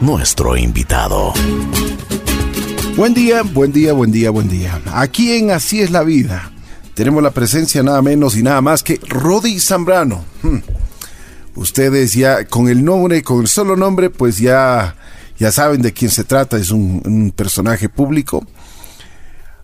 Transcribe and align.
nuestro 0.00 0.56
invitado. 0.56 1.32
Buen 2.96 3.14
día, 3.14 3.42
buen 3.42 3.72
día, 3.72 3.92
buen 3.92 4.10
día, 4.10 4.30
buen 4.30 4.48
día. 4.48 4.80
Aquí 4.92 5.36
en 5.36 5.52
Así 5.52 5.80
es 5.80 5.92
la 5.92 6.02
vida 6.02 6.50
tenemos 6.94 7.22
la 7.22 7.30
presencia 7.30 7.82
nada 7.82 8.02
menos 8.02 8.36
y 8.36 8.42
nada 8.42 8.60
más 8.60 8.82
que 8.82 9.00
Rodi 9.08 9.60
Zambrano. 9.60 10.24
Hmm. 10.42 10.58
Ustedes 11.54 12.14
ya 12.14 12.44
con 12.44 12.68
el 12.68 12.84
nombre, 12.84 13.22
con 13.22 13.40
el 13.40 13.48
solo 13.48 13.76
nombre, 13.76 14.10
pues 14.10 14.38
ya, 14.38 14.96
ya 15.38 15.52
saben 15.52 15.80
de 15.80 15.92
quién 15.92 16.10
se 16.10 16.24
trata. 16.24 16.56
Es 16.56 16.70
un 16.70 17.32
personaje 17.36 17.88
público 17.88 18.44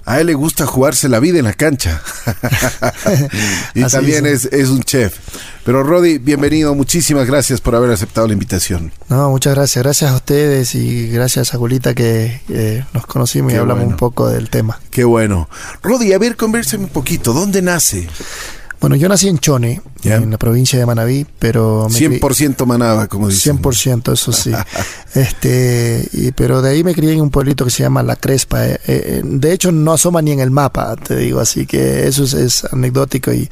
a 0.05 0.21
él 0.21 0.27
le 0.29 0.35
gusta 0.35 0.67
jugarse 0.67 1.09
la 1.09 1.21
vida 1.21 1.39
en 1.39 1.45
la 1.45 1.53
cancha. 1.53 2.03
y 3.75 3.85
también 3.85 4.27
es, 4.27 4.46
un 4.69 4.83
chef. 4.83 5.19
Pero 5.65 5.83
Rodi, 5.83 6.19
bienvenido. 6.19 6.75
Muchísimas 6.75 7.27
gracias 7.27 7.61
por 7.61 7.75
haber 7.75 7.91
aceptado 7.91 8.27
la 8.27 8.33
invitación. 8.33 8.93
No, 9.09 9.30
muchas 9.30 9.55
gracias. 9.55 9.83
Gracias 9.83 10.11
a 10.11 10.16
ustedes 10.16 10.75
y 10.75 11.09
gracias 11.11 11.55
a 11.55 11.59
Julita 11.59 11.95
que 11.95 12.84
nos 12.92 13.06
conocimos 13.06 13.52
y 13.52 13.56
hablamos 13.56 13.87
un 13.87 13.97
poco 13.97 14.28
del 14.28 14.51
tema. 14.51 14.80
Qué 14.91 15.05
bueno. 15.05 15.48
Rodi, 15.83 16.12
a 16.12 16.19
ver, 16.19 16.37
convérsame 16.37 16.84
un 16.84 16.91
poquito. 16.91 17.33
¿Dónde 17.33 17.62
nace? 17.62 18.09
Bueno, 18.80 18.97
yo 18.97 19.11
nací 19.11 19.29
en 19.29 19.39
Chone, 19.39 19.83
en 20.05 20.30
la 20.30 20.39
provincia 20.39 20.79
de 20.79 20.87
Manaví, 20.87 21.27
pero... 21.39 21.87
100% 21.89 22.65
Manaba, 22.65 23.09
como 23.09 23.29
dicen. 23.29 23.59
100%, 23.59 24.15
eso 24.15 24.33
sí. 24.33 24.53
este, 25.15 26.09
y, 26.12 26.33
pero 26.33 26.62
de 26.62 26.70
ahí 26.70 26.83
me 26.83 26.95
crié 26.95 27.12
en 27.12 27.20
un 27.20 27.30
pueblito 27.30 27.66
que 27.66 27.70
se 27.70 27.83
llama 27.83 28.03
La 28.03 28.16
Crespa. 28.16 28.66
Eh, 28.66 28.80
eh, 28.87 29.23
de 29.23 29.53
hecho, 29.53 29.70
no 29.70 29.93
asoma 29.93 30.23
ni 30.23 30.33
en 30.33 30.41
el 30.41 30.51
mapa, 30.51 30.97
te 30.97 31.15
digo, 31.16 31.41
así 31.41 31.66
que 31.66 32.06
eso 32.06 32.25
es, 32.25 32.65
anecdótico 32.73 33.34
y, 33.34 33.51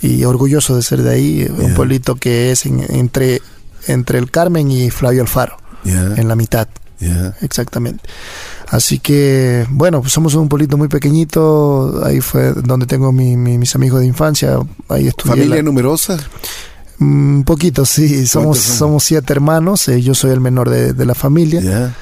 y, 0.00 0.22
orgulloso 0.22 0.76
de 0.76 0.82
ser 0.82 1.02
de 1.02 1.10
ahí. 1.10 1.48
Un 1.58 1.74
pueblito 1.74 2.14
que 2.14 2.52
es 2.52 2.64
entre, 2.64 3.42
entre 3.88 4.20
el 4.20 4.30
Carmen 4.30 4.70
y 4.70 4.90
Flavio 4.90 5.22
Alfaro, 5.22 5.56
en 5.84 6.28
la 6.28 6.36
mitad. 6.36 6.68
Exactamente. 7.40 8.02
Así 8.68 8.98
que, 8.98 9.66
bueno, 9.70 10.00
pues 10.00 10.12
somos 10.12 10.34
un 10.34 10.48
pueblito 10.48 10.76
muy 10.76 10.88
pequeñito. 10.88 12.04
Ahí 12.04 12.20
fue 12.20 12.52
donde 12.52 12.86
tengo 12.86 13.12
mis 13.12 13.74
amigos 13.74 14.00
de 14.00 14.06
infancia. 14.06 14.58
Ahí 14.88 15.06
estudié. 15.06 15.36
¿Familia 15.36 15.62
numerosa? 15.62 16.18
Un 17.00 17.44
poquito, 17.46 17.86
sí. 17.86 18.26
Somos, 18.26 18.58
somos 18.58 19.04
siete 19.04 19.32
hermanos. 19.32 19.88
Eh, 19.88 20.02
yo 20.02 20.14
soy 20.14 20.32
el 20.32 20.40
menor 20.40 20.68
de, 20.68 21.06
la 21.06 21.14
familia. 21.14 21.94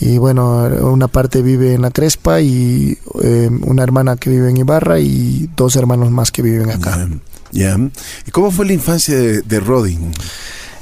Y 0.00 0.18
bueno, 0.18 0.64
una 0.82 1.08
parte 1.08 1.42
vive 1.42 1.74
en 1.74 1.82
la 1.82 1.90
Crespa 1.90 2.40
y 2.40 2.98
eh, 3.22 3.50
una 3.62 3.82
hermana 3.82 4.16
que 4.16 4.30
vive 4.30 4.50
en 4.50 4.56
Ibarra 4.56 4.98
y 4.98 5.48
dos 5.56 5.76
hermanos 5.76 6.10
más 6.10 6.30
que 6.30 6.42
viven 6.42 6.70
acá. 6.70 7.08
Ya. 7.52 7.78
¿Y 8.26 8.30
cómo 8.30 8.50
fue 8.50 8.66
la 8.66 8.72
infancia 8.72 9.16
de, 9.16 9.42
de 9.42 9.60
Rodin? 9.60 10.12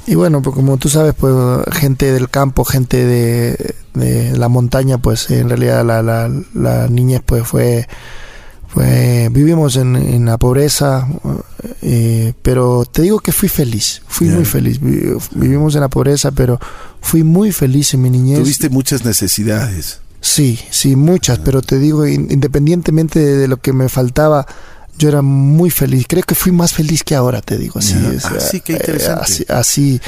Y 0.07 0.15
bueno, 0.15 0.41
pues 0.41 0.55
como 0.55 0.77
tú 0.77 0.89
sabes, 0.89 1.13
pues 1.13 1.33
gente 1.73 2.11
del 2.11 2.29
campo, 2.29 2.65
gente 2.65 3.05
de, 3.05 3.75
la 4.35 4.49
montaña, 4.49 4.97
pues 4.97 5.29
en 5.29 5.49
realidad 5.49 5.85
la, 5.85 6.01
la, 6.01 6.31
la 6.53 6.87
niñez 6.87 7.21
pues 7.25 7.47
fue, 7.47 7.87
fue 8.67 9.29
vivimos 9.31 9.75
en, 9.75 10.25
la 10.25 10.37
pobreza, 10.37 11.07
eh, 11.81 12.33
pero 12.41 12.85
te 12.85 13.03
digo 13.03 13.19
que 13.19 13.31
fui 13.31 13.49
feliz, 13.49 14.01
fui 14.07 14.29
muy 14.29 14.45
feliz. 14.45 14.79
Vivimos 14.79 15.75
en 15.75 15.81
la 15.81 15.89
pobreza, 15.89 16.31
pero 16.31 16.59
fui 17.01 17.23
muy 17.23 17.51
feliz 17.51 17.93
en 17.93 18.01
mi 18.01 18.09
niñez. 18.09 18.39
Tuviste 18.39 18.69
muchas 18.69 19.05
necesidades. 19.05 19.99
Sí, 20.21 20.59
sí, 20.69 20.95
muchas, 20.95 21.39
pero 21.39 21.61
te 21.61 21.79
digo, 21.79 22.07
independientemente 22.07 23.19
de 23.19 23.47
lo 23.47 23.57
que 23.57 23.73
me 23.73 23.89
faltaba, 23.89 24.45
yo 25.01 25.09
era 25.09 25.21
muy 25.21 25.71
feliz. 25.71 26.05
Creo 26.07 26.23
que 26.23 26.35
fui 26.35 26.51
más 26.51 26.73
feliz 26.73 27.03
que 27.03 27.15
ahora, 27.15 27.41
te 27.41 27.57
digo. 27.57 27.79
Así, 27.79 27.95
interesante. 28.67 29.45
así, 29.49 29.99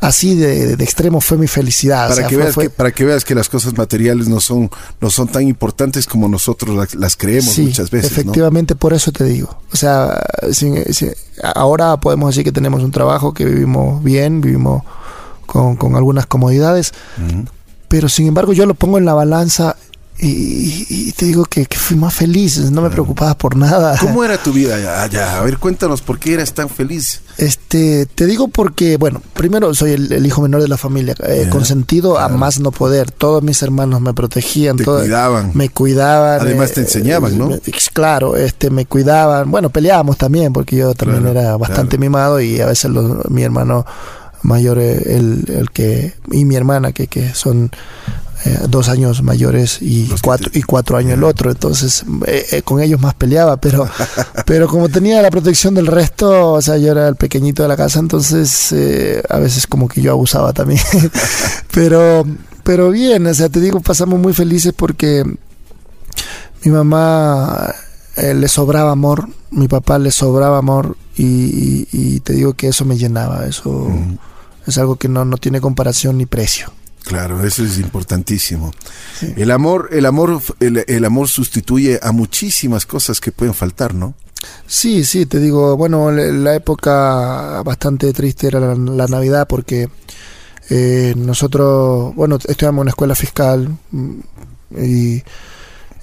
así, 0.00 0.34
de, 0.34 0.74
extremo 0.74 1.22
fue 1.22 1.38
mi 1.38 1.48
felicidad. 1.48 2.10
Para, 2.10 2.28
que 2.28 2.36
veas 2.36 2.54
que, 2.54 2.68
para 2.70 2.92
que 2.92 3.04
veas 3.04 3.24
que 3.24 3.34
las 3.34 3.48
cosas 3.48 3.76
materiales 3.76 4.28
no 4.28 4.40
son, 4.40 4.70
no 5.00 5.08
son 5.08 5.28
tan 5.28 5.48
importantes 5.48 6.06
como 6.06 6.28
nosotros 6.28 6.94
las, 6.94 7.16
creemos 7.16 7.58
muchas 7.58 7.90
veces. 7.90 8.12
Efectivamente, 8.12 8.74
por 8.76 8.92
eso 8.92 9.10
te 9.10 9.24
digo. 9.24 9.58
O 9.72 9.76
sea, 9.76 10.22
ahora 11.54 11.96
podemos 11.96 12.30
decir 12.30 12.44
que 12.44 12.52
tenemos 12.52 12.82
un 12.82 12.90
trabajo, 12.90 13.32
que 13.32 13.46
vivimos 13.46 14.04
bien, 14.04 14.42
vivimos 14.42 14.82
con, 15.46 15.76
con 15.76 15.96
algunas 15.96 16.26
comodidades. 16.26 16.92
Pero 17.88 18.10
sin 18.10 18.26
embargo, 18.26 18.52
yo 18.52 18.66
lo 18.66 18.74
pongo 18.74 18.98
en 18.98 19.06
la 19.06 19.14
balanza 19.14 19.76
y, 20.24 21.12
te 21.12 21.26
digo 21.26 21.44
que, 21.44 21.66
fui 21.66 21.96
más 21.96 22.14
feliz, 22.14 22.70
no 22.70 22.80
me 22.80 22.90
preocupaba 22.90 23.34
por 23.36 23.56
nada. 23.56 23.98
¿Cómo 23.98 24.22
era 24.22 24.38
tu 24.38 24.52
vida 24.52 24.76
allá? 25.02 25.38
A 25.38 25.42
ver, 25.42 25.58
cuéntanos 25.58 26.00
por 26.00 26.20
qué 26.20 26.34
eras 26.34 26.52
tan 26.54 26.68
feliz. 26.68 27.22
Este, 27.38 28.06
te 28.06 28.26
digo 28.26 28.46
porque, 28.46 28.96
bueno, 28.98 29.20
primero 29.34 29.74
soy 29.74 29.92
el, 29.92 30.24
hijo 30.24 30.40
menor 30.40 30.62
de 30.62 30.68
la 30.68 30.76
familia, 30.76 31.16
eh, 31.26 31.48
consentido 31.50 32.20
a 32.20 32.28
más 32.28 32.60
no 32.60 32.70
poder. 32.70 33.10
Todos 33.10 33.42
mis 33.42 33.62
hermanos 33.62 34.00
me 34.00 34.14
protegían, 34.14 34.76
te 34.76 34.84
cuidaban. 34.84 35.50
Me 35.54 35.70
cuidaban. 35.70 36.40
Además 36.40 36.70
te 36.70 36.82
eh, 36.82 36.84
enseñaban, 36.84 37.36
¿no? 37.36 37.50
claro, 37.92 38.36
este, 38.36 38.70
me 38.70 38.86
cuidaban. 38.86 39.50
Bueno, 39.50 39.70
peleábamos 39.70 40.18
también 40.18 40.52
porque 40.52 40.76
yo 40.76 40.94
también 40.94 41.26
era 41.26 41.56
bastante 41.56 41.98
mimado 41.98 42.40
y 42.40 42.60
a 42.60 42.66
veces 42.66 42.92
mi 43.28 43.42
hermano 43.42 43.84
mayor, 44.42 44.78
eh, 44.78 45.16
el, 45.16 45.44
el 45.48 45.70
que 45.70 46.14
y 46.30 46.44
mi 46.44 46.54
hermana 46.54 46.92
que, 46.92 47.08
que 47.08 47.34
son 47.34 47.72
eh, 48.44 48.58
dos 48.68 48.88
años 48.88 49.22
mayores 49.22 49.78
y 49.80 50.08
cuatro, 50.20 50.50
y 50.52 50.62
cuatro 50.62 50.96
años 50.96 51.12
el 51.12 51.22
otro. 51.22 51.50
Entonces, 51.50 52.04
eh, 52.26 52.44
eh, 52.50 52.62
con 52.62 52.80
ellos 52.80 53.00
más 53.00 53.14
peleaba, 53.14 53.56
pero, 53.56 53.88
pero 54.46 54.66
como 54.66 54.88
tenía 54.88 55.22
la 55.22 55.30
protección 55.30 55.74
del 55.74 55.86
resto, 55.86 56.52
o 56.52 56.62
sea, 56.62 56.76
yo 56.76 56.90
era 56.90 57.06
el 57.06 57.14
pequeñito 57.14 57.62
de 57.62 57.68
la 57.68 57.76
casa, 57.76 58.00
entonces 58.00 58.74
a 59.28 59.38
veces 59.38 59.66
como 59.66 59.86
que 59.86 60.02
yo 60.02 60.10
abusaba 60.10 60.52
también. 60.52 60.80
pero, 61.72 62.24
pero 62.64 62.90
bien, 62.90 63.26
o 63.26 63.34
sea, 63.34 63.48
te 63.48 63.60
digo, 63.60 63.80
pasamos 63.80 64.18
muy 64.18 64.32
felices 64.32 64.72
porque 64.76 65.22
mi 66.64 66.72
mamá 66.72 67.74
le 68.16 68.48
sobraba 68.48 68.90
amor, 68.90 69.28
mi 69.50 69.68
papá 69.68 69.98
le 69.98 70.10
sobraba 70.10 70.58
amor 70.58 70.96
y, 71.16 72.20
te 72.20 72.32
digo 72.32 72.54
que 72.54 72.68
eso 72.68 72.84
me 72.84 72.96
llenaba, 72.96 73.46
eso 73.46 73.88
es 74.66 74.78
algo 74.78 74.96
que 74.96 75.08
no, 75.08 75.24
no 75.24 75.36
tiene 75.36 75.60
comparación 75.60 76.18
ni 76.18 76.26
precio. 76.26 76.72
Claro, 77.04 77.44
eso 77.44 77.64
es 77.64 77.78
importantísimo. 77.78 78.72
El 79.36 79.50
amor, 79.50 79.88
el 79.92 80.06
amor, 80.06 80.40
el, 80.60 81.04
amor 81.04 81.28
sustituye 81.28 81.98
a 82.02 82.12
muchísimas 82.12 82.86
cosas 82.86 83.20
que 83.20 83.32
pueden 83.32 83.54
faltar, 83.54 83.94
¿no? 83.94 84.14
Sí, 84.66 85.04
sí, 85.04 85.26
te 85.26 85.38
digo, 85.38 85.76
bueno, 85.76 86.10
la 86.10 86.54
época 86.54 87.62
bastante 87.64 88.12
triste 88.12 88.48
era 88.48 88.60
la, 88.60 89.06
Navidad 89.06 89.46
porque 89.48 89.88
eh, 90.70 91.14
nosotros, 91.16 92.14
bueno, 92.14 92.36
estudiamos 92.36 92.78
en 92.78 92.82
una 92.82 92.90
escuela 92.90 93.14
fiscal 93.14 93.68
mm, 93.90 94.18
y, 94.78 95.22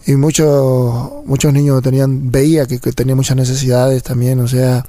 y 0.06 0.16
muchos 0.16 1.26
muchos 1.26 1.54
niños 1.54 1.82
tenían, 1.82 2.32
veía 2.32 2.66
que, 2.66 2.80
que 2.80 2.92
tenían 2.92 3.18
muchas 3.18 3.38
necesidades 3.38 4.04
también, 4.04 4.40
o 4.40 4.48
sea, 4.48 4.86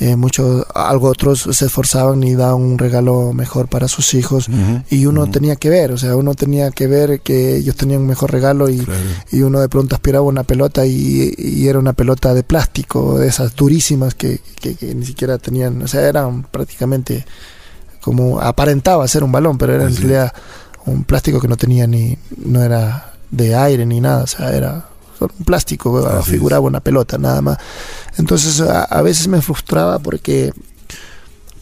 eh, 0.00 0.14
muchos, 0.14 0.64
algo 0.74 1.08
otros 1.08 1.48
se 1.50 1.66
esforzaban 1.66 2.22
y 2.22 2.36
daban 2.36 2.60
un 2.60 2.78
regalo 2.78 3.32
mejor 3.32 3.66
para 3.66 3.88
sus 3.88 4.14
hijos 4.14 4.48
y 4.90 5.06
uno 5.06 5.28
tenía 5.28 5.56
que 5.56 5.70
ver, 5.70 5.90
o 5.90 5.98
sea, 5.98 6.14
uno 6.14 6.34
tenía 6.34 6.70
que 6.70 6.86
ver 6.86 7.20
que 7.20 7.56
ellos 7.56 7.74
tenían 7.74 8.02
un 8.02 8.06
mejor 8.06 8.30
regalo 8.30 8.70
y, 8.70 8.86
y 9.32 9.40
uno 9.40 9.58
de 9.58 9.68
pronto 9.68 9.96
aspiraba 9.96 10.24
una 10.24 10.44
pelota 10.44 10.86
y, 10.86 11.66
era 11.66 11.80
una 11.80 11.94
pelota 11.94 12.32
de 12.32 12.44
plástico, 12.44 13.18
de 13.18 13.26
esas 13.26 13.56
durísimas 13.56 14.14
que, 14.14 14.40
que, 14.60 14.94
ni 14.94 15.04
siquiera 15.04 15.36
tenían, 15.38 15.82
o 15.82 15.88
sea, 15.88 16.08
eran 16.08 16.44
prácticamente 16.44 17.26
como 18.00 18.40
aparentaba 18.40 19.08
ser 19.08 19.24
un 19.24 19.32
balón, 19.32 19.58
pero 19.58 19.74
era 19.74 19.84
en 19.84 19.96
realidad 19.96 20.32
un 20.86 21.02
plástico 21.02 21.40
que 21.40 21.48
no 21.48 21.56
tenía 21.56 21.88
ni, 21.88 22.16
no 22.36 22.62
era 22.62 23.14
de 23.32 23.56
aire 23.56 23.84
ni 23.84 24.00
nada, 24.00 24.22
o 24.22 24.26
sea, 24.28 24.54
era 24.56 24.86
un 25.20 25.44
plástico, 25.44 26.22
figuraba 26.22 26.66
una 26.66 26.80
pelota 26.80 27.18
nada 27.18 27.42
más. 27.42 27.58
Entonces 28.16 28.60
a, 28.60 29.02
veces 29.02 29.28
me 29.28 29.42
frustraba 29.42 29.98
porque 29.98 30.52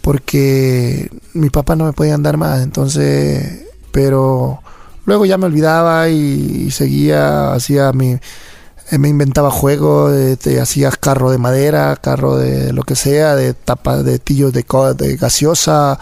porque 0.00 1.10
mi 1.32 1.50
papá 1.50 1.74
no 1.74 1.84
me 1.84 1.92
podía 1.92 2.14
andar 2.14 2.36
más, 2.36 2.62
entonces, 2.62 3.64
pero 3.90 4.60
luego 5.04 5.26
ya 5.26 5.36
me 5.36 5.46
olvidaba 5.46 6.08
y, 6.08 6.70
seguía, 6.70 7.52
hacía 7.52 7.92
mi, 7.92 8.12
eh, 8.90 8.98
me 8.98 9.08
inventaba 9.08 9.50
juegos, 9.50 10.38
te 10.38 10.60
hacía 10.60 10.92
carro 10.92 11.32
de 11.32 11.38
madera, 11.38 11.96
carro 11.96 12.36
de 12.36 12.72
lo 12.72 12.84
que 12.84 12.94
sea, 12.94 13.34
de 13.34 13.52
tapa 13.54 14.04
de 14.04 14.20
tillos 14.20 14.52
de, 14.52 14.64
de 14.96 15.16
gaseosa, 15.16 15.98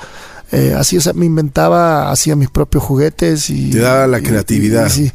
eh, 0.53 0.75
así, 0.77 0.99
o 0.99 1.15
me 1.15 1.27
inventaba, 1.27 2.12
hacía 2.12 2.37
mis 2.37 2.49
propios 2.49 2.85
juguetes 2.85 3.50
y... 3.50 3.71
Te 3.71 3.79
daba 3.79 4.07
la 4.07 4.21
creatividad. 4.21 4.89
sí, 4.89 5.11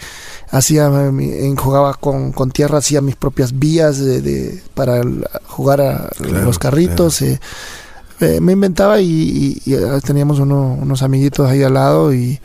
hacía, 0.51 0.87
en, 0.87 1.55
jugaba 1.55 1.93
con, 1.93 2.31
con, 2.31 2.51
tierra, 2.51 2.79
hacía 2.79 3.01
mis 3.01 3.15
propias 3.15 3.57
vías 3.57 3.99
de, 3.99 4.61
para 4.73 5.01
jugar 5.47 5.81
a 5.81 6.09
los 6.19 6.59
carritos. 6.59 7.21
Eh, 7.21 7.39
eh, 8.19 8.39
me 8.41 8.53
inventaba 8.53 8.99
y, 8.99 9.61
eh, 9.65 9.99
teníamos 10.03 10.39
unos 10.39 11.01
amiguitos 11.01 11.49
ahí 11.49 11.63
al 11.63 11.73
lado 11.75 12.13
y, 12.13 12.39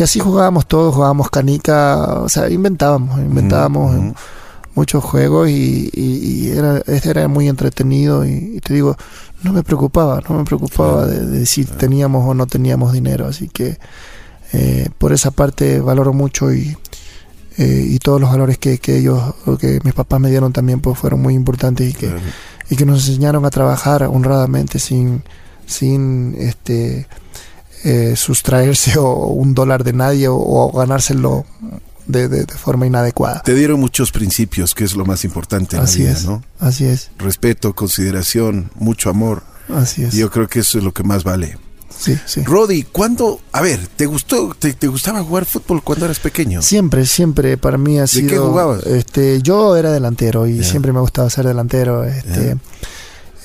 así 0.00 0.18
jugábamos 0.18 0.66
todos, 0.66 0.94
jugábamos 0.94 1.30
canica, 1.30 2.20
o 2.20 2.28
sea, 2.28 2.48
inventábamos, 2.50 3.18
inventábamos 3.20 4.14
muchos 4.74 5.04
juegos 5.04 5.48
y, 5.48 6.50
era, 6.50 6.78
este 6.86 7.10
era 7.10 7.28
muy 7.28 7.48
entretenido 7.48 8.24
y, 8.24 8.60
te 8.60 8.74
digo, 8.74 8.96
no 9.42 9.52
me 9.52 9.62
preocupaba, 9.62 10.22
no 10.28 10.38
me 10.38 10.44
preocupaba 10.44 11.06
de, 11.06 11.26
de 11.26 11.46
si 11.46 11.64
teníamos 11.64 12.26
o 12.26 12.34
no 12.34 12.46
teníamos 12.46 12.92
dinero, 12.92 13.26
así 13.26 13.48
que 13.48 13.78
eh, 14.56 14.88
por 14.98 15.12
esa 15.12 15.32
parte 15.32 15.80
valoro 15.80 16.12
mucho 16.12 16.54
y, 16.54 16.76
eh, 17.58 17.86
y 17.88 17.98
todos 17.98 18.20
los 18.20 18.30
valores 18.30 18.58
que, 18.58 18.78
que 18.78 18.98
ellos, 18.98 19.22
o 19.46 19.56
que 19.56 19.78
mis 19.84 19.94
papás 19.94 20.20
me 20.20 20.30
dieron 20.30 20.52
también, 20.52 20.80
pues 20.80 20.98
fueron 20.98 21.20
muy 21.22 21.34
importantes 21.34 21.88
y 21.88 21.92
que, 21.92 22.06
Claro. 22.08 22.20
y 22.70 22.76
que 22.76 22.84
nos 22.86 23.06
enseñaron 23.08 23.44
a 23.44 23.50
trabajar 23.50 24.02
honradamente 24.04 24.78
sin, 24.78 25.22
sin 25.66 26.34
este 26.38 27.06
eh, 27.84 28.14
sustraerse 28.16 28.98
o 28.98 29.26
un 29.28 29.54
dólar 29.54 29.84
de 29.84 29.92
nadie 29.92 30.28
o, 30.28 30.36
o 30.36 30.72
ganárselo 30.72 31.44
de, 32.06 32.28
de- 32.28 32.44
de 32.44 32.54
forma 32.54 32.86
inadecuada. 32.86 33.42
Te 33.42 33.54
dieron 33.54 33.78
muchos 33.80 34.10
principios, 34.12 34.74
que 34.74 34.84
es 34.84 34.94
lo 34.94 35.04
más 35.04 35.24
importante 35.24 35.76
en 35.76 35.82
Así 35.82 36.00
la 36.00 36.04
vida, 36.10 36.18
es, 36.18 36.24
¿no? 36.26 36.42
así 36.60 36.84
es, 36.86 37.10
Respeto, 37.18 37.74
consideración, 37.74 38.70
mucho 38.74 39.10
amor. 39.10 39.42
así 39.74 40.02
es. 40.04 40.14
Y 40.14 40.18
yo 40.18 40.30
creo 40.30 40.48
que 40.48 40.60
eso 40.60 40.78
es 40.78 40.84
lo 40.84 40.92
que 40.92 41.02
más 41.02 41.24
vale. 41.24 41.56
Sí, 41.98 42.18
sí. 42.26 42.42
Rodi, 42.42 42.82
¿cuándo? 42.82 43.40
A 43.52 43.60
ver, 43.62 43.80
¿te 43.96 44.06
gustó, 44.06 44.54
te, 44.58 44.72
te 44.74 44.86
gustaba 44.88 45.22
jugar 45.22 45.44
fútbol 45.46 45.82
cuando 45.82 46.04
eras 46.04 46.18
pequeño? 46.18 46.60
Siempre, 46.62 47.06
siempre 47.06 47.56
para 47.56 47.78
mí 47.78 47.98
ha 47.98 48.06
sido. 48.06 48.28
qué 48.28 48.38
jugabas? 48.38 48.84
Este, 48.86 49.40
yo 49.42 49.76
era 49.76 49.92
delantero 49.92 50.46
y 50.46 50.62
siempre 50.64 50.92
me 50.92 51.00
gustaba 51.00 51.30
ser 51.30 51.46
delantero. 51.46 52.04
Este, 52.04 52.56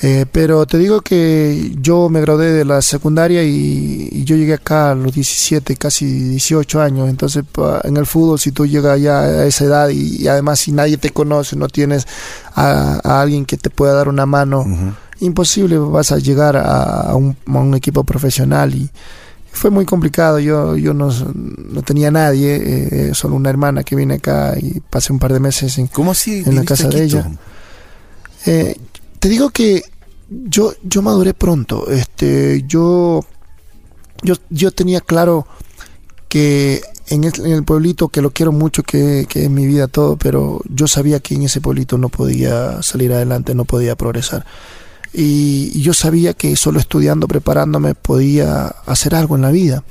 eh, 0.01 0.25
pero 0.31 0.65
te 0.65 0.77
digo 0.77 1.01
que 1.01 1.73
yo 1.77 2.07
me 2.07 2.21
gradué 2.21 2.51
de 2.53 2.63
la 2.63 2.81
secundaria 2.81 3.43
y, 3.43 4.07
y 4.11 4.23
yo 4.23 4.37
llegué 4.37 4.53
acá 4.53 4.91
a 4.91 4.95
los 4.95 5.13
17, 5.13 5.75
casi 5.75 6.05
18 6.05 6.81
años. 6.81 7.09
Entonces, 7.09 7.43
en 7.83 7.97
el 7.97 8.05
fútbol, 8.05 8.39
si 8.39 8.51
tú 8.53 8.65
llegas 8.65 8.99
ya 9.01 9.19
a 9.19 9.45
esa 9.45 9.65
edad 9.65 9.89
y, 9.89 10.23
y 10.23 10.27
además 10.29 10.61
si 10.61 10.71
nadie 10.71 10.97
te 10.97 11.09
conoce, 11.09 11.57
no 11.57 11.67
tienes 11.67 12.07
a, 12.55 12.99
a 13.03 13.21
alguien 13.21 13.45
que 13.45 13.57
te 13.57 13.69
pueda 13.69 13.93
dar 13.93 14.07
una 14.07 14.25
mano. 14.25 14.65
Imposible 15.19 15.77
vas 15.77 16.11
a 16.11 16.17
llegar 16.17 16.57
a, 16.57 17.01
a 17.01 17.15
un, 17.15 17.35
a 17.45 17.57
un 17.57 17.75
equipo 17.75 18.03
profesional 18.03 18.73
y 18.75 18.89
fue 19.51 19.69
muy 19.69 19.85
complicado. 19.85 20.39
Yo, 20.39 20.77
yo 20.77 20.93
no, 20.93 21.09
no 21.11 21.81
tenía 21.81 22.11
nadie, 22.11 23.09
eh, 23.09 23.13
solo 23.13 23.35
una 23.35 23.49
hermana 23.49 23.83
que 23.83 23.95
vine 23.95 24.15
acá 24.15 24.55
y 24.57 24.79
pasé 24.79 25.11
un 25.13 25.19
par 25.19 25.33
de 25.33 25.39
meses 25.39 25.77
en, 25.77 25.87
¿Cómo 25.87 26.11
así? 26.11 26.43
En 26.45 26.55
la 26.55 26.63
casa 26.63 26.87
de 26.87 27.03
ella. 27.03 27.29
Eh, 28.45 28.75
te 29.19 29.29
digo 29.29 29.49
que 29.49 29.83
yo, 30.29 30.73
yo 30.83 31.01
maduré 31.01 31.33
pronto. 31.33 31.89
Este, 31.89 32.63
yo, 32.67 33.25
yo, 34.23 34.35
yo 34.49 34.71
tenía 34.71 35.01
claro 35.01 35.47
que 36.29 36.81
en 37.07 37.23
el, 37.23 37.33
en 37.39 37.51
el 37.51 37.63
pueblito, 37.63 38.09
que 38.09 38.21
lo 38.21 38.31
quiero 38.31 38.51
mucho, 38.51 38.83
que, 38.83 39.25
que 39.27 39.43
es 39.43 39.49
mi 39.49 39.65
vida 39.65 39.87
todo, 39.87 40.15
pero 40.15 40.61
yo 40.69 40.87
sabía 40.87 41.19
que 41.19 41.35
en 41.35 41.43
ese 41.43 41.59
pueblito 41.59 41.97
no 41.97 42.09
podía 42.09 42.81
salir 42.83 43.11
adelante, 43.11 43.55
no 43.55 43.65
podía 43.65 43.95
progresar. 43.95 44.45
Y, 45.13 45.81
yo 45.81 45.93
sabía 45.93 46.33
que 46.33 46.55
solo 46.55 46.79
estudiando, 46.79 47.27
preparándome, 47.27 47.95
podía 47.95 48.67
hacer 48.85 49.15
algo 49.15 49.35
en 49.35 49.41
la 49.41 49.51
vida. 49.51 49.83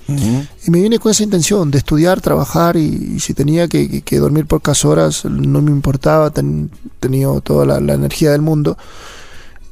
Y 0.67 0.71
me 0.71 0.81
vine 0.81 0.99
con 0.99 1.11
esa 1.11 1.25
intención 1.25 1.71
de 1.71 1.79
estudiar, 1.79 2.21
trabajar 2.21 2.77
y, 2.77 3.15
y 3.17 3.21
si 3.21 3.35
tenía 3.35 3.67
que, 3.69 3.89
que- 3.91 4.03
que 4.03 4.19
dormir 4.19 4.47
pocas 4.47 4.85
horas, 4.85 5.25
no 5.25 5.61
me 5.61 5.71
importaba, 5.73 6.31
ten- 6.31 6.71
tenía 7.01 7.29
toda 7.43 7.67
la, 7.67 7.81
la 7.81 7.95
energía 7.95 8.31
del 8.31 8.43
mundo. 8.43 8.77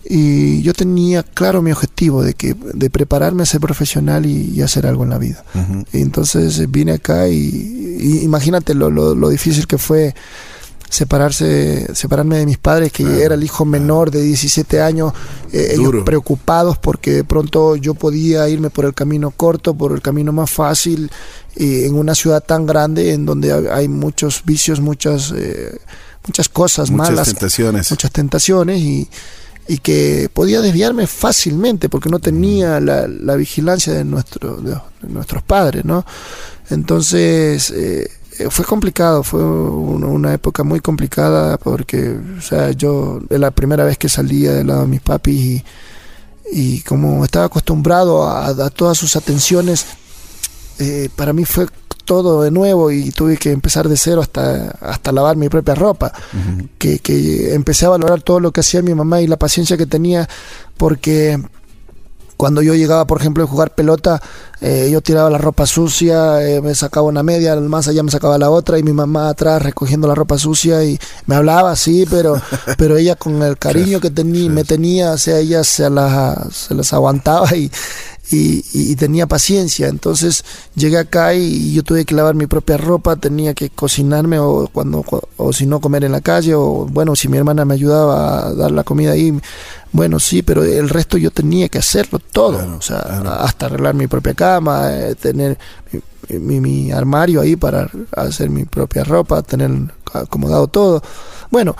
Y 0.08 0.62
yo 0.62 0.72
tenía 0.72 1.24
claro 1.24 1.62
mi 1.62 1.72
objetivo 1.72 2.22
de, 2.22 2.34
que, 2.34 2.54
de 2.74 2.90
prepararme 2.90 3.42
a 3.42 3.46
ser 3.46 3.60
profesional 3.60 4.24
y, 4.24 4.52
y 4.54 4.62
hacer 4.62 4.86
algo 4.86 5.02
en 5.02 5.10
la 5.10 5.18
vida. 5.18 5.44
Y 5.92 6.00
entonces 6.00 6.70
vine 6.70 6.92
acá 6.92 7.28
y, 7.28 7.36
y 8.00 8.18
imagínate 8.22 8.74
lo, 8.74 8.88
lo, 8.90 9.16
lo 9.16 9.28
difícil 9.28 9.66
que 9.66 9.78
fue 9.78 10.14
separarse 10.88 11.94
separarme 11.94 12.38
de 12.38 12.46
mis 12.46 12.58
padres 12.58 12.92
que 12.92 13.02
Claro, 13.04 13.18
era 13.20 13.34
el 13.34 13.42
hijo 13.44 13.64
menor 13.64 14.10
de 14.10 14.22
17 14.22 14.80
años 14.80 15.12
eh, 15.52 15.72
ellos 15.74 16.04
preocupados 16.04 16.78
porque 16.78 17.10
de 17.12 17.24
pronto 17.24 17.76
yo 17.76 17.94
podía 17.94 18.48
irme 18.48 18.70
por 18.70 18.84
el 18.84 18.94
camino 18.94 19.30
corto 19.30 19.74
por 19.74 19.92
el 19.92 20.00
camino 20.00 20.32
más 20.32 20.50
fácil 20.50 21.10
eh, 21.56 21.86
en 21.86 21.94
una 21.94 22.14
ciudad 22.14 22.42
tan 22.42 22.66
grande 22.66 23.12
en 23.12 23.26
donde 23.26 23.52
hay- 23.70 23.88
muchos 23.88 24.42
vicios 24.44 24.80
muchas 24.80 25.32
eh, 25.36 25.76
muchas 26.26 26.48
cosas 26.48 26.90
Muchas 26.90 27.10
malas 27.10 27.28
tentaciones. 27.28 27.90
muchas 27.90 28.10
tentaciones 28.10 28.80
y, 28.80 29.08
y 29.68 29.78
que 29.78 30.28
podía 30.32 30.60
desviarme 30.60 31.06
fácilmente 31.06 31.88
porque 31.88 32.08
no 32.10 32.18
tenía 32.20 32.78
la, 32.80 33.06
la 33.08 33.34
vigilancia 33.36 33.92
de, 33.92 34.04
nuestro, 34.04 34.56
de, 34.58 34.70
de 35.02 35.08
nuestros 35.12 35.42
padres, 35.42 35.84
¿no? 35.84 36.04
Entonces 36.70 37.70
eh, 37.70 38.10
fue 38.50 38.64
complicado, 38.64 39.22
fue 39.22 39.42
una, 39.42 40.34
época 40.34 40.62
muy 40.62 40.80
complicada 40.80 41.56
porque, 41.58 42.16
o 42.38 42.40
sea, 42.40 42.72
yo 42.72 43.20
es 43.28 43.40
la 43.40 43.50
primera 43.50 43.84
vez 43.84 43.98
que 43.98 44.08
salía 44.08 44.52
del 44.52 44.66
lado 44.66 44.82
de 44.82 44.88
mis 44.88 45.00
papis 45.00 45.34
y, 45.34 45.64
y 46.52 46.80
como 46.82 47.24
estaba 47.24 47.46
acostumbrado 47.46 48.24
a, 48.24 48.46
a 48.46 48.70
todas 48.70 48.98
sus 48.98 49.16
atenciones, 49.16 49.86
eh, 50.78 51.08
para 51.16 51.32
mí 51.32 51.44
fue 51.44 51.66
todo 52.06 52.42
de 52.42 52.50
nuevo 52.50 52.90
y 52.90 53.10
tuve 53.10 53.36
que 53.36 53.50
empezar 53.50 53.88
de 53.88 53.96
cero 53.96 54.22
hasta, 54.22 54.70
hasta 54.80 55.12
lavar 55.12 55.36
mi 55.36 55.48
propia 55.48 55.74
ropa 55.74 56.12
que, 56.78 57.00
que 57.00 57.52
empecé 57.52 57.84
a 57.84 57.90
valorar 57.90 58.22
todo 58.22 58.38
lo 58.38 58.52
que 58.52 58.60
hacía 58.60 58.80
mi 58.80 58.94
mamá 58.94 59.20
y 59.20 59.26
la 59.26 59.36
paciencia 59.36 59.76
que 59.76 59.86
tenía 59.86 60.28
porque 60.78 61.42
cuando 62.36 62.62
yo 62.62 62.74
llegaba, 62.74 63.06
por 63.06 63.20
ejemplo, 63.20 63.44
a 63.44 63.46
jugar 63.46 63.74
pelota, 63.74 64.20
eh, 64.60 64.88
yo 64.90 65.00
tiraba 65.00 65.30
la 65.30 65.38
ropa 65.38 65.66
sucia, 65.66 66.46
eh, 66.46 66.60
me 66.60 66.74
sacaba 66.74 67.06
una 67.06 67.22
media, 67.22 67.56
más 67.56 67.88
allá 67.88 68.02
me 68.02 68.10
sacaba 68.10 68.38
la 68.38 68.50
otra 68.50 68.78
y 68.78 68.82
mi 68.82 68.92
mamá 68.92 69.28
atrás 69.28 69.62
recogiendo 69.62 70.08
la 70.08 70.14
ropa 70.14 70.38
sucia 70.38 70.84
y 70.84 70.98
me 71.26 71.34
hablaba 71.34 71.70
así, 71.70 72.06
pero 72.08 72.40
pero 72.78 72.96
ella 72.96 73.16
con 73.16 73.42
el 73.42 73.58
cariño 73.58 74.00
que 74.00 74.10
tenía, 74.10 74.50
me 74.50 74.64
tenía, 74.64 75.12
o 75.12 75.18
sea, 75.18 75.38
ella 75.38 75.64
se 75.64 75.88
las, 75.90 76.54
se 76.54 76.74
las 76.74 76.92
aguantaba 76.92 77.54
y, 77.56 77.70
y, 78.30 78.64
y 78.72 78.96
tenía 78.96 79.26
paciencia. 79.26 79.88
Entonces 79.88 80.44
llegué 80.74 80.98
acá 80.98 81.34
y 81.34 81.72
yo 81.74 81.82
tuve 81.82 82.04
que 82.04 82.14
lavar 82.14 82.34
mi 82.34 82.46
propia 82.46 82.76
ropa, 82.76 83.16
tenía 83.16 83.54
que 83.54 83.70
cocinarme 83.70 84.38
o 84.38 84.68
cuando 84.72 85.04
o 85.36 85.52
si 85.52 85.66
no 85.66 85.80
comer 85.80 86.04
en 86.04 86.12
la 86.12 86.20
calle 86.20 86.54
o 86.54 86.86
bueno, 86.90 87.14
si 87.16 87.28
mi 87.28 87.38
hermana 87.38 87.64
me 87.64 87.74
ayudaba 87.74 88.46
a 88.48 88.54
dar 88.54 88.70
la 88.72 88.84
comida 88.84 89.12
ahí, 89.12 89.38
bueno, 89.92 90.18
sí, 90.20 90.42
pero 90.42 90.62
el 90.64 90.88
resto 90.88 91.16
yo 91.16 91.30
tenía 91.30 91.68
que 91.68 91.78
hacerlo 91.78 92.18
todo, 92.18 92.58
Claro, 92.58 92.76
o 92.78 92.82
sea, 92.82 93.00
claro. 93.02 93.30
hasta 93.30 93.66
arreglar 93.66 93.94
mi 93.94 94.06
propia 94.08 94.34
cama, 94.34 94.92
eh, 94.92 95.14
tener 95.14 95.56
mi, 96.28 96.38
mi- 96.38 96.60
mi 96.60 96.92
armario 96.92 97.40
ahí 97.40 97.56
para 97.56 97.88
hacer 98.16 98.50
mi 98.50 98.64
propia 98.64 99.04
ropa, 99.04 99.42
tener 99.42 99.70
acomodado 100.12 100.66
todo. 100.66 101.02
Bueno, 101.50 101.76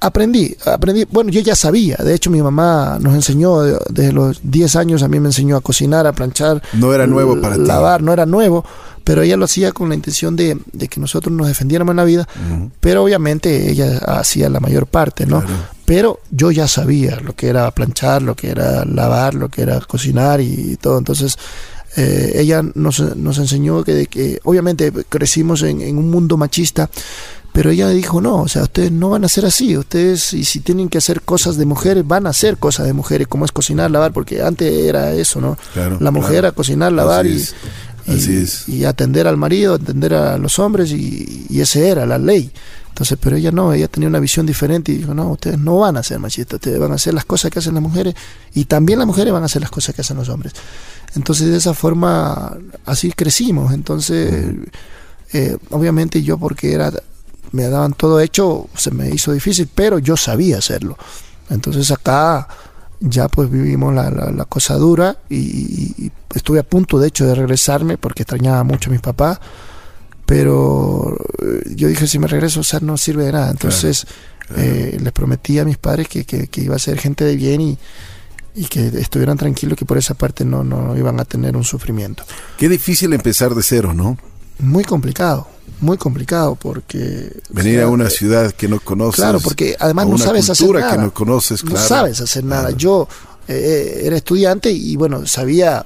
aprendí, 0.00 0.54
aprendí, 0.66 1.04
bueno, 1.10 1.30
yo 1.30 1.40
ya 1.40 1.54
sabía, 1.54 1.96
de 1.96 2.14
hecho 2.14 2.30
mi 2.30 2.42
mamá 2.42 2.98
nos 3.00 3.14
enseñó 3.14 3.62
de- 3.62 3.78
desde 3.90 4.12
los 4.12 4.40
10 4.42 4.76
años, 4.76 5.02
a 5.02 5.08
mí 5.08 5.18
me 5.20 5.28
enseñó 5.28 5.56
a 5.56 5.60
cocinar, 5.60 6.06
a 6.06 6.12
planchar, 6.12 6.62
No 6.72 6.92
era 6.92 7.06
nuevo 7.06 7.40
para 7.40 7.54
ti. 7.56 7.62
lavar, 7.62 8.02
no 8.02 8.12
era 8.12 8.26
nuevo, 8.26 8.64
pero 9.04 9.22
ella 9.22 9.36
lo 9.36 9.44
hacía 9.46 9.72
con 9.72 9.88
la 9.88 9.94
intención 9.94 10.36
de, 10.36 10.58
de 10.72 10.88
que 10.88 11.00
nosotros 11.00 11.32
nos 11.34 11.46
defendiéramos 11.48 11.92
en 11.92 11.96
la 11.96 12.04
vida, 12.04 12.28
pero 12.80 13.02
obviamente 13.04 13.70
ella 13.70 13.98
hacía 13.98 14.48
la 14.48 14.60
mayor 14.60 14.86
parte, 14.86 15.26
¿no? 15.26 15.40
Claro. 15.40 15.54
Pero 15.86 16.20
yo 16.30 16.50
ya 16.50 16.66
sabía 16.66 17.20
lo 17.20 17.34
que 17.36 17.48
era 17.48 17.70
planchar, 17.70 18.22
lo 18.22 18.34
que 18.34 18.48
era 18.50 18.84
lavar, 18.86 19.34
lo 19.34 19.50
que 19.50 19.60
era 19.62 19.78
cocinar 19.80 20.40
y 20.40 20.78
todo. 20.80 20.96
Entonces, 20.96 21.36
eh, 21.96 22.32
ella 22.36 22.62
nos, 22.74 23.00
nos 23.16 23.36
enseñó 23.38 23.84
que, 23.84 23.92
de 23.92 24.06
que 24.06 24.40
obviamente 24.44 24.90
crecimos 25.10 25.62
en, 25.62 25.82
en 25.82 25.98
un 25.98 26.10
mundo 26.10 26.38
machista, 26.38 26.88
pero 27.54 27.70
ella 27.70 27.88
dijo, 27.88 28.20
no, 28.20 28.42
o 28.42 28.48
sea, 28.48 28.64
ustedes 28.64 28.90
no 28.92 29.10
van 29.10 29.24
a 29.24 29.28
ser 29.28 29.46
así, 29.46 29.78
ustedes 29.78 30.34
y 30.34 30.44
si 30.44 30.58
tienen 30.60 30.88
que 30.88 30.98
hacer 30.98 31.22
cosas 31.22 31.56
de 31.56 31.64
mujeres, 31.64 32.04
van 32.06 32.26
a 32.26 32.30
hacer 32.30 32.58
cosas 32.58 32.84
de 32.86 32.92
mujeres, 32.92 33.28
como 33.28 33.44
es 33.44 33.52
cocinar, 33.52 33.90
lavar, 33.92 34.12
porque 34.12 34.42
antes 34.42 34.70
era 34.72 35.12
eso, 35.12 35.40
¿no? 35.40 35.56
Claro, 35.72 35.98
la 36.00 36.10
mujer 36.10 36.40
claro. 36.40 36.48
a 36.48 36.52
cocinar, 36.52 36.92
lavar 36.92 37.24
Así 37.26 37.32
y, 37.34 37.36
es, 37.36 37.54
y- 38.06 38.10
así 38.12 38.36
es. 38.36 38.68
y 38.68 38.84
atender 38.84 39.26
al 39.28 39.36
marido, 39.36 39.74
atender 39.74 40.14
a 40.14 40.36
los 40.36 40.58
hombres 40.58 40.90
y, 40.90 41.46
y 41.48 41.60
ese 41.60 41.88
era 41.88 42.04
la 42.06 42.18
ley. 42.18 42.50
Entonces, 42.88 43.18
pero 43.20 43.36
ella 43.36 43.50
no, 43.50 43.72
ella 43.72 43.88
tenía 43.88 44.08
una 44.08 44.20
visión 44.20 44.46
diferente 44.46 44.92
y 44.92 44.96
dijo, 44.98 45.14
no, 45.14 45.30
ustedes 45.30 45.58
no 45.58 45.78
van 45.78 45.96
a 45.96 46.02
ser 46.02 46.18
machistas, 46.20 46.54
ustedes 46.58 46.78
van 46.78 46.92
a 46.92 46.96
hacer 46.96 47.14
las 47.14 47.24
cosas 47.24 47.50
que 47.52 47.58
hacen 47.60 47.74
las 47.74 47.82
mujeres 47.82 48.14
y 48.54 48.66
también 48.66 48.98
las 49.00 49.06
mujeres 49.06 49.32
van 49.32 49.42
a 49.42 49.46
hacer 49.46 49.62
las 49.62 49.70
cosas 49.70 49.94
que 49.94 50.00
hacen 50.02 50.16
los 50.16 50.28
hombres. 50.28 50.52
Entonces, 51.16 51.48
de 51.48 51.56
esa 51.56 51.72
forma, 51.74 52.56
así 52.84 53.10
crecimos. 53.12 53.72
Entonces, 53.72 54.44
eh, 55.32 55.56
obviamente 55.70 56.22
yo 56.22 56.38
porque 56.38 56.72
era, 56.72 56.92
me 57.54 57.68
daban 57.68 57.92
todo 57.94 58.20
hecho, 58.20 58.68
se 58.76 58.90
me 58.90 59.08
hizo 59.10 59.32
difícil, 59.32 59.68
pero 59.74 59.98
yo 59.98 60.16
sabía 60.16 60.58
hacerlo. 60.58 60.96
Entonces 61.50 61.90
acá 61.90 62.48
ya 63.00 63.28
pues 63.28 63.50
vivimos 63.50 63.94
la, 63.94 64.10
la- 64.10 64.30
la 64.30 64.44
cosa 64.46 64.74
dura 64.76 65.18
y, 65.28 65.36
y- 66.06 66.12
estuve 66.34 66.58
a 66.58 66.62
punto 66.62 66.98
de 66.98 67.08
hecho 67.08 67.26
de 67.26 67.34
regresarme 67.34 67.96
porque 67.98 68.22
extrañaba 68.22 68.64
mucho 68.64 68.90
a 68.90 68.92
mis 68.92 69.00
papás, 69.02 69.38
pero 70.26 71.16
eh, 71.42 71.72
yo 71.76 71.88
dije 71.88 72.06
si 72.06 72.18
me 72.18 72.26
regreso, 72.26 72.60
o 72.60 72.64
sea, 72.64 72.80
no 72.80 72.96
sirve 72.96 73.24
de 73.26 73.32
nada. 73.32 73.50
Entonces 73.50 74.06
claro. 74.46 74.62
eh, 74.62 74.98
les 75.00 75.12
prometí 75.12 75.58
a 75.58 75.64
mis 75.64 75.76
padres 75.78 76.08
que, 76.08 76.24
que- 76.24 76.48
que 76.48 76.62
iba 76.62 76.76
a 76.76 76.78
ser 76.78 76.98
gente 76.98 77.24
de 77.24 77.36
bien 77.36 77.60
y, 77.60 77.78
y 78.54 78.64
que 78.66 78.86
estuvieran 78.86 79.36
tranquilos 79.36 79.76
que 79.78 79.84
por 79.84 79.98
esa 79.98 80.14
parte 80.14 80.44
no, 80.44 80.64
no 80.64 80.96
iban 80.96 81.20
a 81.20 81.24
tener 81.24 81.56
un 81.56 81.64
sufrimiento. 81.64 82.24
Qué 82.56 82.68
difícil 82.68 83.12
empezar 83.12 83.54
de 83.54 83.62
cero, 83.62 83.92
¿no? 83.94 84.16
Muy 84.58 84.84
complicado, 84.84 85.48
muy 85.80 85.96
complicado 85.98 86.54
porque... 86.54 87.32
o 87.50 87.54
Venir 87.54 87.76
sea, 87.76 87.84
a 87.84 87.88
una 87.88 88.06
eh, 88.06 88.10
ciudad 88.10 88.52
que 88.52 88.68
no 88.68 88.80
conoces. 88.80 89.16
Claro, 89.16 89.40
porque 89.40 89.76
además 89.78 90.06
no 90.08 90.18
sabes 90.18 90.48
hacer 90.50 90.70
nada. 90.70 90.92
que 90.92 90.98
no 90.98 91.12
conoces, 91.12 91.64
No 91.64 91.72
claro. 91.72 91.86
sabes 91.88 92.20
hacer 92.20 92.44
nada. 92.44 92.62
Claro. 92.68 92.76
Yo 92.76 93.08
Eh, 93.46 94.00
era 94.04 94.16
estudiante 94.16 94.70
y 94.70 94.96
bueno, 94.96 95.26
sabía 95.26 95.84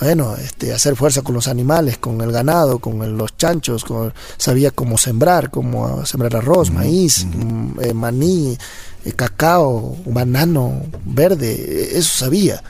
bueno, 0.00 0.34
este, 0.36 0.72
hacer 0.72 0.96
fuerza 0.96 1.20
con 1.20 1.34
los 1.34 1.46
animales, 1.46 1.98
con 1.98 2.18
el 2.22 2.32
ganado, 2.32 2.78
con 2.78 3.18
los 3.18 3.36
chanchos, 3.36 3.84
con, 3.84 4.14
sabía 4.38 4.70
cómo 4.70 4.96
sembrar, 4.96 5.50
cómo 5.50 6.06
sembrar 6.06 6.36
arroz, 6.36 6.70
maíz, 6.70 7.26
mm, 7.26 7.80
eh, 7.82 7.92
maní, 7.92 8.56
eh, 9.04 9.12
cacao, 9.12 9.96
banano, 10.06 10.86
verde, 11.04 11.98
eso 11.98 12.16
sabía. 12.16 12.62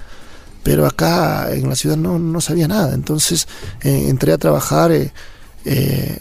Pero 0.65 0.87
acá 0.87 1.53
en 1.53 1.69
la 1.69 1.77
ciudad 1.77 1.97
no, 1.97 2.19
no 2.19 2.41
sabía 2.41 2.67
nada. 2.67 2.95
Entonces 2.95 3.47
entré 3.83 4.33
a 4.33 4.39
trabajar, 4.39 4.91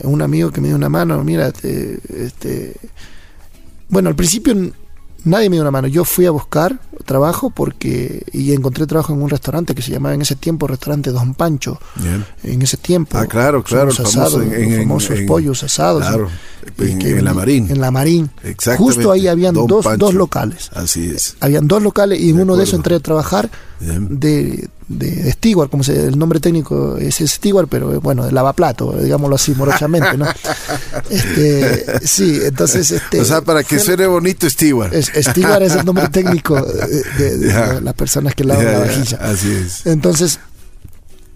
un 0.03 0.21
amigo 0.21 0.51
que 0.51 0.61
me 0.61 0.67
dio 0.67 0.77
una 0.77 0.89
mano, 0.89 1.23
mira, 1.23 1.47
este, 1.47 2.75
bueno, 3.89 4.09
al 4.09 4.15
principio 4.15 4.53
nadie 5.25 5.49
me 5.49 5.55
dio 5.55 5.63
una 5.63 5.71
mano. 5.71 5.87
Yo 5.87 6.05
fui 6.05 6.25
a 6.25 6.31
buscar 6.31 6.79
trabajo 7.05 7.49
porque 7.49 8.23
y 8.31 8.53
encontré 8.53 8.85
trabajo 8.87 9.13
en 9.13 9.21
un 9.21 9.29
restaurante 9.29 9.75
que 9.75 9.81
se 9.81 9.91
llamaba 9.91 10.15
en 10.15 10.21
ese 10.21 10.35
tiempo 10.35 10.67
restaurante 10.67 11.11
Don 11.11 11.33
Pancho. 11.33 11.79
En 12.43 12.61
ese 12.61 12.77
tiempo. 12.77 13.17
Ah, 13.17 13.25
claro, 13.25 13.63
claro. 13.63 13.87
Los 13.87 13.99
asados, 13.99 14.41
en, 14.43 14.79
famosos 14.79 15.19
pollos 15.27 15.63
asados. 15.63 16.05
Claro. 16.05 16.29
En, 16.77 17.25
la 17.25 17.33
Marín. 17.33 17.69
En 17.69 17.81
la 17.81 17.91
Marín. 17.91 18.29
Exactamente. 18.43 18.95
Justo 18.95 19.11
ahí 19.11 19.27
habían 19.27 19.53
dos, 19.53 19.85
dos, 19.97 20.13
locales. 20.13 20.69
Así 20.73 21.09
es. 21.09 21.35
Habían 21.39 21.67
dos 21.67 21.83
locales 21.83 22.19
y 22.19 22.29
en 22.29 22.39
uno 22.39 22.55
de 22.55 22.63
esos 22.63 22.75
entré 22.75 22.95
a 22.95 22.99
trabajar 22.99 23.49
de, 23.83 24.69
de, 24.87 25.31
steward, 25.33 25.69
como 25.69 25.83
se, 25.83 26.07
el 26.07 26.17
nombre 26.17 26.39
técnico 26.39 26.97
es 26.97 27.17
steward, 27.17 27.67
pero 27.67 27.99
bueno, 28.01 28.25
de 28.25 28.31
lavaplato, 28.31 28.93
digámoslo 28.93 29.35
así, 29.35 29.53
morochamente, 29.55 30.17
¿no? 30.17 30.25
este, 31.09 32.07
sí, 32.07 32.39
entonces... 32.43 32.91
Este, 32.91 33.21
o 33.21 33.25
sea, 33.25 33.41
para 33.41 33.63
que 33.63 33.79
suene 33.79 34.07
bonito, 34.07 34.49
steward. 34.49 34.93
Es, 34.93 35.09
es 35.13 35.27
el 35.27 35.85
nombre 35.85 36.09
técnico 36.09 36.61
de, 36.61 37.79
las 37.81 37.93
personas 37.93 38.35
que 38.35 38.43
lavan 38.43 38.65
la 38.65 38.79
vajilla. 38.79 39.17
así 39.21 39.51
es. 39.51 39.85
Entonces, 39.85 40.39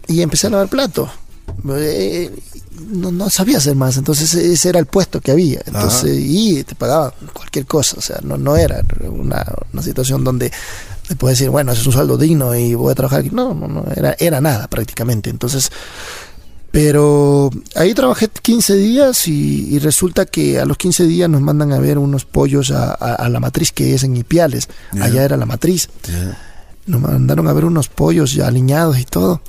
y 0.07 0.21
empecé 0.21 0.47
a 0.47 0.51
lavar 0.51 0.69
plato. 0.69 1.09
Eh, 1.69 2.31
no, 2.91 3.11
no, 3.11 3.29
sabía 3.29 3.57
hacer 3.57 3.75
más, 3.75 3.97
entonces 3.97 4.33
ese 4.35 4.69
era 4.69 4.79
el 4.79 4.85
puesto 4.85 5.19
que 5.19 5.31
había. 5.31 5.61
Entonces, 5.65 6.17
y 6.19 6.63
te 6.63 6.75
pagaban 6.75 7.11
cualquier 7.33 7.65
cosa, 7.65 7.95
o 7.97 8.01
sea, 8.01 8.19
no, 8.23 8.37
no 8.37 8.55
era 8.55 8.83
una, 9.09 9.45
una 9.73 9.81
situación 9.81 10.23
donde 10.23 10.51
puedes 11.15 11.39
decir, 11.39 11.49
bueno, 11.49 11.71
ese 11.71 11.81
es 11.81 11.87
un 11.87 11.93
sueldo 11.93 12.17
digno 12.17 12.55
y 12.55 12.75
voy 12.75 12.91
a 12.91 12.95
trabajar 12.95 13.21
aquí. 13.21 13.29
No, 13.31 13.53
no, 13.53 13.67
no, 13.67 13.85
era, 13.95 14.15
era 14.19 14.41
nada 14.41 14.67
prácticamente. 14.67 15.29
Entonces, 15.29 15.71
pero 16.71 17.49
ahí 17.75 17.93
trabajé 17.93 18.27
15 18.27 18.75
días 18.75 19.27
y, 19.27 19.79
resulta 19.79 20.25
que 20.25 20.59
a 20.59 20.65
los 20.65 20.77
15 20.77 21.05
días 21.05 21.29
nos 21.29 21.41
mandan 21.41 21.71
a 21.71 21.79
ver 21.79 21.97
unos 21.97 22.25
pollos 22.25 22.71
a, 22.71 23.29
la 23.29 23.39
matriz 23.39 23.71
que 23.71 23.93
es 23.93 24.03
en 24.03 24.17
Ipiales. 24.17 24.67
Allá 24.99 25.23
era 25.23 25.37
la 25.37 25.45
matriz. 25.45 25.89
Nos 26.85 27.01
mandaron 27.01 27.47
a 27.47 27.53
ver 27.53 27.65
unos 27.65 27.89
pollos 27.89 28.33
ya 28.33 28.47
aliñados 28.47 28.99
y 28.99 29.05
todo 29.05 29.41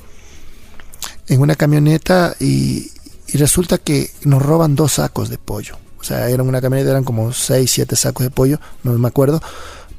en 1.29 1.41
una 1.41 1.55
camioneta 1.55 2.35
y, 2.41 2.91
y 3.29 3.37
resulta 3.37 3.79
que 3.79 4.11
nos 4.25 4.43
roban 4.43 4.75
dos 4.75 4.93
sacos 4.93 5.29
de 5.29 5.39
pollo. 5.39 5.77
O 6.01 6.05
sea, 6.05 6.31
eran 6.31 6.49
una 6.49 6.61
camioneta, 6.61 6.91
eran 6.91 7.05
como 7.05 7.33
6, 7.33 7.71
7 7.71 7.97
sacos 7.97 8.25
de 8.25 8.31
pollo, 8.31 8.61
no 8.83 8.93
me 8.93 9.09
acuerdo. 9.09 9.43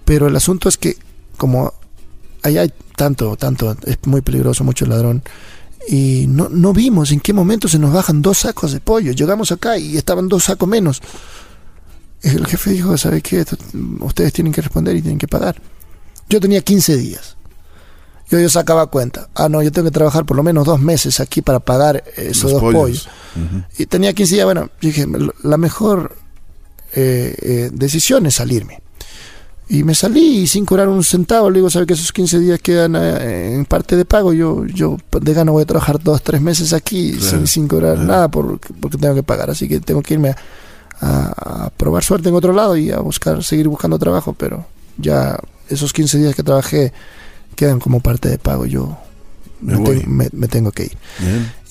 Pero 0.05 0.27
el 0.27 0.35
asunto 0.35 0.69
es 0.69 0.77
que 0.77 0.97
como 1.39 1.73
allá 2.43 2.61
hay 2.61 2.73
tanto, 2.95 3.35
tanto, 3.37 3.75
es 3.85 3.97
muy 4.05 4.21
peligroso, 4.21 4.63
mucho 4.63 4.85
ladrón. 4.85 5.23
Y 5.87 6.25
no, 6.27 6.49
no 6.49 6.73
vimos 6.73 7.11
en 7.11 7.21
qué 7.21 7.33
momento 7.33 7.67
se 7.67 7.79
nos 7.79 7.93
bajan 7.93 8.21
dos 8.21 8.39
sacos 8.39 8.73
de 8.73 8.81
pollo. 8.81 9.13
Llegamos 9.13 9.51
acá 9.51 9.77
y 9.77 9.97
estaban 9.97 10.27
dos 10.27 10.43
sacos 10.43 10.69
menos. 10.69 11.01
El 12.21 12.45
jefe 12.45 12.71
dijo, 12.71 12.95
¿sabe 12.97 13.21
qué? 13.21 13.45
Ustedes 14.01 14.33
tienen 14.33 14.53
que 14.53 14.61
responder 14.61 14.95
y 14.97 15.01
tienen 15.01 15.17
que 15.17 15.27
pagar. 15.27 15.59
Yo 16.27 16.39
tenía 16.39 16.61
15 16.61 16.97
días. 16.97 17.37
Yo, 18.29 18.39
yo 18.39 18.49
sacaba 18.49 18.87
cuenta. 18.87 19.29
Ah, 19.33 19.47
no, 19.49 19.63
yo 19.63 19.71
tengo 19.71 19.87
que 19.87 19.93
trabajar 19.93 20.25
por 20.25 20.35
lo 20.37 20.43
menos 20.43 20.65
dos 20.65 20.81
meses 20.81 21.21
aquí 21.21 21.41
para 21.41 21.61
pagar 21.61 22.03
esos 22.17 22.51
dos 22.51 22.61
pollos. 22.61 23.09
Y 23.77 23.85
tenía 23.85 24.13
15 24.13 24.35
días. 24.35 24.45
Bueno, 24.45 24.69
dije, 24.81 25.07
la 25.41 25.57
mejor 25.57 26.15
eh, 26.93 27.35
eh, 27.41 27.69
decisión 27.71 28.25
es 28.25 28.35
salirme. 28.35 28.81
Y 29.71 29.83
me 29.83 29.93
salí 29.93 30.47
sin 30.47 30.65
cobrar 30.65 30.89
un 30.89 31.03
centavo. 31.03 31.49
Le 31.51 31.59
digo, 31.59 31.69
¿sabe 31.69 31.85
que 31.85 31.93
esos 31.93 32.11
15 32.11 32.39
días 32.39 32.59
quedan 32.59 32.95
eh, 32.95 33.53
en 33.53 33.65
parte 33.65 33.95
de 33.95 34.03
pago? 34.03 34.33
Yo 34.33 34.65
yo 34.65 34.97
de 35.11 35.33
gana 35.33 35.51
voy 35.51 35.61
a 35.61 35.65
trabajar 35.67 36.01
dos, 36.01 36.23
tres 36.23 36.41
meses 36.41 36.73
aquí 36.73 37.13
sin, 37.13 37.45
sin, 37.45 37.67
cobrar 37.67 37.99
nada 37.99 38.29
porque, 38.29 38.73
porque 38.73 38.97
tengo 38.97 39.13
que 39.13 39.21
pagar. 39.21 39.51
Así 39.51 39.67
que 39.69 39.79
tengo 39.79 40.01
que 40.01 40.15
irme 40.15 40.33
a, 41.01 41.69
probar 41.77 42.03
suerte 42.03 42.29
en 42.29 42.35
otro 42.35 42.51
lado 42.51 42.75
y 42.75 42.89
a 42.89 42.99
buscar 42.99 43.43
seguir 43.43 43.67
buscando 43.67 43.99
trabajo. 43.99 44.33
Pero 44.33 44.65
ya 44.97 45.39
esos 45.69 45.93
15 45.93 46.17
días 46.17 46.35
que 46.35 46.41
trabajé 46.41 46.91
quedan 47.55 47.79
como 47.79 47.99
parte 47.99 48.27
de 48.27 48.39
pago. 48.39 48.65
Yo 48.65 48.97
me, 49.61 50.47
tengo 50.47 50.71
que 50.71 50.85
ir. 50.85 50.97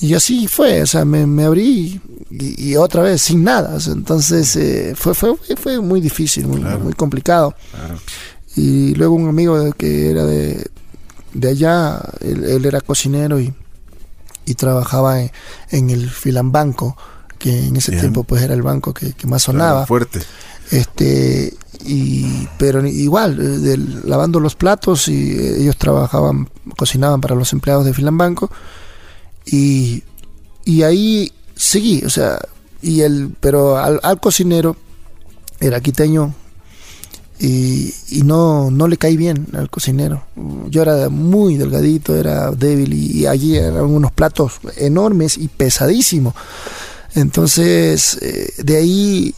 Y 0.01 0.15
así 0.15 0.47
fue, 0.49 0.83
o 0.83 0.87
sea, 0.87 1.05
me, 1.05 1.45
abrí 1.45 2.01
y, 2.31 2.77
otra 2.77 3.03
vez 3.03 3.23
sin 3.23 3.45
nada. 3.45 3.79
entonces 3.87 4.55
eh, 4.57 4.95
fue, 4.97 5.15
fue, 5.15 5.35
fue 5.57 5.81
muy 5.81 6.01
difícil, 6.01 6.47
muy, 6.47 6.61
muy 6.61 6.93
complicado. 6.93 7.55
Y 8.57 8.95
luego 8.95 9.15
un 9.15 9.29
amigo 9.29 9.73
que 9.73 10.11
era 10.11 10.25
de, 10.25 10.67
de 11.33 11.49
allá, 11.49 12.01
él, 12.21 12.65
era 12.65 12.81
cocinero 12.81 13.41
y, 13.41 13.53
y 14.45 14.55
trabajaba 14.55 15.21
en, 15.21 15.91
el 15.91 16.11
Filambanco, 16.11 16.97
que 17.39 17.67
en 17.67 17.77
ese 17.77 17.93
tiempo 17.93 18.25
pues 18.25 18.43
era 18.43 18.55
el 18.55 18.63
banco 18.63 18.93
que, 18.93 19.15
más 19.27 19.43
sonaba. 19.43 19.87
fuerte. 19.87 20.21
Este, 20.71 21.55
y, 21.85 22.49
pero 22.59 22.85
igual, 22.87 23.39
eh, 23.41 23.77
lavando 24.05 24.41
los 24.41 24.55
platos 24.55 25.09
y 25.09 25.33
eh, 25.33 25.63
ellos 25.63 25.77
trabajaban, 25.77 26.49
cocinaban 26.77 27.21
para 27.21 27.35
los 27.35 27.53
empleados 27.53 27.85
de 27.85 27.95
Filambanco 27.95 28.51
y, 29.47 30.03
y 30.65 30.83
ahí 30.83 31.33
seguí, 31.55 32.05
o 32.05 32.11
sea, 32.11 32.39
y 32.83 33.01
el, 33.01 33.35
pero 33.41 33.79
al, 33.79 34.21
cocinero 34.21 34.77
era 35.61 35.81
quiteño 35.81 36.35
y, 37.41 37.95
y, 38.09 38.23
no, 38.23 38.71
no 38.71 38.89
le 38.89 38.97
caí 38.97 39.17
bien 39.17 39.47
al 39.55 39.71
cocinero. 39.71 40.25
Yo 40.69 40.83
era 40.83 41.09
muy 41.09 41.57
delgadito, 41.57 42.17
era 42.17 42.51
débil 42.51 42.93
y, 42.93 43.27
allí 43.27 43.57
eran 43.57 43.85
unos 43.85 44.13
platos 44.13 44.61
enormes 44.77 45.39
y 45.39 45.49
pesadísimos. 45.49 46.35
Entonces, 47.15 48.19
eh, 48.21 48.53
de 48.59 48.77
ahí 48.77 49.35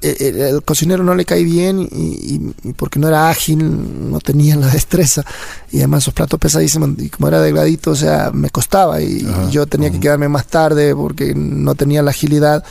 eh, 0.00 0.50
el, 0.52 0.62
cocinero 0.62 1.02
no 1.02 1.14
le 1.14 1.24
cae 1.24 1.42
bien 1.42 1.88
y, 1.90 2.38
porque 2.74 3.00
no 3.00 3.08
era 3.08 3.30
ágil, 3.30 4.10
no 4.10 4.20
tenía 4.20 4.54
la 4.54 4.68
destreza 4.68 5.24
y 5.72 5.78
además 5.78 6.04
esos 6.04 6.14
platos 6.14 6.38
pesadísimos 6.38 6.90
y 6.98 7.08
como 7.08 7.28
era 7.28 7.40
delgadito, 7.40 7.90
o 7.90 7.96
sea, 7.96 8.30
me 8.32 8.50
costaba 8.50 9.00
y, 9.00 9.26
yo 9.50 9.66
tenía 9.66 9.90
que 9.90 9.98
quedarme 9.98 10.28
más 10.28 10.46
tarde 10.46 10.94
porque 10.94 11.34
no 11.34 11.74
tenía 11.74 12.02
la 12.02 12.10
agilidad. 12.10 12.64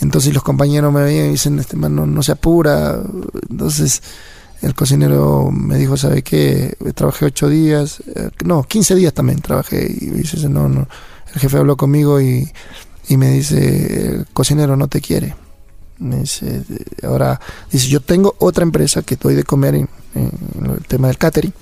Entonces 0.00 0.32
los 0.32 0.42
compañeros 0.42 0.92
me 0.92 1.02
veían 1.02 1.26
y 1.26 1.30
dicen, 1.30 1.58
este 1.58 1.76
man 1.76 1.94
no, 1.94 2.22
se 2.22 2.32
apura. 2.32 3.00
Entonces 3.50 4.02
el 4.62 4.74
cocinero 4.74 5.50
me 5.50 5.76
dijo, 5.76 5.96
¿sabe 5.96 6.22
qué? 6.22 6.76
Trabajé 6.94 7.26
ocho 7.26 7.48
días, 7.48 8.00
eh, 8.14 8.30
no, 8.44 8.62
15 8.62 8.94
días 8.94 9.12
también 9.12 9.40
trabajé 9.40 9.86
y 9.90 10.06
dice, 10.10 10.48
no, 10.48 10.68
no. 10.68 10.86
El 11.34 11.40
jefe 11.40 11.58
habló 11.58 11.76
conmigo 11.76 12.20
y, 12.20 12.50
y 13.08 13.16
me 13.16 13.30
dice, 13.30 14.06
el 14.14 14.26
cocinero 14.32 14.76
no 14.76 14.88
te 14.88 15.00
quiere 15.00 15.34
dice, 16.00 16.62
ahora, 17.02 17.40
dice, 17.70 17.88
yo 17.88 18.00
tengo 18.00 18.34
otra 18.38 18.62
empresa 18.62 19.02
que 19.02 19.16
doy 19.16 19.34
de 19.34 19.44
comer 19.44 19.74
en, 19.74 19.88
el 20.14 20.84
tema 20.88 21.08
del 21.08 21.18
catering. 21.18 21.52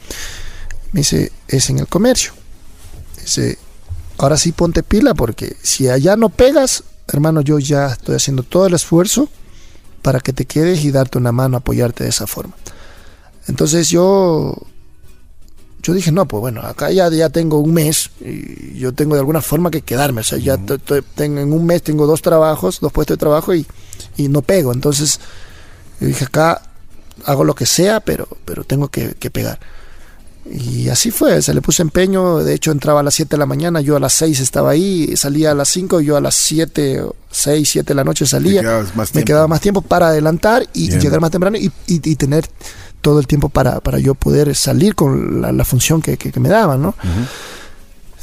Me 0.92 1.00
dice, 1.00 1.33
es 1.49 1.68
en 1.71 1.80
el 1.80 1.87
comercio. 1.87 2.33
Dice, 3.21 3.59
ahora 4.16 4.37
sí 4.37 4.52
ponte 4.52 4.83
pila 4.83 5.14
porque 5.14 5.57
si 5.62 5.88
allá 5.88 6.16
no 6.16 6.28
pegas, 6.28 6.85
hermano, 7.09 7.40
yo 7.40 7.59
ya 7.59 7.88
estoy 7.88 8.14
haciendo 8.14 8.42
todo 8.42 8.66
el 8.66 8.75
esfuerzo 8.75 9.28
para 10.02 10.21
que 10.21 10.33
te 10.33 10.47
quedes 10.47 10.85
y 10.85 10.90
darte 10.90 11.18
una 11.18 11.33
mano, 11.33 11.57
apoyarte 11.57 12.04
de 12.04 12.11
esa 12.11 12.26
forma. 12.26 12.54
Entonces 13.49 13.88
yo 13.88 14.57
yo 15.83 15.95
dije, 15.95 16.11
no, 16.12 16.26
pues 16.26 16.40
bueno, 16.40 16.61
acá 16.62 16.90
ya, 16.90 17.09
ya 17.09 17.30
tengo 17.30 17.61
un 17.61 17.73
mes 17.73 18.11
y 18.21 18.78
yo 18.78 18.92
tengo 18.92 19.14
de 19.14 19.21
alguna 19.21 19.40
forma 19.40 19.71
que 19.71 19.83
quedarme. 19.83 20.23
O 20.23 20.25
sea, 20.25 20.38
ya 20.38 20.59
tengo, 20.59 21.40
en 21.40 21.52
un 21.52 21.66
mes 21.66 21.83
tengo 21.83 22.07
dos 22.07 22.21
trabajos, 22.21 22.80
dos 22.80 22.92
puestos 22.92 23.16
de 23.16 23.21
trabajo 23.21 23.54
y, 23.54 23.66
y 24.18 24.28
no 24.28 24.42
pego. 24.42 24.75
Entonces, 24.75 25.18
dije, 26.00 26.26
acá 26.26 26.60
hago 27.25 27.44
lo 27.44 27.54
que 27.54 27.64
sea, 27.64 28.00
pero, 28.00 28.28
pero 28.44 28.64
tengo 28.64 28.88
que, 28.88 29.14
pegar. 29.30 29.58
Y 30.50 30.88
así 30.88 31.10
fue, 31.10 31.42
se 31.42 31.52
le 31.52 31.60
puse 31.60 31.82
empeño, 31.82 32.38
de 32.38 32.54
hecho 32.54 32.72
entraba 32.72 33.00
a 33.00 33.02
las 33.02 33.14
7 33.14 33.30
de 33.30 33.38
la 33.38 33.46
mañana, 33.46 33.80
yo 33.80 33.96
a 33.96 34.00
las 34.00 34.14
6 34.14 34.40
estaba 34.40 34.70
ahí, 34.70 35.14
salía 35.16 35.50
a 35.50 35.54
las 35.54 35.68
5, 35.68 36.00
yo 36.00 36.16
a 36.16 36.20
las 36.20 36.34
7, 36.37 37.04
6, 37.30 37.68
7 37.70 37.87
de 37.87 37.94
la 37.94 38.04
noche 38.04 38.26
salía, 38.26 38.62
me 39.12 39.25
quedaba 39.25 39.46
más 39.46 39.60
tiempo 39.60 39.82
para 39.82 40.08
adelantar 40.08 40.66
y 40.72 40.90
llegar 40.98 41.20
más 41.20 41.30
temprano 41.30 41.58
y, 41.58 41.70
y, 41.87 42.16
tener 42.16 42.48
todo 43.02 43.20
el 43.20 43.26
tiempo 43.26 43.50
para, 43.50 43.80
para 43.80 43.98
yo 43.98 44.14
poder 44.14 44.54
salir 44.54 44.94
con 44.94 45.42
la, 45.42 45.64
función 45.64 46.00
que, 46.00 46.16
que, 46.16 46.40
me 46.40 46.48
daban, 46.48 46.80
¿no? 46.80 46.94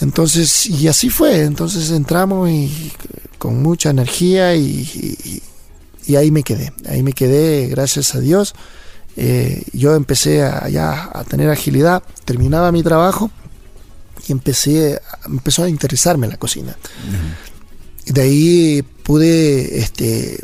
Entonces, 0.01 0.65
y 0.65 0.87
así 0.87 1.09
fue, 1.09 1.43
entonces 1.43 1.91
entramos 1.91 2.49
y 2.49 2.91
con 3.37 3.61
mucha 3.61 3.91
energía 3.91 4.55
y, 4.55 5.41
y 6.07 6.15
ahí 6.15 6.31
me 6.31 6.43
quedé, 6.43 6.71
ahí 6.88 7.03
me 7.03 7.13
quedé, 7.13 7.67
gracias 7.67 8.15
a 8.15 8.19
Dios. 8.19 8.53
eh, 9.17 9.63
yo 9.74 9.95
empecé 9.95 10.43
a, 10.43 10.67
ya 10.69 11.09
a 11.13 11.24
tener 11.24 11.50
agilidad, 11.50 12.03
terminaba 12.25 12.71
mi 12.71 12.83
trabajo 12.83 13.31
y 14.27 14.31
empecé, 14.31 15.01
empezó 15.25 15.63
a 15.63 15.69
interesarme 15.69 16.27
la 16.27 16.38
cocina. 16.38 16.75
De 18.05 18.21
ahí 18.21 18.83
pude 19.03 19.79
este, 19.79 20.43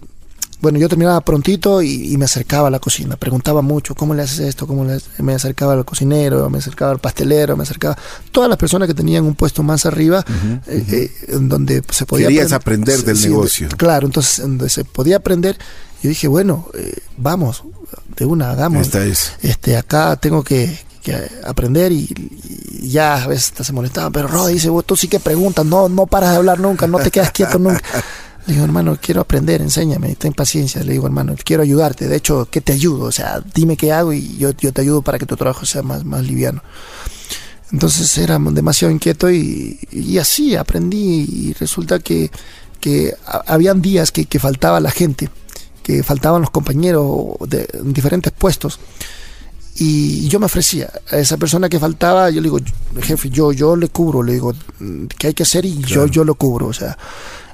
bueno, 0.62 0.78
yo 0.78 0.88
terminaba 0.88 1.22
prontito 1.22 1.82
y, 1.82 2.16
me 2.18 2.26
acercaba 2.26 2.68
a 2.68 2.72
la 2.72 2.80
cocina, 2.80 3.18
preguntaba 3.18 3.64
mucho, 3.64 3.96
¿cómo 3.96 4.14
le 4.14 4.22
haces 4.22 4.42
esto? 4.42 4.68
¿Cómo 4.68 4.86
le 4.86 5.00
Me 5.18 5.34
acercaba 5.34 5.74
al 5.74 5.84
cocinero, 5.86 6.50
me 6.52 6.60
acercaba 6.60 6.92
al 6.92 7.00
pastelero, 7.00 7.58
me 7.58 7.64
acercaba 7.64 7.98
todas 8.32 8.48
las 8.48 8.60
personas 8.60 8.88
que 8.88 8.94
tenían 8.94 9.26
un 9.26 9.34
puesto 9.34 9.64
más 9.64 9.88
arriba, 9.88 10.24
eh, 10.68 10.86
eh, 10.88 11.12
en 11.30 11.50
donde 11.50 11.84
se 11.90 12.06
podía... 12.06 12.28
Querías 12.28 12.52
aprender 12.52 13.04
del 13.04 13.20
negocio. 13.20 13.70
claro, 13.76 14.06
entonces 14.06 14.40
donde 14.40 14.70
se 14.70 14.86
podía 14.86 15.18
aprender, 15.18 15.58
yo 16.04 16.10
dije, 16.10 16.28
bueno, 16.28 16.68
eh, 16.76 17.00
vamos, 17.18 17.64
de 18.16 18.26
una, 18.26 18.52
hagamos. 18.52 18.84
Esta 18.84 19.04
es. 19.04 19.34
Este, 19.42 19.78
acá 19.78 20.16
tengo 20.18 20.44
que, 20.44 20.78
aprender 21.44 21.92
y, 21.92 22.08
ya 22.84 23.24
a 23.24 23.28
veces 23.28 23.54
se 23.60 23.74
molestaban, 23.74 24.12
pero 24.12 24.28
Rod 24.28 24.50
dice, 24.50 24.70
vos 24.70 24.86
tú 24.86 24.96
sí 24.96 25.08
que 25.08 25.20
preguntas, 25.20 25.66
no, 25.66 25.90
no 25.90 26.06
paras 26.06 26.32
de 26.32 26.38
hablar 26.38 26.60
nunca, 26.60 26.86
no 26.86 27.00
te 27.00 27.10
quedas 27.10 27.32
quieto 27.32 27.58
nunca. 27.58 27.82
Le 28.48 28.54
digo, 28.54 28.66
hermano, 28.66 28.98
quiero 29.00 29.22
aprender, 29.22 29.62
enséñame, 29.62 30.16
ten 30.16 30.34
paciencia. 30.34 30.84
Le 30.84 30.94
digo, 30.94 31.06
hermano, 31.06 31.36
quiero 31.44 31.64
ayudarte. 31.64 32.08
De 32.08 32.16
hecho, 32.16 32.48
¿qué 32.50 32.62
te 32.62 32.74
ayudo? 32.74 33.06
O 33.06 33.12
sea, 33.12 33.42
dime 33.54 33.78
qué 33.78 33.92
hago 33.92 34.14
y 34.14 34.38
yo, 34.38 34.52
yo 34.52 34.74
te 34.74 34.82
ayudo 34.82 35.02
para 35.02 35.20
que 35.20 35.26
tu 35.26 35.38
trabajo 35.38 35.66
sea 35.66 35.84
más, 35.84 36.04
más 36.06 36.24
liviano. 36.24 36.64
Entonces 37.72 38.18
era 38.18 38.38
demasiado 38.40 38.94
inquieto 38.94 39.32
y, 39.32 39.80
y 39.92 40.18
así 40.18 40.56
aprendí 40.56 41.22
y 41.30 41.54
resulta 41.54 42.00
que, 42.00 42.30
que 42.80 43.16
habían 43.26 43.82
días 43.82 44.12
que, 44.12 44.26
que, 44.26 44.40
faltaba 44.40 44.80
la 44.82 44.92
gente, 44.92 45.30
que 45.82 46.04
faltaban 46.04 46.42
los 46.42 46.52
compañeros 46.52 47.38
de, 47.48 47.68
en 47.74 47.94
diferentes 47.94 48.34
puestos. 48.34 48.80
Y 49.76 50.28
yo 50.28 50.40
me 50.40 50.48
ofrecía 50.48 50.92
a 51.10 51.18
esa 51.18 51.38
persona 51.38 51.70
que 51.70 51.80
faltaba, 51.80 52.30
yo 52.30 52.42
le 52.42 52.50
digo, 52.50 52.60
jefe, 53.02 53.30
yo, 53.30 53.54
yo 53.54 53.78
le 53.78 53.88
cubro, 53.88 54.22
le 54.22 54.34
digo, 54.34 54.54
¿qué 55.18 55.28
hay 55.28 55.34
que 55.34 55.44
hacer? 55.44 55.66
Y 55.66 55.80
yo, 55.80 56.08
yo 56.08 56.26
lo 56.26 56.36
cubro. 56.36 56.68
O 56.68 56.74
sea, 56.74 56.98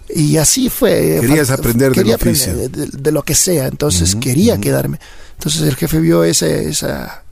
y 0.10 0.38
así 0.38 0.70
fue. 0.70 1.18
Querías 1.22 1.50
aprender 1.52 1.92
quería 1.92 2.16
aprender 2.16 2.70
de, 2.70 3.12
lo 3.12 3.24
que 3.24 3.36
sea, 3.36 3.68
entonces 3.68 4.16
quería 4.16 4.58
quedarme. 4.58 5.00
Entonces 5.38 5.62
el 5.62 5.76
jefe 5.76 6.00
vio 6.00 6.24
ese, 6.24 6.70
ese 6.70 6.88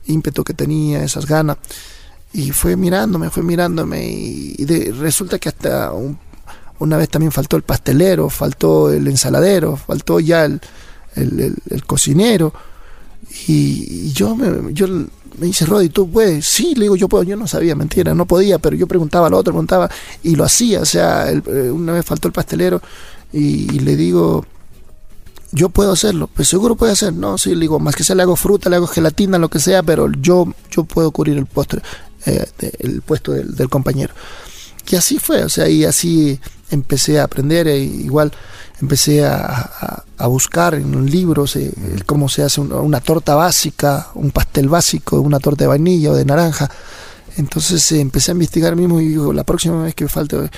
ímpetu 0.06 0.44
que 0.44 0.54
tenía, 0.54 1.02
esas 1.02 1.26
ganas, 1.26 1.56
y 2.32 2.50
fue 2.50 2.76
mirándome, 2.76 3.30
fue 3.30 3.42
mirándome, 3.42 4.06
y, 4.06 4.64
resulta 5.00 5.38
que 5.38 5.48
hasta 5.48 5.92
una 6.78 6.96
vez 6.96 7.08
también 7.08 7.32
faltó 7.32 7.56
el 7.56 7.62
pastelero, 7.62 8.28
faltó 8.28 8.92
el 8.92 9.08
ensaladero, 9.08 9.76
faltó 9.76 10.20
ya 10.20 10.44
el, 10.44 10.60
el, 11.14 11.86
cocinero, 11.86 12.52
y, 13.48 14.12
yo, 14.12 14.36
me, 14.36 14.72
yo 14.72 14.86
me 15.38 15.46
dice, 15.46 15.66
Rodi, 15.66 15.88
¿tú 15.88 16.10
puedes? 16.10 16.46
Sí, 16.46 16.74
le 16.74 16.82
digo, 16.82 16.96
yo 16.96 17.08
puedo. 17.08 17.22
Yo 17.24 17.36
no 17.36 17.46
sabía, 17.46 17.74
mentira, 17.74 18.14
no 18.14 18.26
podía, 18.26 18.58
pero 18.58 18.76
yo 18.76 18.86
preguntaba 18.86 19.26
al 19.26 19.34
otro, 19.34 19.52
preguntaba 19.52 19.90
y 20.22 20.36
lo 20.36 20.44
hacía. 20.44 20.80
O 20.80 20.84
sea, 20.84 21.30
eh, 21.30 21.70
una 21.70 21.92
vez 21.92 22.04
faltó 22.04 22.28
el 22.28 22.32
pastelero 22.32 22.80
y, 23.32 23.66
le 23.80 23.96
digo, 23.96 24.44
yo 25.52 25.68
puedo 25.68 25.92
hacerlo. 25.92 26.28
Pues 26.32 26.48
seguro 26.48 26.76
puede 26.76 26.92
hacer. 26.92 27.12
No, 27.12 27.38
sí, 27.38 27.54
le 27.54 27.62
digo, 27.62 27.78
más 27.78 27.94
que 27.94 28.04
sea 28.04 28.16
le 28.16 28.22
hago 28.22 28.36
fruta, 28.36 28.70
le 28.70 28.76
hago 28.76 28.86
gelatina, 28.86 29.38
lo 29.38 29.48
que 29.48 29.58
sea, 29.58 29.82
pero 29.82 30.10
yo, 30.10 30.52
yo 30.70 30.84
puedo 30.84 31.10
cubrir 31.10 31.36
el, 31.36 31.46
postre, 31.46 31.82
eh, 32.24 32.46
el 32.78 33.02
puesto 33.02 33.32
del, 33.32 33.68
compañero. 33.68 34.14
Y 34.88 34.96
así 34.96 35.18
fue, 35.18 35.42
o 35.42 35.48
sea, 35.48 35.68
y 35.68 35.84
así 35.84 36.38
empecé 36.70 37.18
a 37.18 37.24
aprender, 37.24 37.66
e 37.66 37.78
igual 37.78 38.32
empecé 38.80 39.24
a, 39.24 40.02
buscar 40.28 40.74
en 40.74 41.06
libros 41.06 41.56
eh, 41.56 41.72
cómo 42.04 42.28
se 42.28 42.42
hace 42.42 42.60
una, 42.60 43.00
torta 43.00 43.34
básica, 43.34 44.08
un 44.14 44.30
pastel 44.30 44.68
básico, 44.68 45.20
una 45.20 45.38
torta 45.38 45.64
de 45.64 45.68
vainilla 45.68 46.10
o 46.10 46.14
de 46.14 46.24
naranja. 46.24 46.70
Entonces 47.36 47.92
eh, 47.92 48.00
empecé 48.00 48.30
a 48.30 48.34
investigar 48.34 48.74
mismo 48.76 49.00
y 49.00 49.08
digo, 49.08 49.32
la 49.32 49.44
próxima 49.44 49.82
vez 49.82 49.94
que 49.94 50.08
falte 50.08 50.50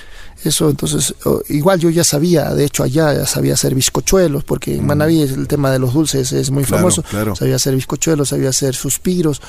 eso, 0.44 0.70
entonces 0.70 1.14
igual 1.48 1.80
yo 1.80 1.90
ya 1.90 2.04
sabía, 2.04 2.54
de 2.54 2.64
hecho 2.64 2.84
allá 2.84 3.12
ya 3.12 3.26
sabía 3.26 3.54
hacer 3.54 3.74
bizcochuelos, 3.74 4.44
porque 4.44 4.76
en 4.76 4.86
Manaví 4.86 5.20
el 5.22 5.48
tema 5.48 5.72
de 5.72 5.80
los 5.80 5.92
dulces 5.92 6.32
es 6.32 6.50
muy 6.52 6.64
famoso, 6.64 7.02
sabía 7.34 7.56
hacer 7.56 7.74
bizcochuelos, 7.74 8.28
sabía 8.28 8.50
hacer 8.50 8.76
suspiros 8.76 9.42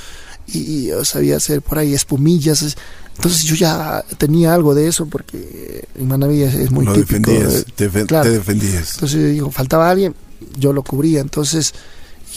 y, 0.53 0.91
sabía 1.03 1.37
hacer 1.37 1.61
por 1.61 1.77
ahí 1.77 1.93
espumillas. 1.93 2.75
Entonces 3.15 3.43
yo 3.43 3.55
ya 3.55 4.03
tenía 4.17 4.53
algo 4.53 4.73
de 4.73 4.87
eso 4.87 5.05
porque 5.05 5.85
en 5.95 6.07
Manaví 6.07 6.41
es, 6.43 6.71
muy 6.71 6.85
típico. 6.87 7.31
te, 7.75 7.89
defendías. 7.89 8.93
Entonces 8.93 9.31
digo, 9.33 9.51
faltaba 9.51 9.89
alguien, 9.89 10.15
yo 10.57 10.71
lo 10.71 10.83
cubría. 10.83 11.19
Entonces, 11.19 11.73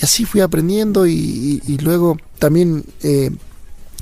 y 0.00 0.04
así 0.04 0.24
fui 0.24 0.40
aprendiendo 0.40 1.06
y, 1.06 1.60
luego 1.82 2.16
también 2.38 2.84
eh, 3.02 3.30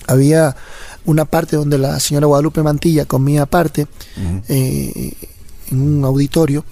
había 0.06 0.56
una 1.04 1.24
parte 1.24 1.56
donde 1.56 1.78
la 1.78 2.00
señora 2.00 2.26
Guadalupe 2.26 2.62
Mantilla 2.62 3.04
comía 3.04 3.42
aparte 3.42 3.86
eh, 4.48 5.12
en 5.70 5.80
un 5.80 6.04
auditorio. 6.04 6.64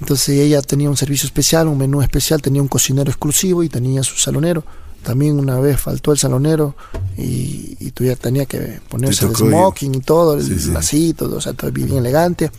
Entonces 0.00 0.28
ella 0.40 0.60
tenía 0.62 0.90
un 0.90 0.96
servicio 0.96 1.26
especial, 1.26 1.68
un 1.68 1.78
menú 1.78 2.02
especial, 2.02 2.42
tenía 2.42 2.60
un 2.60 2.68
cocinero 2.68 3.10
exclusivo 3.10 3.62
y 3.62 3.68
tenía 3.68 4.02
su 4.02 4.16
salonero 4.16 4.64
también 5.06 5.38
una 5.38 5.60
vez 5.60 5.80
faltó 5.80 6.10
el 6.10 6.18
salonero 6.18 6.74
y, 7.16 7.76
y 7.78 7.92
tú 7.92 8.02
ya 8.02 8.16
tenía 8.16 8.44
que 8.44 8.80
ponerse 8.88 9.24
el 9.24 9.36
smoking 9.36 9.94
y 9.94 10.00
todo, 10.00 10.36
el 10.36 10.72
lacito, 10.72 11.32
o 11.32 11.40
sea, 11.40 11.52
todo 11.52 11.70
bien 11.70 11.92
elegante. 11.92 12.50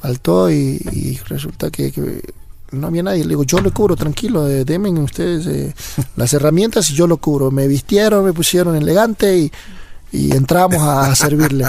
Faltó 0.00 0.50
y, 0.50 1.20
resulta 1.28 1.70
que, 1.70 2.22
no 2.70 2.86
había 2.86 3.02
nadie. 3.02 3.24
Le 3.24 3.30
digo, 3.30 3.44
yo 3.44 3.60
le 3.60 3.72
cubro, 3.72 3.94
tranquilo, 3.94 4.48
eh, 4.48 4.64
denme 4.64 4.88
ustedes 5.00 5.46
eh, 5.48 5.74
las 6.16 6.32
herramientas 6.32 6.88
y 6.88 6.94
yo 6.94 7.06
lo 7.06 7.18
cubro. 7.18 7.50
Me 7.50 7.68
vistieron, 7.68 8.24
me 8.24 8.32
pusieron 8.32 8.74
elegante 8.74 9.36
y, 9.36 9.52
y 10.12 10.34
entramos 10.34 10.80
a, 10.80 11.14
servirle. 11.14 11.66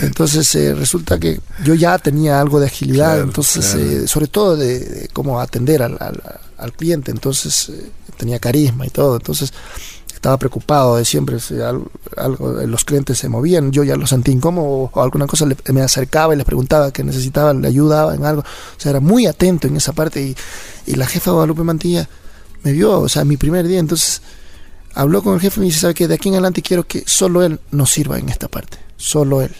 Entonces 0.00 0.54
eh, 0.54 0.74
resulta 0.74 1.20
que 1.20 1.38
yo 1.62 1.74
ya 1.74 1.98
tenía 1.98 2.40
algo 2.40 2.58
de 2.58 2.68
agilidad, 2.68 3.20
entonces 3.20 4.08
sobre 4.10 4.28
todo 4.28 4.56
de, 4.56 5.10
cómo 5.12 5.40
atender 5.40 5.82
al, 5.82 5.98
al, 6.00 6.22
cliente. 6.72 7.10
Entonces 7.10 7.72
tenía 8.16 8.38
carisma 8.38 8.86
y 8.86 8.90
todo, 8.90 9.16
entonces 9.16 9.52
estaba 10.16 10.38
preocupado 10.38 10.96
de 10.96 11.04
siempre, 11.04 11.38
si 11.38 11.60
algo, 11.60 11.88
los 12.66 12.84
clientes 12.84 13.18
se 13.18 13.28
movían, 13.28 13.70
yo 13.70 13.84
ya 13.84 13.96
lo 13.96 14.06
sentí 14.06 14.32
incómodo 14.32 14.90
o 14.92 15.02
alguna 15.02 15.26
cosa 15.26 15.46
me 15.72 15.82
acercaba 15.82 16.34
y 16.34 16.36
les 16.36 16.46
preguntaba 16.46 16.90
que 16.90 17.04
necesitaba, 17.04 17.52
le 17.52 17.68
ayudaba 17.68 18.14
en 18.14 18.24
algo, 18.24 18.40
o 18.40 18.80
sea, 18.80 18.90
era 18.90 19.00
muy 19.00 19.26
atento 19.26 19.68
en 19.68 19.76
esa 19.76 19.92
parte 19.92 20.34
y, 20.86 20.94
la 20.96 21.06
jefa 21.06 21.32
Guadalupe 21.32 21.62
Mantilla 21.62 22.08
me 22.62 22.72
vio, 22.72 22.98
o 23.00 23.08
sea, 23.08 23.24
mi 23.24 23.36
primer 23.36 23.68
día, 23.68 23.78
entonces 23.78 24.22
habló 24.94 25.22
con 25.22 25.34
el 25.34 25.40
jefe 25.40 25.58
y 25.58 25.60
me 25.60 25.66
dice, 25.66 25.80
¿sabe 25.80 25.94
que 25.94 26.08
De 26.08 26.14
aquí 26.14 26.28
en 26.28 26.34
adelante 26.34 26.62
quiero 26.62 26.84
que 26.84 27.04
solo 27.06 27.44
él 27.44 27.60
nos 27.70 27.90
sirva 27.90 28.18
en 28.18 28.28
esta 28.28 28.48
parte, 28.48 28.78
solo 28.96 29.42
él. 29.42 29.54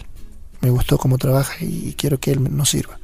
Me 0.59 0.69
gustó 0.69 0.97
cómo 0.97 1.17
trabaja 1.17 1.53
y 1.61 1.93
quiero 1.93 2.19
que 2.19 2.31
él 2.31 2.55
nos 2.55 2.69
sirva. 2.69 2.99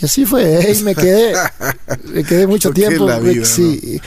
Y 0.00 0.04
así 0.04 0.26
fue, 0.26 0.74
y 0.76 0.82
me 0.82 0.94
quedé, 0.94 1.34
me 2.12 2.24
quedé 2.24 2.46
mucho 2.46 2.70
tiempo. 2.70 3.08
sí, 3.44 4.00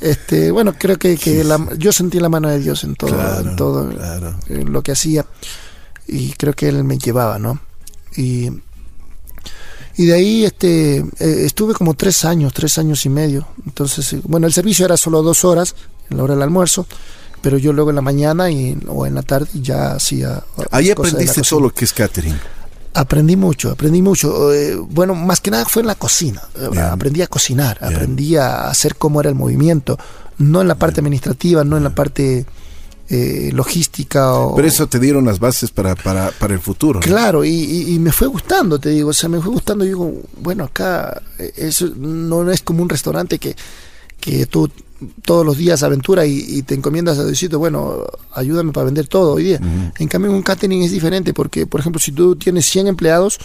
este, 0.00 0.50
bueno, 0.50 0.74
creo 0.78 0.98
que, 0.98 1.16
que 1.16 1.44
yo 1.76 1.92
sentí 1.92 2.18
la 2.20 2.28
mano 2.28 2.48
de 2.48 2.58
Dios 2.58 2.84
en 2.84 2.94
todo, 2.94 3.40
en 3.40 3.56
todo 3.56 3.90
lo 4.48 4.82
que 4.82 4.92
hacía 4.92 5.26
y 6.06 6.32
creo 6.32 6.52
que 6.54 6.68
Él 6.68 6.84
me 6.84 6.98
llevaba, 6.98 7.38
¿no? 7.38 7.60
Y, 8.16 8.50
y 9.96 10.06
de 10.06 10.14
ahí 10.14 10.44
este, 10.44 10.98
eh, 10.98 11.04
estuve 11.18 11.74
como 11.74 11.94
tres 11.94 12.24
años, 12.24 12.52
tres 12.52 12.78
años 12.78 13.04
y 13.06 13.08
medio. 13.08 13.46
Entonces, 13.64 14.12
eh, 14.12 14.20
bueno, 14.24 14.46
el 14.46 14.52
servicio 14.52 14.84
era 14.84 14.96
solo 14.96 15.22
dos 15.22 15.44
horas, 15.44 15.74
en 16.08 16.16
la 16.16 16.24
hora 16.24 16.34
del 16.34 16.42
almuerzo, 16.42 16.86
pero 17.42 17.58
yo 17.58 17.72
luego 17.72 17.90
en 17.90 17.96
la 17.96 18.02
mañana 18.02 18.50
y, 18.50 18.76
o 18.88 19.06
en 19.06 19.14
la 19.14 19.22
tarde 19.22 19.48
ya 19.54 19.92
hacía... 19.92 20.42
Ahí 20.70 20.90
aprendiste 20.90 21.42
todo 21.42 21.60
lo 21.60 21.70
que 21.70 21.84
es 21.84 21.92
catering. 21.92 22.38
Aprendí 22.92 23.36
mucho, 23.36 23.70
aprendí 23.70 24.02
mucho. 24.02 24.52
Eh, 24.52 24.76
bueno, 24.76 25.14
más 25.14 25.40
que 25.40 25.50
nada 25.50 25.64
fue 25.64 25.82
en 25.82 25.86
la 25.86 25.94
cocina. 25.94 26.42
Eh, 26.56 26.78
aprendí 26.80 27.22
a 27.22 27.28
cocinar, 27.28 27.78
aprendí 27.82 28.36
a 28.36 28.68
hacer 28.68 28.96
cómo 28.96 29.20
era 29.20 29.30
el 29.30 29.36
movimiento, 29.36 29.98
no 30.38 30.60
en 30.60 30.68
la 30.68 30.74
parte 30.74 31.00
administrativa, 31.00 31.62
no 31.62 31.76
en 31.76 31.84
la 31.84 31.94
parte 31.94 32.44
eh, 33.08 33.50
logística. 33.52 34.34
O, 34.34 34.56
Pero 34.56 34.66
eso 34.66 34.88
te 34.88 34.98
dieron 34.98 35.24
las 35.24 35.38
bases 35.38 35.70
para, 35.70 35.94
para, 35.94 36.32
para 36.32 36.52
el 36.52 36.60
futuro. 36.60 36.98
Claro, 36.98 37.44
y, 37.44 37.96
me 38.00 38.10
fue 38.10 38.26
gustando, 38.26 38.80
te 38.80 38.90
digo, 38.90 39.10
o 39.10 39.14
sea, 39.14 39.28
me 39.28 39.40
fue 39.40 39.52
gustando. 39.52 39.84
Digo, 39.84 40.12
bueno, 40.40 40.64
acá 40.64 41.22
eso 41.38 41.86
no 41.96 42.50
es 42.50 42.60
como 42.62 42.82
un 42.82 42.88
restaurante 42.88 43.38
que, 43.38 43.54
que 44.18 44.46
tú 44.46 44.68
todos 45.24 45.44
los 45.46 45.56
días 45.56 45.82
aventura 45.82 46.26
y, 46.26 46.62
te 46.62 46.74
encomiendas 46.74 47.18
a 47.18 47.24
decirte, 47.24 47.56
bueno, 47.56 48.04
ayúdame 48.34 48.72
para 48.72 48.84
vender 48.84 49.06
todo 49.06 49.34
hoy 49.34 49.44
día. 49.44 49.60
En 49.98 50.08
cambio, 50.08 50.30
un 50.30 50.42
catering 50.42 50.82
es 50.82 50.92
diferente 50.92 51.32
porque, 51.34 51.66
por 51.66 51.80
ejemplo, 51.80 52.00
si 52.00 52.12
tú 52.12 52.36
tienes 52.36 52.66
100 52.66 52.88
empleados, 52.88 53.38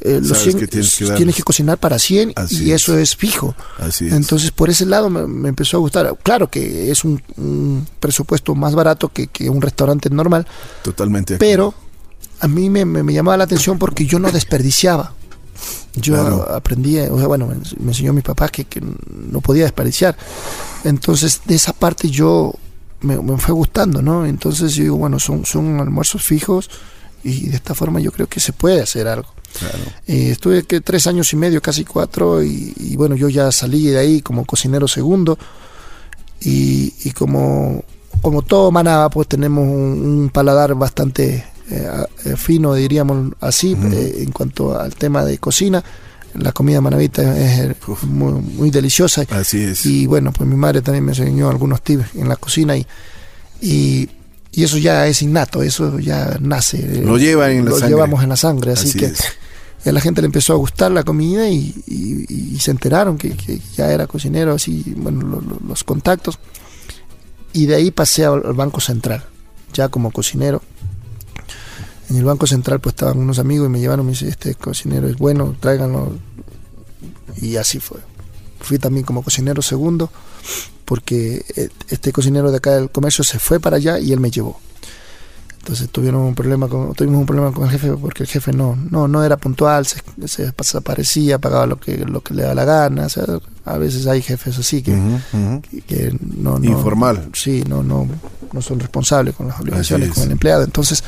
eh, 0.00 0.20
los 0.22 0.38
100, 0.38 0.68
tienes, 0.68 1.34
que 1.34 1.42
cocinar 1.42 1.78
para 1.78 1.98
100 1.98 2.34
y 2.50 2.70
eso 2.70 2.96
es 2.96 3.16
fijo. 3.16 3.54
Entonces, 4.00 4.50
por 4.50 4.70
ese 4.70 4.86
lado 4.86 5.10
me, 5.10 5.48
empezó 5.48 5.76
a 5.76 5.80
gustar. 5.80 6.16
Claro 6.22 6.48
que 6.48 6.90
es 6.90 7.04
un, 7.04 7.86
presupuesto 8.00 8.54
más 8.54 8.74
barato 8.74 9.10
que, 9.12 9.28
un 9.50 9.60
restaurante 9.60 10.10
normal. 10.10 10.46
Totalmente. 10.82 11.36
Pero 11.38 11.74
a 12.40 12.48
mí 12.48 12.70
me, 12.70 12.84
me, 12.84 13.12
llamaba 13.12 13.36
la 13.36 13.44
atención 13.44 13.78
porque 13.78 14.06
yo 14.06 14.18
no 14.18 14.30
desperdiciaba. 14.30 15.14
Yo 16.00 16.50
aprendí, 16.50 16.98
o 16.98 17.18
sea, 17.18 17.26
bueno, 17.26 17.46
me, 17.46 17.88
enseñó 17.90 18.12
mi 18.12 18.22
papá 18.22 18.48
que, 18.48 18.64
que, 18.64 18.80
no 18.80 19.40
podía 19.40 19.64
desperdiciar. 19.64 20.16
Entonces, 20.84 21.42
de 21.44 21.54
esa 21.54 21.72
parte 21.72 22.08
yo 22.08 22.54
me, 23.00 23.16
fue 23.38 23.54
gustando, 23.54 24.02
¿no? 24.02 24.26
Entonces 24.26 24.74
yo 24.74 24.82
digo, 24.84 24.96
bueno, 24.96 25.18
son, 25.18 25.44
son 25.44 25.80
almuerzos 25.80 26.22
fijos 26.22 26.70
y 27.22 27.48
de 27.48 27.56
esta 27.56 27.74
forma 27.74 28.00
yo 28.00 28.12
creo 28.12 28.26
que 28.26 28.40
se 28.40 28.52
puede 28.52 28.80
hacer 28.80 29.08
algo. 29.08 29.28
Eh, 30.06 30.30
estuve 30.30 30.64
que 30.64 30.80
tres 30.80 31.06
años 31.06 31.32
y 31.32 31.36
medio, 31.36 31.60
casi 31.60 31.84
cuatro, 31.84 32.42
y, 32.42 32.94
bueno, 32.96 33.16
yo 33.16 33.28
ya 33.28 33.50
salí 33.50 33.86
de 33.86 33.98
ahí 33.98 34.20
como 34.20 34.44
cocinero 34.44 34.86
segundo 34.86 35.38
y, 36.40 36.94
y 37.04 37.12
como, 37.12 37.82
como 38.20 38.42
todo 38.42 38.70
Manaba, 38.70 39.10
pues 39.10 39.28
tenemos 39.28 39.66
un, 39.66 40.30
paladar 40.32 40.74
bastante 40.74 41.44
eh, 41.70 41.88
eh, 42.24 42.36
fino, 42.36 42.74
diríamos 42.74 43.32
así, 43.40 43.72
en 43.72 44.32
cuanto 44.32 44.78
al 44.78 44.94
tema 44.94 45.24
de 45.24 45.38
cocina 45.38 45.84
la 46.34 46.52
comida 46.52 46.80
manavita 46.80 47.38
es 47.38 47.76
muy, 48.04 48.70
deliciosa. 48.70 49.24
Así 49.30 49.62
es. 49.62 49.84
Y 49.86 50.06
bueno, 50.06 50.32
pues 50.32 50.48
mi 50.48 50.56
madre 50.56 50.82
también 50.82 51.04
me 51.04 51.12
enseñó 51.12 51.48
algunos 51.48 51.82
tips 51.82 52.14
en 52.14 52.28
la 52.28 52.36
cocina 52.36 52.76
y, 52.76 52.86
y, 53.60 54.08
eso 54.52 54.76
ya 54.78 55.06
es 55.06 55.22
innato, 55.22 55.62
eso 55.62 55.98
ya 55.98 56.36
nace. 56.40 57.02
Lo 57.02 57.16
llevan 57.16 57.52
en 57.52 57.64
la 57.64 57.70
lo 57.70 57.78
llevamos 57.78 58.22
en 58.22 58.30
la 58.30 58.36
sangre, 58.36 58.72
así, 58.72 58.92
que 58.98 59.12
a 59.88 59.92
la 59.92 60.00
gente 60.00 60.20
le 60.20 60.26
empezó 60.26 60.52
a 60.52 60.56
gustar 60.56 60.90
la 60.90 61.04
comida 61.04 61.48
y, 61.48 61.74
y, 61.86 62.58
se 62.58 62.72
enteraron 62.72 63.16
que, 63.18 63.36
ya 63.76 63.92
era 63.92 64.06
cocinero, 64.06 64.54
así, 64.54 64.82
bueno, 64.96 65.40
los 65.66 65.84
contactos. 65.84 66.38
Y 67.52 67.66
de 67.66 67.76
ahí 67.76 67.90
pasé 67.90 68.24
al 68.24 68.40
Banco 68.54 68.80
Central, 68.80 69.24
ya 69.72 69.88
como 69.88 70.10
cocinero 70.10 70.60
en 72.08 72.16
el 72.16 72.24
Banco 72.24 72.46
Central 72.46 72.80
pues 72.80 72.94
estaban 72.94 73.18
unos 73.18 73.38
amigos 73.38 73.66
y 73.68 73.70
me 73.70 73.80
llevaron, 73.80 74.06
me 74.06 74.12
dice, 74.12 74.28
este 74.28 74.54
cocinero 74.54 75.08
es 75.08 75.16
bueno, 75.16 75.54
tráiganlo. 75.60 76.12
Y 77.40 77.56
así 77.56 77.80
fue. 77.80 77.98
Fui 78.60 78.78
también 78.78 79.04
como 79.04 79.22
cocinero 79.22 79.62
segundo, 79.62 80.10
porque 80.84 81.44
eh, 81.54 81.68
este 81.88 82.12
cocinero 82.12 82.50
de 82.50 82.56
acá 82.56 82.72
del 82.76 82.90
comercio 82.90 83.22
se 83.24 83.38
fue 83.38 83.60
para 83.60 83.76
allá 83.76 83.98
y 83.98 84.12
él 84.12 84.20
me 84.20 84.30
llevó. 84.30 84.58
Entonces 85.58 85.90
tuvieron 85.90 86.22
un 86.22 86.34
problema 86.34 86.66
con, 86.66 86.94
tuvimos 86.94 87.20
un 87.20 87.26
problema 87.26 87.52
con 87.52 87.64
el 87.64 87.70
jefe 87.70 87.92
porque 87.92 88.22
el 88.22 88.28
jefe 88.28 88.52
no, 88.52 88.74
no, 88.74 89.06
no 89.06 89.22
era 89.22 89.36
puntual, 89.36 89.84
se, 89.84 90.00
se 90.26 90.50
desaparecía, 90.50 91.38
pagaba 91.38 91.66
lo 91.66 91.78
que, 91.78 91.98
lo 91.98 92.22
que 92.22 92.32
le 92.32 92.44
da 92.44 92.54
la 92.54 92.64
gana. 92.64 93.06
a 93.66 93.76
veces 93.76 94.06
hay 94.06 94.22
jefes 94.22 94.58
así 94.58 94.80
que, 94.80 94.92
que, 95.86 96.16
no, 96.38 96.58
no, 96.58 96.64
Informal. 96.64 97.28
Sí, 97.34 97.64
no, 97.68 97.82
no, 97.82 98.08
no 98.50 98.62
son 98.62 98.80
responsables 98.80 99.34
con 99.34 99.48
las 99.48 99.60
obligaciones 99.60 100.14
con 100.14 100.22
el 100.22 100.30
empleado. 100.30 100.64
Entonces, 100.64 101.04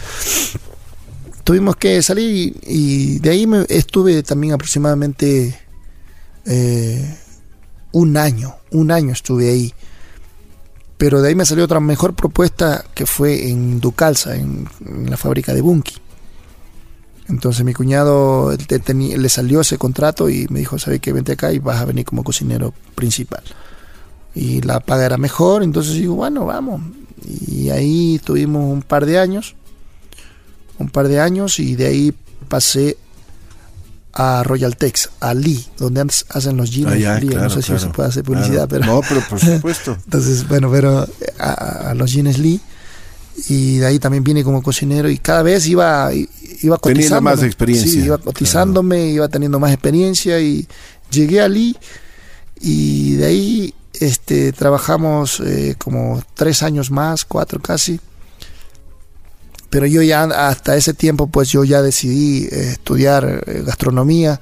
tuvimos 1.45 1.77
que 1.77 2.03
salir 2.03 2.57
y, 2.63 3.19
de 3.19 3.31
ahí 3.31 3.47
me 3.47 3.65
estuve 3.69 4.23
también 4.23 4.53
aproximadamente 4.55 5.59
eh, 6.47 7.19
un 7.93 8.17
año, 8.17 8.57
un 8.71 8.91
año 8.91 9.13
estuve 9.13 9.51
ahí. 9.51 9.75
Pero 10.97 11.23
de 11.23 11.29
ahí 11.29 11.35
me 11.35 11.47
salió 11.47 11.65
otra 11.65 11.81
mejor 11.81 12.15
propuesta 12.15 12.85
que 12.95 13.07
fue 13.07 13.49
en 13.49 13.81
Ducalza, 13.81 14.37
en, 14.37 14.69
la 15.09 15.17
fábrica 15.17 15.55
de 15.55 15.63
Bunky. 15.63 15.95
Entonces 17.29 17.65
mi 17.65 17.73
cuñado 17.73 18.57
le 18.69 19.29
salió 19.29 19.61
ese 19.61 19.79
contrato 19.79 20.29
y 20.29 20.47
me 20.51 20.59
dijo, 20.59 20.79
¿sabes 20.79 21.01
qué? 21.01 21.13
Vente 21.13 21.33
acá 21.33 21.53
y 21.53 21.59
vas 21.59 21.81
a 21.81 21.85
venir 21.85 22.05
como 22.05 22.25
cocinero 22.25 22.75
principal. 22.95 23.43
Y 24.35 24.61
la 24.63 24.81
paga 24.81 25.07
era 25.07 25.17
mejor, 25.17 25.63
entonces 25.63 25.95
digo, 25.95 26.17
bueno, 26.17 26.45
vamos. 26.45 26.83
Y 27.47 27.71
ahí 27.71 28.21
tuvimos 28.25 28.73
un 28.73 28.83
par 28.83 29.07
de 29.07 29.19
años 29.19 29.55
un 30.81 30.89
par 30.89 31.09
de 31.09 31.21
años 31.21 31.59
y 31.59 31.77
de 31.77 31.87
ahí 31.87 32.15
pasé 32.49 32.97
a 34.13 34.43
Royal 34.43 34.77
Tex, 34.77 35.11
a 35.21 35.35
Lee, 35.35 35.65
donde 35.79 36.01
hacen 36.31 36.57
los 36.57 36.71
jeans. 36.71 36.93
Ah, 37.07 37.21
no 37.21 37.51
sé 37.51 37.63
si 37.63 37.79
se 37.79 37.87
puede 37.89 38.09
hacer 38.09 38.25
publicidad, 38.25 38.67
pero. 38.69 38.85
No, 38.85 39.01
pero 39.09 39.23
por 39.29 39.39
supuesto. 39.39 39.97
Entonces, 40.05 40.49
bueno, 40.49 40.71
pero 40.71 41.07
a, 41.39 41.95
los 41.95 42.13
jeans 42.13 42.39
Lee. 42.39 42.61
Y 43.49 43.79
de 43.79 43.87
ahí 43.87 43.99
también 43.99 44.25
vine 44.25 44.43
como 44.43 44.63
cocinero 44.63 45.09
y 45.09 45.17
cada 45.17 45.43
vez 45.43 45.67
iba, 45.67 46.11
iba 46.13 46.77
cotizando. 46.77 46.81
Teniendo 46.83 47.21
más 47.23 47.43
experiencia. 47.43 47.91
Sí, 47.91 48.05
iba 48.05 48.19
cotizándome, 48.19 49.07
iba 49.07 49.29
teniendo 49.29 49.59
más 49.59 49.73
experiencia 49.73 50.41
y 50.41 50.67
llegué 51.11 51.41
a 51.41 51.49
Lee 51.49 51.77
y 52.61 53.15
de 53.15 53.27
ahí 53.27 53.75
este, 53.95 54.53
trabajamos 54.53 55.41
eh, 55.41 55.75
como 55.79 56.23
tres 56.35 56.63
años 56.63 56.91
más, 56.91 57.25
cuatro 57.25 57.61
casi 57.61 57.99
pero 59.71 59.87
yo 59.87 60.03
ya 60.03 60.25
hasta 60.25 60.77
ese 60.77 60.93
tiempo 60.93 61.29
pues 61.29 61.49
yo 61.49 61.65
ya 61.65 61.81
decidí 61.81 62.49
eh, 62.51 62.73
estudiar 62.73 63.45
eh, 63.47 63.63
gastronomía, 63.65 64.41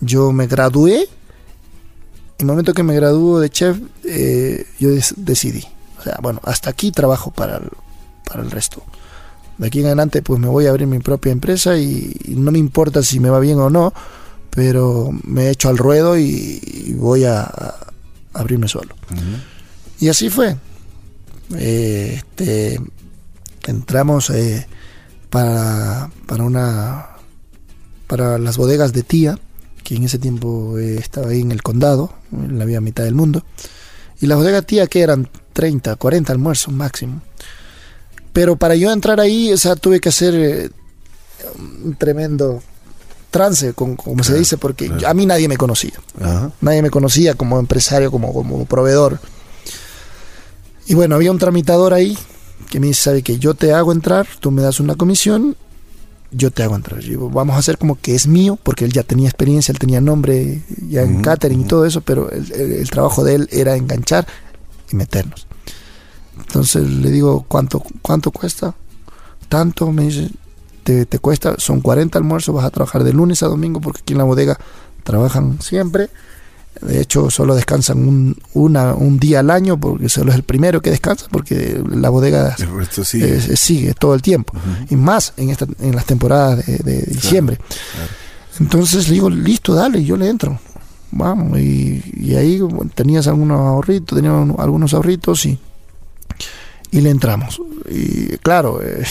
yo 0.00 0.32
me 0.32 0.46
gradué, 0.46 1.02
en 1.02 1.08
el 2.38 2.46
momento 2.46 2.72
que 2.72 2.84
me 2.84 2.94
graduó 2.94 3.40
de 3.40 3.50
chef 3.50 3.76
eh, 4.04 4.64
yo 4.78 4.90
decidí, 5.16 5.64
o 5.98 6.02
sea, 6.02 6.18
bueno, 6.22 6.40
hasta 6.44 6.70
aquí 6.70 6.92
trabajo 6.92 7.32
para 7.32 7.56
el, 7.56 7.68
para 8.24 8.42
el 8.42 8.50
resto. 8.50 8.82
De 9.58 9.66
aquí 9.66 9.80
en 9.80 9.86
adelante 9.86 10.22
pues 10.22 10.40
me 10.40 10.48
voy 10.48 10.66
a 10.66 10.70
abrir 10.70 10.86
mi 10.86 11.00
propia 11.00 11.30
empresa 11.30 11.76
y, 11.76 12.14
no 12.28 12.52
me 12.52 12.58
importa 12.58 13.02
si 13.02 13.20
me 13.20 13.30
va 13.30 13.40
bien 13.40 13.58
o 13.58 13.68
no, 13.68 13.92
pero 14.50 15.10
me 15.24 15.46
he 15.46 15.50
hecho 15.50 15.68
al 15.68 15.78
ruedo 15.78 16.16
y, 16.16 16.94
voy 16.96 17.24
a, 17.24 17.50
abrirme 18.32 18.68
solo. 18.68 18.94
Y 20.00 20.08
así 20.08 20.30
fue. 20.30 20.56
este, 21.58 22.80
entramos 23.70 24.30
eh, 24.30 24.66
para, 25.30 26.10
para 26.26 26.44
una 26.44 27.06
para 28.06 28.38
las 28.38 28.58
bodegas 28.58 28.92
de 28.92 29.02
tía 29.02 29.38
que 29.82 29.96
en 29.96 30.04
ese 30.04 30.18
tiempo 30.18 30.78
eh, 30.78 30.96
estaba 30.98 31.28
ahí 31.28 31.40
en 31.40 31.50
el 31.50 31.62
condado 31.62 32.12
en 32.30 32.58
la 32.58 32.64
vía 32.64 32.80
mitad 32.80 33.04
del 33.04 33.14
mundo. 33.14 33.44
Y 34.20 34.26
las 34.26 34.38
bodegas 34.38 34.66
tía 34.66 34.86
que 34.86 35.00
eran 35.00 35.28
30 35.52 35.96
40 35.96 36.32
almuerzos 36.32 36.72
máximo. 36.72 37.22
Pero 38.32 38.56
para 38.56 38.74
yo 38.74 38.92
entrar 38.92 39.20
ahí 39.20 39.52
o 39.52 39.56
sea 39.56 39.76
tuve 39.76 40.00
que 40.00 40.10
hacer 40.10 40.34
eh, 40.34 40.70
un 41.84 41.94
tremendo 41.96 42.62
trance 43.30 43.72
como 43.72 44.22
se 44.22 44.34
dice 44.38 44.58
porque 44.58 44.92
a 45.06 45.14
mí 45.14 45.24
nadie 45.24 45.48
me 45.48 45.56
conocía. 45.56 45.94
Nadie 46.60 46.82
me 46.82 46.90
conocía 46.90 47.34
como 47.34 47.58
empresario 47.58 48.10
como 48.10 48.32
como 48.32 48.64
proveedor. 48.66 49.18
Y 50.86 50.94
bueno 50.94 51.14
había 51.14 51.30
un 51.30 51.38
tramitador 51.38 51.94
ahí 51.94 52.16
que 52.70 52.80
me 52.80 52.88
dice, 52.88 53.02
sabe 53.02 53.22
que 53.22 53.38
yo 53.38 53.54
te 53.54 53.72
hago 53.72 53.92
entrar, 53.92 54.26
tú 54.40 54.50
me 54.50 54.62
das 54.62 54.80
una 54.80 54.94
comisión, 54.94 55.56
yo 56.30 56.50
te 56.50 56.62
hago 56.62 56.76
entrar. 56.76 57.00
Yo, 57.00 57.28
vamos 57.28 57.56
a 57.56 57.58
hacer 57.58 57.78
como 57.78 58.00
que 58.00 58.14
es 58.14 58.26
mío, 58.26 58.58
porque 58.62 58.84
él 58.84 58.92
ya 58.92 59.02
tenía 59.02 59.28
experiencia, 59.28 59.72
él 59.72 59.78
tenía 59.78 60.00
nombre 60.00 60.62
ya 60.88 61.02
en 61.02 61.22
catering 61.22 61.62
y 61.62 61.64
todo 61.64 61.84
eso, 61.84 62.00
pero 62.00 62.30
el, 62.30 62.88
trabajo 62.90 63.24
de 63.24 63.34
él 63.36 63.48
era 63.52 63.76
enganchar 63.76 64.26
y 64.90 64.96
meternos. 64.96 65.46
Entonces 66.38 66.88
le 66.88 67.10
digo, 67.10 67.44
¿cuánto, 67.46 67.82
cuánto 68.00 68.30
cuesta? 68.30 68.74
Tanto, 69.48 69.92
me 69.92 70.04
dice, 70.04 70.30
te, 70.82 71.06
te 71.06 71.18
cuesta, 71.18 71.56
son 71.58 71.80
40 71.80 72.18
almuerzos, 72.18 72.54
vas 72.54 72.64
a 72.64 72.70
trabajar 72.70 73.04
de 73.04 73.12
lunes 73.12 73.42
a 73.42 73.46
domingo, 73.46 73.80
porque 73.80 74.00
aquí 74.00 74.14
en 74.14 74.18
la 74.18 74.24
bodega 74.24 74.58
trabajan 75.04 75.60
siempre 75.60 76.08
de 76.82 77.00
hecho, 77.00 77.30
solo 77.30 77.54
descansan 77.54 78.06
un, 78.06 78.36
una, 78.54 78.94
un 78.94 79.18
día 79.18 79.40
al 79.40 79.50
año, 79.50 79.78
porque 79.78 80.08
solo 80.08 80.30
es 80.30 80.36
el 80.36 80.42
primero 80.42 80.80
que 80.80 80.90
descansa, 80.90 81.26
porque 81.30 81.82
la 81.88 82.10
bodega 82.10 82.56
sigue. 83.54 83.94
todo 83.94 84.14
el 84.14 84.22
tiempo. 84.22 84.54
Y 84.90 84.96
más 84.96 85.32
en, 85.36 85.50
esta, 85.50 85.66
en 85.80 85.94
las 85.94 86.04
temporadas 86.04 86.66
de, 86.66 87.02
diciembre. 87.02 87.58
Entonces 88.60 89.08
le 89.08 89.14
digo, 89.14 89.30
listo, 89.30 89.74
dale, 89.74 90.04
yo 90.04 90.16
le 90.16 90.28
entro. 90.28 90.58
Vamos, 91.12 91.58
y, 91.58 92.34
ahí 92.36 92.60
tenías 92.94 93.26
algunos 93.26 93.60
ahorritos, 93.60 94.16
teníamos 94.16 94.58
algunos 94.58 94.94
ahorritos 94.94 95.46
y, 95.46 95.58
y 96.90 97.00
le 97.00 97.10
entramos. 97.10 97.60
Y 97.88 98.38
claro, 98.38 98.80
eh, 98.82 99.04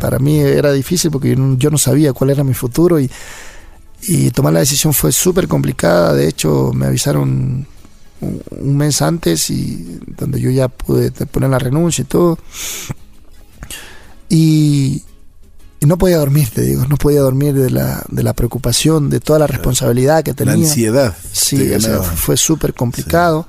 para 0.00 0.18
mí 0.18 0.38
era 0.38 0.72
difícil 0.72 1.10
porque 1.10 1.36
yo 1.56 1.70
no 1.70 1.78
sabía 1.78 2.12
cuál 2.12 2.30
era 2.30 2.44
mi 2.44 2.54
futuro 2.54 3.00
y 3.00 3.10
y 4.02 4.30
tomar 4.30 4.52
la 4.52 4.60
decisión 4.60 4.92
fue 4.92 5.12
súper 5.12 5.48
complicada. 5.48 6.14
De 6.14 6.28
hecho, 6.28 6.72
me 6.74 6.86
avisaron 6.86 7.66
un, 8.20 8.76
mes 8.76 9.02
antes 9.02 9.50
y 9.50 10.00
donde 10.16 10.40
yo 10.40 10.50
ya 10.50 10.68
pude 10.68 11.10
poner 11.26 11.50
la 11.50 11.58
renuncia 11.58 12.02
y 12.02 12.06
todo. 12.06 12.38
Y, 14.28 15.02
no 15.80 15.96
podía 15.96 16.18
dormir, 16.18 16.50
te 16.50 16.60
digo, 16.60 16.84
no 16.86 16.96
podía 16.96 17.20
dormir 17.20 17.54
de 17.54 17.70
la, 17.70 18.04
de 18.08 18.22
la 18.22 18.34
preocupación, 18.34 19.08
de 19.08 19.18
toda 19.18 19.38
la 19.38 19.46
responsabilidad 19.46 20.22
que 20.22 20.34
tenía. 20.34 20.54
La 20.54 20.60
ansiedad. 20.60 21.16
Sí, 21.32 21.72
fue 22.16 22.36
súper 22.36 22.74
complicado. 22.74 23.46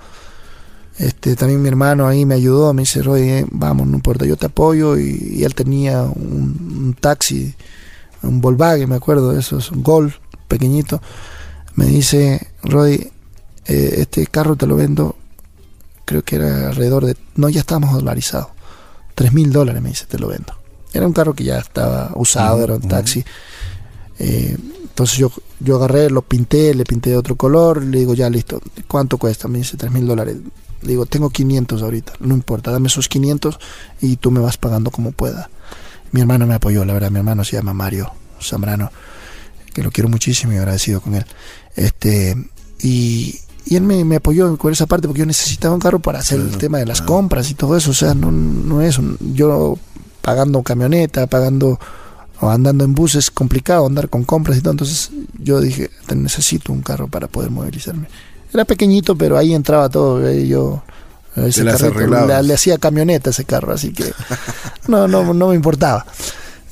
Este, 0.97 1.35
también 1.35 1.61
mi 1.61 1.67
hermano 1.67 2.07
ahí 2.07 2.25
me 2.25 2.35
ayudó, 2.35 2.73
me 2.73 2.83
dice, 2.83 3.01
Roy, 3.01 3.21
eh, 3.21 3.45
vamos, 3.51 3.87
no 3.87 3.95
importa, 3.95 4.25
yo 4.25 4.37
te 4.37 4.45
apoyo. 4.45 4.97
Y, 4.97 5.43
él 5.43 5.53
tenía 5.55 6.03
un, 6.03 6.95
taxi, 6.99 7.53
un 8.21 8.39
Volkswagen, 8.39 8.87
me 8.87 8.95
acuerdo 8.95 9.37
eso, 9.37 9.57
es 9.57 9.69
un 9.69 9.83
Gol 9.83 10.20
pequeñito, 10.51 11.01
me 11.75 11.85
dice, 11.85 12.49
Roy, 12.63 13.09
eh, 13.65 13.95
este 13.99 14.27
carro 14.27 14.57
te 14.57 14.67
lo 14.67 14.75
vendo, 14.75 15.15
creo 16.03 16.23
que 16.23 16.35
era 16.35 16.67
alrededor 16.67 17.05
de, 17.05 17.15
no, 17.35 17.47
ya 17.47 17.61
estábamos 17.61 17.93
dolarizados, 17.93 18.49
tres 19.15 19.31
mil 19.31 19.51
dólares 19.51 19.81
me 19.81 19.89
dice, 19.89 20.05
te 20.05 20.19
lo 20.19 20.27
vendo. 20.27 20.53
Era 20.93 21.07
un 21.07 21.13
carro 21.13 21.33
que 21.33 21.45
ya 21.45 21.57
estaba 21.57 22.11
usado, 22.15 22.63
era 22.65 22.75
un 22.75 22.81
taxi. 22.81 23.23
Eh, 24.19 24.57
Entonces 24.89 25.17
yo, 25.17 25.31
yo 25.61 25.77
agarré, 25.77 26.09
lo 26.09 26.21
pinté, 26.21 26.73
le 26.75 26.83
pinté 26.83 27.11
de 27.11 27.17
otro 27.17 27.37
color, 27.37 27.81
le 27.81 27.99
digo, 27.99 28.13
ya 28.13 28.29
listo, 28.29 28.61
¿cuánto 28.89 29.17
cuesta? 29.17 29.47
Me 29.47 29.59
dice, 29.59 29.77
tres 29.77 29.89
mil 29.89 30.05
dólares. 30.05 30.35
Le 30.81 30.89
digo, 30.89 31.05
tengo 31.05 31.29
500 31.29 31.81
ahorita, 31.81 32.13
no 32.19 32.33
importa, 32.35 32.71
dame 32.71 32.87
esos 32.87 33.07
500 33.07 33.57
y 34.01 34.17
tú 34.17 34.31
me 34.31 34.41
vas 34.41 34.57
pagando 34.57 34.91
como 34.91 35.11
pueda. 35.13 35.49
Mi 36.11 36.19
hermano 36.19 36.45
me 36.45 36.55
apoyó, 36.55 36.83
la 36.83 36.93
verdad, 36.93 37.09
mi 37.09 37.19
hermano 37.19 37.45
se 37.45 37.55
llama 37.55 37.73
Mario 37.73 38.11
Zambrano, 38.41 38.91
que 39.73 39.83
lo 39.83 39.91
quiero 39.91 40.09
muchísimo 40.09 40.53
y 40.53 40.57
agradecido 40.57 41.01
con 41.01 41.15
él. 41.15 41.25
Este, 41.75 42.35
y, 42.81 43.39
y 43.65 43.75
él 43.75 43.83
me, 43.83 44.03
me, 44.05 44.17
apoyó 44.17 44.57
con 44.57 44.71
esa 44.71 44.85
parte 44.85 45.07
porque 45.07 45.19
yo 45.19 45.25
necesitaba 45.25 45.73
un 45.73 45.79
carro 45.79 45.99
para 45.99 46.19
hacer 46.19 46.39
el 46.39 46.57
tema 46.57 46.77
de 46.77 46.85
las 46.85 47.01
compras 47.01 47.49
y 47.49 47.53
todo 47.53 47.77
eso. 47.77 47.91
O 47.91 47.95
sea, 47.95 48.13
no, 48.13 48.31
no 48.31 48.81
es 48.81 48.99
yo 49.33 49.77
pagando 50.21 50.61
camioneta, 50.63 51.27
pagando 51.27 51.79
o 52.39 52.49
andando 52.49 52.83
en 52.83 52.95
bus 52.95 53.15
es 53.15 53.29
complicado 53.29 53.85
andar 53.85 54.09
con 54.09 54.23
compras 54.23 54.57
y 54.57 54.61
todo. 54.61 54.71
Entonces 54.71 55.11
yo 55.39 55.61
dije, 55.61 55.89
necesito 56.15 56.73
un 56.73 56.81
carro 56.81 57.07
para 57.07 57.27
poder 57.27 57.51
movilizarme. 57.51 58.07
Era 58.53 58.65
pequeñito, 58.65 59.15
pero 59.15 59.37
ahí 59.37 59.53
entraba 59.53 59.89
todo. 59.89 60.29
Yo 60.31 60.83
ese 61.35 61.63
le, 61.63 62.43
le, 62.43 62.53
hacía 62.53 62.77
camioneta 62.77 63.29
ese 63.29 63.45
carro, 63.45 63.73
así 63.73 63.93
que 63.93 64.11
no, 64.87 65.07
no, 65.07 65.33
no 65.33 65.47
me 65.49 65.55
importaba. 65.55 66.05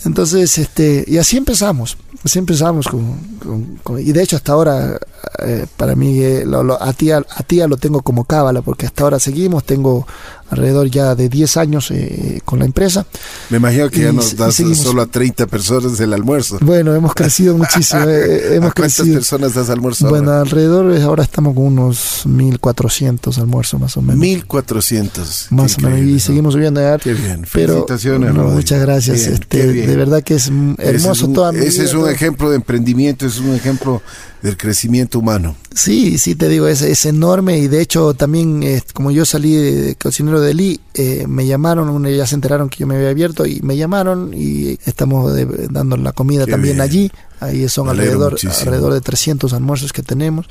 Entonces, 0.06 0.58
este, 0.58 1.04
y 1.08 1.18
así 1.18 1.38
empezamos. 1.38 1.98
Así 2.24 2.40
empezamos 2.40 2.88
con, 2.88 4.00
y 4.00 4.12
de 4.12 4.24
hecho 4.24 4.36
hasta 4.36 4.54
ahora 4.54 5.00
eh, 5.44 5.66
para 5.78 5.96
mí 5.96 6.20
eh, 6.20 6.46
a 6.80 6.94
tía 6.94 7.18
a 7.18 7.44
tía 7.44 7.68
lo 7.68 7.78
tengo 7.78 8.02
como 8.02 8.26
cábala 8.26 8.62
porque 8.62 8.86
hasta 8.86 9.04
ahora 9.04 9.20
seguimos 9.20 9.64
tengo 9.64 10.06
alrededor 10.50 10.90
ya 10.90 11.16
de 11.16 11.30
10 11.30 11.58
años 11.58 11.92
eh, 11.92 12.42
con 12.46 12.60
la 12.60 12.66
empresa. 12.66 13.06
Me 13.50 13.58
imagino 13.58 13.90
que 13.90 14.02
ya 14.02 14.12
nos 14.12 14.36
das 14.36 14.56
solo 14.56 15.02
a 15.02 15.06
30 15.06 15.48
personas 15.48 16.00
el 16.00 16.14
almuerzo. 16.14 16.58
Bueno, 16.62 16.96
hemos 16.96 17.14
crecido 17.14 17.56
muchísimo. 17.58 18.04
Eh, 18.08 18.56
hemos 18.56 18.74
cuántas 18.74 19.08
personas 19.08 19.54
das 19.54 19.70
almuerzo 19.70 20.10
Bueno, 20.10 20.32
alrededor 20.32 20.96
ahora 21.02 21.24
estamos 21.24 21.54
con 21.54 21.66
unos 21.66 22.24
1400 22.26 23.38
almuerzos 23.38 23.80
más 23.80 23.98
o 23.98 24.02
menos. 24.02 24.18
1400. 24.18 25.48
Más 25.52 25.78
o 25.78 25.82
menos. 25.82 26.00
Y 26.00 26.20
seguimos 26.20 26.54
subiendo. 26.54 26.80
Qué 27.02 27.14
bien. 27.14 27.46
Felicitaciones, 27.46 28.34
Muchas 28.34 28.82
gracias. 28.82 29.28
este, 29.28 29.68
de 29.68 29.96
verdad 29.96 30.24
que 30.24 30.36
es 30.36 30.52
hermoso 30.78 31.28
toda 31.30 31.52
mi 31.52 31.60
Ese 31.60 31.84
es 31.84 31.94
un 31.94 32.10
ejemplo 32.10 32.50
de 32.50 32.56
emprendimiento, 32.56 33.26
es 33.26 33.40
un 33.40 33.54
ejemplo 33.54 34.02
del 34.42 34.58
crecimiento 34.58 35.20
humano. 35.20 35.56
Sí, 35.74 36.18
sí, 36.18 36.36
te 36.36 36.48
digo, 36.48 36.68
es, 36.68 36.82
es 36.82 37.06
enorme 37.06 37.58
y 37.60 37.68
de 37.68 37.82
hecho 37.82 38.14
también, 38.14 38.64
eh, 38.64 38.82
como 38.94 39.12
yo 39.12 39.26
salí 39.26 39.56
de, 39.56 39.96
cocinero 39.96 40.42
de 40.42 40.54
Lee, 40.54 40.80
eh, 40.94 41.26
me 41.28 41.46
llamaron, 41.46 42.06
ya 42.06 42.26
se 42.26 42.36
enteraron 42.36 42.70
que 42.70 42.80
yo 42.80 42.88
me 42.88 42.96
había 42.96 43.10
abierto 43.10 43.46
y 43.46 43.62
me 43.62 43.78
llamaron 43.78 44.34
y 44.34 44.78
estamos 44.86 45.34
dando 45.70 45.98
la 45.98 46.12
comida 46.12 46.46
también 46.46 46.82
allí. 46.82 47.12
Ahí 47.40 47.70
son 47.70 47.88
alrededor, 47.88 48.38
alrededor 48.60 48.94
de 48.94 49.02
300 49.02 49.54
almuerzos 49.54 49.94
que 49.94 50.04
tenemos. 50.04 50.48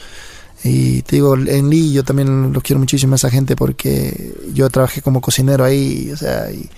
Y 0.64 1.02
te 1.02 1.16
digo, 1.16 1.36
en 1.36 1.70
Lee 1.70 1.92
yo 1.92 2.02
también 2.02 2.52
lo 2.52 2.60
quiero 2.60 2.80
muchísimo 2.80 3.14
a 3.14 3.16
esa 3.16 3.30
gente 3.30 3.54
porque 3.54 4.34
yo 4.52 4.68
trabajé 4.70 5.02
como 5.02 5.20
cocinero 5.20 5.64
ahí, 5.64 6.10
o 6.12 6.16
sea, 6.16 6.50
y 6.50 6.68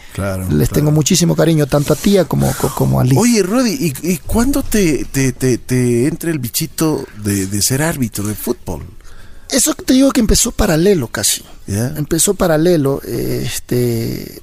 les 0.50 0.68
tengo 0.68 0.90
muchísimo 0.90 1.34
cariño, 1.34 1.66
tanto 1.66 1.94
a 1.94 1.96
tía 1.96 2.26
como, 2.26 2.52
como 2.74 3.00
a 3.00 3.04
Lee. 3.04 3.16
Oye, 3.16 3.42
Rodi, 3.42 3.72
¿y, 3.72 4.12
y 4.12 4.18
cuándo 4.18 4.62
te, 4.62 5.06
te, 5.06 5.32
te, 5.32 6.06
entra 6.06 6.30
el 6.30 6.38
bichito 6.38 7.06
de, 7.24 7.62
ser 7.62 7.82
árbitro 7.82 8.26
de 8.26 8.34
fútbol? 8.34 8.84
Eso 9.48 9.74
te 9.74 9.94
digo 9.94 10.10
que 10.12 10.20
empezó 10.20 10.52
paralelo 10.52 11.08
casi. 11.08 11.42
Empezó 11.66 12.34
paralelo, 12.34 13.00
este, 13.02 14.42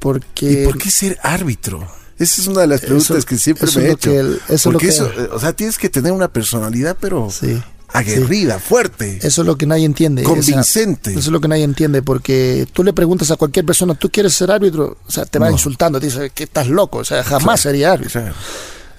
porque... 0.00 0.62
¿Y 0.62 0.64
por 0.64 0.78
qué 0.78 0.90
ser 0.90 1.18
árbitro? 1.22 1.86
Esa 2.18 2.40
es 2.42 2.48
una 2.48 2.62
de 2.62 2.66
las 2.66 2.80
preguntas 2.80 3.24
que 3.24 3.38
siempre 3.38 3.70
me 3.76 3.82
he 3.82 3.92
hecho. 3.92 4.10
eso 4.48 4.72
porque 4.72 4.88
eso, 4.88 5.08
o 5.30 5.38
sea, 5.38 5.52
tienes 5.52 5.78
que 5.78 5.88
tener 5.88 6.10
una 6.10 6.26
personalidad, 6.26 6.96
pero... 7.00 7.30
Sí 7.30 7.56
aguerrida, 7.88 8.58
fuerte. 8.58 9.18
Eso 9.22 9.42
es 9.42 9.46
lo 9.46 9.56
que 9.56 9.66
nadie 9.66 9.84
entiende. 9.84 10.22
Convincente. 10.22 11.10
eso 11.10 11.18
es 11.18 11.28
lo 11.28 11.40
que 11.40 11.48
nadie 11.48 11.64
entiende, 11.64 12.02
porque 12.02 12.66
tú 12.72 12.84
le 12.84 12.92
preguntas 12.92 13.30
a 13.30 13.36
cualquier 13.36 13.64
persona, 13.64 13.94
¿tú 13.94 14.10
quieres 14.10 14.34
ser 14.34 14.50
árbitro? 14.50 14.98
O 15.06 15.10
sea, 15.10 15.24
te 15.24 15.38
va 15.38 15.50
insultando, 15.50 15.98
te 16.00 16.06
dice 16.06 16.30
que 16.30 16.44
estás 16.44 16.68
loco, 16.68 16.98
o 16.98 17.04
sea, 17.04 17.24
jamás 17.24 17.60
sería 17.60 17.92
árbitro. 17.92 18.22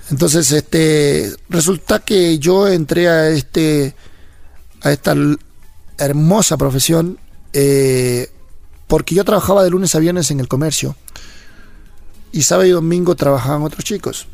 Entonces, 0.09 0.51
este, 0.51 1.31
resulta 1.49 1.99
que 1.99 2.39
yo 2.39 2.67
entré 2.67 3.07
a 3.07 3.29
este, 3.29 3.95
a 4.81 4.91
esta 4.91 5.15
hermosa 5.97 6.57
profesión, 6.57 7.19
eh, 7.53 8.29
porque 8.87 9.13
yo 9.13 9.23
trabajaba 9.23 9.63
de 9.63 9.69
lunes 9.69 9.93
a 9.93 9.99
viernes 9.99 10.31
en 10.31 10.39
el 10.39 10.47
comercio 10.47 10.95
y 12.31 12.43
sábado 12.43 12.67
y 12.67 12.71
domingo 12.71 13.15
trabajaban 13.15 13.61
otros 13.61 13.83
chicos. 13.83 14.27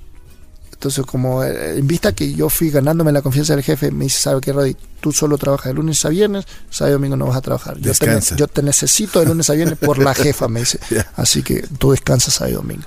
Entonces, 0.75 1.05
como 1.05 1.43
eh, 1.43 1.79
en 1.79 1.88
vista 1.88 2.13
que 2.13 2.33
yo 2.33 2.49
fui 2.49 2.69
ganándome 2.69 3.11
la 3.11 3.21
confianza 3.21 3.55
del 3.55 3.63
jefe, 3.63 3.91
me 3.91 4.05
dice, 4.05 4.19
¿sabe 4.19 4.41
qué, 4.41 4.51
Rodi? 4.51 4.75
Tú 4.99 5.11
solo 5.11 5.38
trabajas 5.38 5.67
de 5.67 5.73
lunes 5.73 6.03
a 6.05 6.09
viernes, 6.09 6.45
sábado 6.69 6.91
y 6.91 6.93
domingo 6.93 7.15
no 7.15 7.27
vas 7.27 7.38
a 7.38 7.41
trabajar. 7.41 7.77
Yo 7.79 7.93
te, 7.93 8.19
yo 8.35 8.47
te, 8.47 8.61
necesito 8.61 9.19
de 9.19 9.25
lunes 9.25 9.49
a 9.49 9.53
viernes 9.53 9.77
por 9.79 9.97
la 9.97 10.13
jefa, 10.13 10.47
me 10.47 10.59
dice. 10.59 10.79
Así 11.15 11.43
que 11.43 11.65
tú 11.79 11.91
descansas 11.91 12.33
sábado 12.33 12.51
y 12.51 12.55
domingo. 12.55 12.83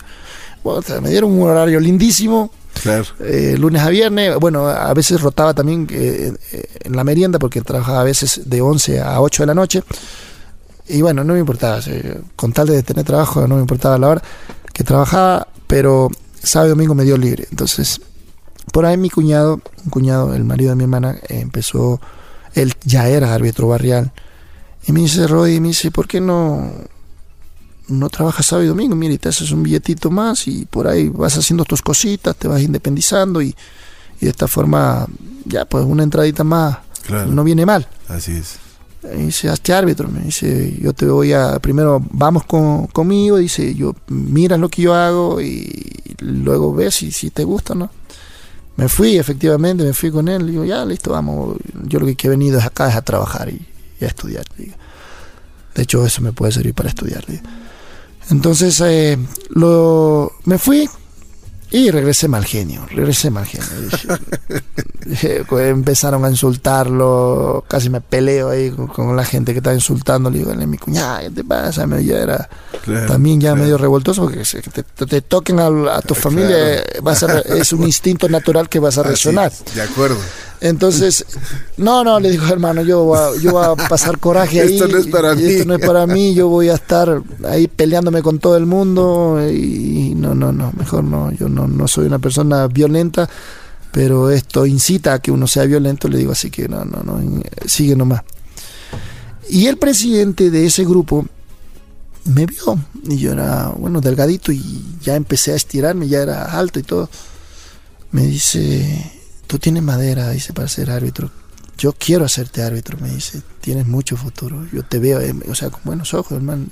Bueno, 0.63 0.83
me 1.01 1.11
dieron 1.11 1.33
un 1.33 1.49
horario 1.49 1.81
lindísimo. 1.81 2.51
Claro. 2.83 3.07
Eh, 3.21 3.57
lunes 3.59 3.83
a 3.83 3.89
viernes, 3.89 4.37
bueno, 4.37 4.69
a 4.69 4.93
veces 4.95 5.21
rotaba 5.21 5.55
también 5.55 5.89
eh, 5.91 6.33
en 6.85 6.95
la 6.95 7.03
merienda 7.03 7.39
porque 7.39 7.63
trabajaba 7.63 8.03
a 8.03 8.05
veces 8.05 8.43
de 8.45 8.61
11 8.61 9.01
a 9.01 9.21
8 9.21 9.43
de 9.43 9.47
la 9.47 9.55
noche. 9.55 9.83
Y 10.89 11.01
bueno, 11.01 11.25
no 11.25 11.33
me 11.33 11.41
importaba, 11.41 11.81
con 12.37 12.53
tal 12.53 12.69
de 12.69 12.83
tener 12.83 13.05
trabajo, 13.05 13.49
no 13.49 13.57
me 13.57 13.63
importaba 13.63 13.99
la 13.99 14.09
hora 14.09 14.23
que 14.73 14.85
trabajaba, 14.85 15.49
pero 15.67 16.11
sábado 16.43 16.69
y 16.69 16.71
domingo 16.71 16.95
me 16.95 17.05
dio 17.05 17.17
libre. 17.17 17.47
Entonces, 17.51 18.01
por 18.73 18.87
ahí 18.87 18.97
mi 18.97 19.11
cuñado, 19.11 19.61
un 19.85 19.91
cuñado, 19.91 20.35
el 20.35 20.45
marido 20.45 20.71
de 20.71 20.77
mi 20.77 20.85
hermana, 20.85 21.17
empezó, 21.29 22.01
él 22.55 22.75
ya 22.85 23.09
era 23.09 23.35
árbitro 23.35 23.69
barrial. 23.69 24.13
Y 24.87 24.93
me 24.93 25.01
dice, 25.01 25.27
Roy, 25.27 25.61
me 25.61 25.69
dice, 25.69 25.91
¿por 25.91 26.07
qué 26.07 26.21
no, 26.21 26.71
no 27.89 28.09
trabajas 28.11 28.47
sábado 28.47 28.65
y 28.65 28.69
domingo? 28.69 28.97
Mira, 28.97 29.15
y 29.15 29.19
te 29.19 29.29
haces 29.29 29.51
un 29.51 29.63
billetito 29.63 30.11
más 30.11 30.47
y 30.49 30.67
por 30.67 30.87
ahí 30.87 31.09
vas 31.09 31.37
haciendo 31.37 31.65
tus 31.65 31.83
cositas, 31.83 32.37
te 32.37 32.49
vas 32.49 32.63
independizando 32.63 33.43
y, 33.43 33.55
de 34.21 34.29
esta 34.29 34.49
forma, 34.49 35.07
ya, 35.45 35.65
pues 35.65 35.85
una 35.85 36.03
entradita 36.03 36.45
más 36.45 36.79
no 37.29 37.45
viene 37.45 37.65
mal. 37.65 37.89
Así 38.09 38.33
es. 38.33 38.59
Dice, 39.03 39.49
hazte 39.49 39.73
árbitro, 39.73 40.09
me 40.09 40.21
dice, 40.21 40.77
yo 40.83 40.93
te 40.93 41.07
voy 41.07 41.33
a, 41.33 41.61
primero 41.61 42.03
vamos 42.11 42.45
con, 42.45 42.89
conmigo, 42.89 43.37
dice, 43.37 43.75
yo, 43.75 43.95
mira 44.09 44.57
lo 44.57 44.69
que 44.69 44.83
yo 44.83 44.93
hago 44.93 45.41
y 45.41 45.93
luego 46.19 46.75
ves 46.75 46.97
si, 46.97 47.13
si 47.13 47.31
te 47.31 47.45
gusta 47.45 47.75
no. 47.77 47.91
Me 48.77 48.89
fui, 48.89 49.17
efectivamente, 49.17 49.85
me 49.85 49.93
fui 49.93 50.11
con 50.11 50.29
él, 50.29 50.49
digo, 50.49 50.65
ya, 50.65 50.85
listo, 50.85 51.13
vamos, 51.13 51.57
yo 51.85 52.01
lo 52.01 52.07
que 52.17 52.27
he 52.27 52.31
venido 52.31 52.61
acá 52.61 52.89
es 52.89 52.97
a 52.97 53.03
trabajar 53.03 53.49
y, 53.49 53.67
a 54.05 54.07
estudiar. 54.07 54.45
De 54.57 55.83
hecho, 55.83 56.05
eso 56.05 56.23
me 56.23 56.33
puede 56.33 56.53
servir 56.53 56.75
para 56.75 56.89
estudiar. 56.89 57.25
Entonces, 58.31 58.81
eh, 58.81 59.19
lo, 59.51 60.33
me 60.45 60.59
fui, 60.59 60.89
y 61.71 61.91
regresé 61.91 62.29
mal 62.29 62.45
genio, 62.45 62.87
regresé 62.87 63.31
mal 63.31 63.45
genio. 63.45 63.67
Empezaron 65.59 66.25
a 66.25 66.31
insultarlo, 66.31 67.65
casi 67.69 67.91
me 67.91 68.01
peleo 68.01 68.51
ahí 68.51 68.71
con, 68.71 69.17
la 69.17 69.25
gente 69.25 69.53
que 69.53 69.59
estaba 69.59 69.75
insultando. 69.75 70.31
Le 70.31 70.39
digo, 70.39 70.55
mi 70.55 70.79
cuñada, 70.79 71.21
¿qué 71.23 71.31
te 71.31 71.45
pasa? 71.45 71.87
Ya 72.01 72.19
era 72.19 72.49
también 73.07 73.41
ya 73.41 73.55
medio 73.55 73.77
revoltoso 73.77 74.23
porque 74.23 74.43
te, 74.45 75.07
te, 75.07 75.21
toquen 75.21 75.61
a, 75.61 76.01
tu 76.01 76.15
familia 76.15 76.83
va 77.07 77.13
a 77.13 77.57
es 77.57 77.73
un 77.73 77.83
instinto 77.87 78.29
natural 78.29 78.69
que 78.69 78.79
vas 78.79 78.99
a 78.99 79.03
reaccionar. 79.03 79.53
de 79.75 79.83
acuerdo. 79.83 80.19
Entonces, 80.61 81.25
no, 81.77 82.03
no, 82.03 82.19
le 82.19 82.31
dijo 82.31 82.53
hermano, 82.53 82.83
yo 82.83 83.05
voy 83.05 83.19
a, 83.19 83.41
yo 83.41 83.53
voy 83.53 83.65
a 83.65 83.89
pasar 83.89 84.19
coraje 84.19 84.61
ahí. 84.63 84.75
Esto 84.75 84.89
no 84.89 84.99
es 84.99 85.07
para 85.07 85.35
mí. 85.35 85.45
Esto 85.45 85.65
no 85.67 85.75
es 85.75 85.87
para 85.87 86.07
mí, 86.07 86.35
yo 86.35 86.49
voy 86.49 86.69
a 86.69 86.75
estar 86.75 87.23
ahí 87.45 87.69
peleándome 87.69 88.23
con 88.23 88.39
todo 88.39 88.57
el 88.57 88.67
mundo 88.67 89.41
y 89.49 90.15
no, 90.17 90.35
no, 90.35 90.53
no, 90.53 90.73
mejor 90.77 91.05
no, 91.05 91.31
yo 91.33 91.49
no, 91.49 91.69
no 91.69 91.87
soy 91.87 92.07
una 92.07 92.19
persona 92.19 92.67
violenta, 92.67 93.29
pero 93.93 94.31
esto 94.31 94.67
incita 94.67 95.15
a 95.15 95.19
que 95.21 95.31
uno 95.31 95.47
sea 95.47 95.65
violento, 95.65 96.09
le 96.09 96.19
digo 96.19 96.33
así 96.33 96.51
que 96.51 96.69
no, 96.69 96.85
no, 96.85 97.03
no, 97.03 97.21
sigue 97.67 97.95
nomás. 97.95 98.23
Y 99.49 99.67
el 99.67 99.79
presidente 99.79 100.51
de 100.51 100.67
ese 100.67 100.85
grupo 100.85 101.25
me 102.25 102.47
vio 102.47 102.79
y 103.05 103.17
yo 103.17 103.33
era, 103.33 103.69
bueno, 103.69 104.01
delgadito 104.01 104.53
y 104.53 104.85
ya 105.01 105.15
empecé 105.15 105.53
a 105.53 105.57
estirarme, 105.57 106.09
ya 106.09 106.21
era 106.21 106.59
alto 106.59 106.79
y 106.79 106.83
todo. 106.83 107.09
Me 108.11 108.27
dice, 108.27 109.18
tú 109.49 109.59
tienes 109.59 109.83
madera, 109.83 110.31
dice, 110.31 110.53
para 110.53 110.69
ser 110.69 110.91
árbitro. 110.91 111.33
Yo 111.79 111.93
quiero 111.93 112.25
hacerte 112.25 112.63
árbitro, 112.63 112.99
me 113.01 113.09
dice, 113.09 113.43
tienes 113.61 113.87
mucho 113.87 114.17
futuro. 114.17 114.67
Yo 114.73 114.85
te 114.85 114.99
veo, 114.99 115.21
eh, 115.21 115.35
o 115.49 115.55
sea, 115.55 115.71
con 115.71 115.81
buenos 115.85 116.15
ojos, 116.15 116.33
hermano. 116.33 116.67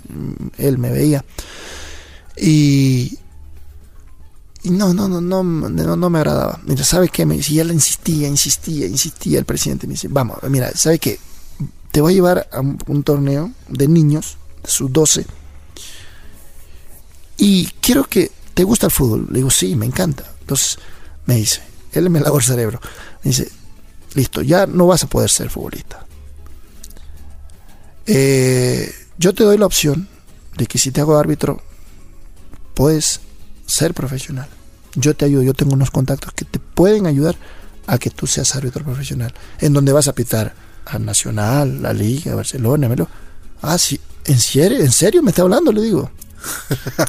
Él 0.59 0.79
me 0.79 0.91
veía. 0.91 1.25
Y, 2.37 3.19
y 4.63 4.71
no, 4.71 4.93
no, 4.93 5.09
no, 5.09 5.21
no, 5.21 5.43
no, 5.43 5.97
no 5.97 6.11
me 6.11 6.19
agradaba. 6.19 6.61
Mira, 6.65 6.85
¿sabes 6.85 7.11
qué? 7.11 7.25
Me 7.25 7.37
dice, 7.37 7.55
y 7.55 7.61
él 7.61 7.73
insistía, 7.73 8.29
insistía, 8.29 8.87
insistía 8.87 9.39
el 9.39 9.45
presidente. 9.47 9.87
Me 9.87 9.95
dice, 9.95 10.09
vamos, 10.09 10.39
mira, 10.51 10.71
¿sabes 10.75 11.01
qué? 11.01 11.19
Te 11.93 12.01
voy 12.03 12.13
a 12.13 12.17
llevar 12.17 12.49
a 12.53 12.61
un, 12.61 13.03
torneo 13.03 13.53
de 13.69 13.89
niños, 13.89 14.37
de 14.63 14.71
sus 14.71 14.93
12. 14.93 15.25
Y 17.39 17.67
quiero 17.81 18.05
que 18.05 18.33
te 18.53 18.65
gusta 18.65 18.87
el 18.87 18.93
fútbol. 18.93 19.29
Le 19.31 19.39
digo, 19.39 19.51
sí, 19.51 19.77
me 19.77 19.87
encanta. 19.87 20.31
Entonces 20.41 20.79
me 21.25 21.37
dice, 21.37 21.63
él 21.99 22.11
me 22.11 22.21
lavó 22.21 22.39
el 22.39 22.45
cerebro. 22.45 22.81
Me 23.23 23.31
dice, 23.31 23.51
listo, 24.15 24.43
ya 24.43 24.67
no 24.67 24.87
vas 24.87 25.05
a 25.05 25.07
poder 25.07 25.31
ser 25.31 25.51
futbolista. 25.51 26.07
Eh, 28.07 28.93
yo 29.19 29.35
te 29.35 29.45
doy 29.45 29.59
la 29.59 29.67
opción 29.67 30.09
de 30.57 30.67
que 30.67 30.79
si 30.79 30.91
te 30.91 31.01
hago 31.01 31.19
árbitro, 31.19 31.63
puedes 32.75 33.21
ser 33.67 33.95
profesional. 33.95 34.49
Yo 34.95 35.15
te 35.15 35.25
ayudo, 35.25 35.43
yo 35.43 35.55
tengo 35.55 35.75
unos 35.75 35.91
contactos 35.91 36.33
que 36.33 36.45
te 36.45 36.59
pueden 36.59 37.07
ayudar 37.07 37.37
a 37.87 37.99
que 37.99 38.11
tú 38.11 38.27
seas 38.27 38.55
árbitro 38.57 38.85
profesional, 38.85 39.33
en 39.61 39.73
donde 39.73 39.93
vas 39.93 40.09
a 40.09 40.15
pitar 40.15 40.55
a 40.87 40.99
Nacional, 40.99 41.83
la 41.83 41.93
Liga, 41.93 42.35
Barcelona, 42.35 42.89
Melo. 42.89 43.09
Ah, 43.63 43.79
sí, 43.79 44.01
¿en 44.25 44.39
serio? 44.39 44.79
¿En 44.79 44.93
serio 44.93 45.23
me 45.23 45.31
está 45.31 45.43
hablando? 45.43 45.73
Le 45.73 45.83
digo. 45.83 46.11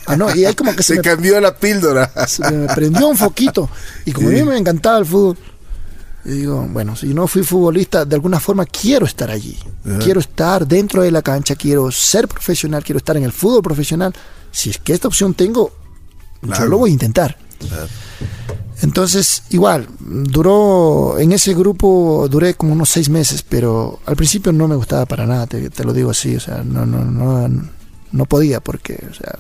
Ah, 0.06 0.16
no, 0.16 0.34
y 0.36 0.46
ahí 0.46 0.54
como 0.54 0.76
que 0.76 0.84
se, 0.84 0.96
me, 0.96 1.02
cambió 1.02 1.40
la 1.40 1.56
píldora. 1.56 2.12
Se 2.28 2.50
me 2.52 2.68
prendió 2.74 3.08
un 3.08 3.18
foquito. 3.18 3.70
Y 4.06 4.12
como 4.12 4.30
a 4.30 4.32
mí 4.32 4.44
me 4.44 4.58
encantaba 4.58 5.00
el 5.00 5.06
fútbol, 5.06 5.38
y 6.28 6.32
digo, 6.32 6.68
bueno, 6.70 6.94
si 6.96 7.14
no 7.14 7.26
fui 7.26 7.42
futbolista, 7.44 8.04
de 8.04 8.16
alguna 8.16 8.42
forma 8.42 8.66
quiero 8.66 9.06
estar 9.06 9.32
allí. 9.32 9.58
Quiero 10.04 10.20
estar 10.20 10.68
dentro 10.68 11.02
de 11.02 11.10
la 11.10 11.22
cancha, 11.22 11.56
quiero 11.56 11.90
ser 11.90 12.28
profesional, 12.28 12.84
quiero 12.84 12.98
estar 12.98 13.16
en 13.16 13.24
el 13.24 13.32
fútbol 13.32 13.62
profesional. 13.62 14.14
Si 14.52 14.70
es 14.70 14.78
que 14.78 14.92
esta 14.92 15.08
opción 15.08 15.34
tengo, 15.34 15.72
yo 16.42 16.66
lo 16.66 16.80
voy 16.80 16.90
a 16.90 16.94
intentar. 16.94 17.38
Entonces, 18.82 19.44
igual, 19.52 19.88
duró, 20.00 21.18
en 21.18 21.32
ese 21.32 21.54
grupo 21.54 22.28
duré 22.30 22.56
como 22.56 22.74
unos 22.74 22.90
seis 22.90 23.08
meses, 23.08 23.42
pero 23.42 24.02
al 24.06 24.18
principio 24.18 24.52
no 24.52 24.68
me 24.68 24.76
gustaba 24.76 25.06
para 25.06 25.26
nada, 25.26 25.48
te, 25.48 25.70
te 25.70 25.84
lo 25.86 25.94
digo 25.94 26.12
así, 26.12 26.36
o 26.36 26.40
sea, 26.42 26.62
no, 26.62 26.86
no, 26.86 27.06
no, 27.06 27.70
no 28.12 28.26
podía 28.26 28.60
porque, 28.60 29.04
o 29.10 29.14
sea, 29.14 29.36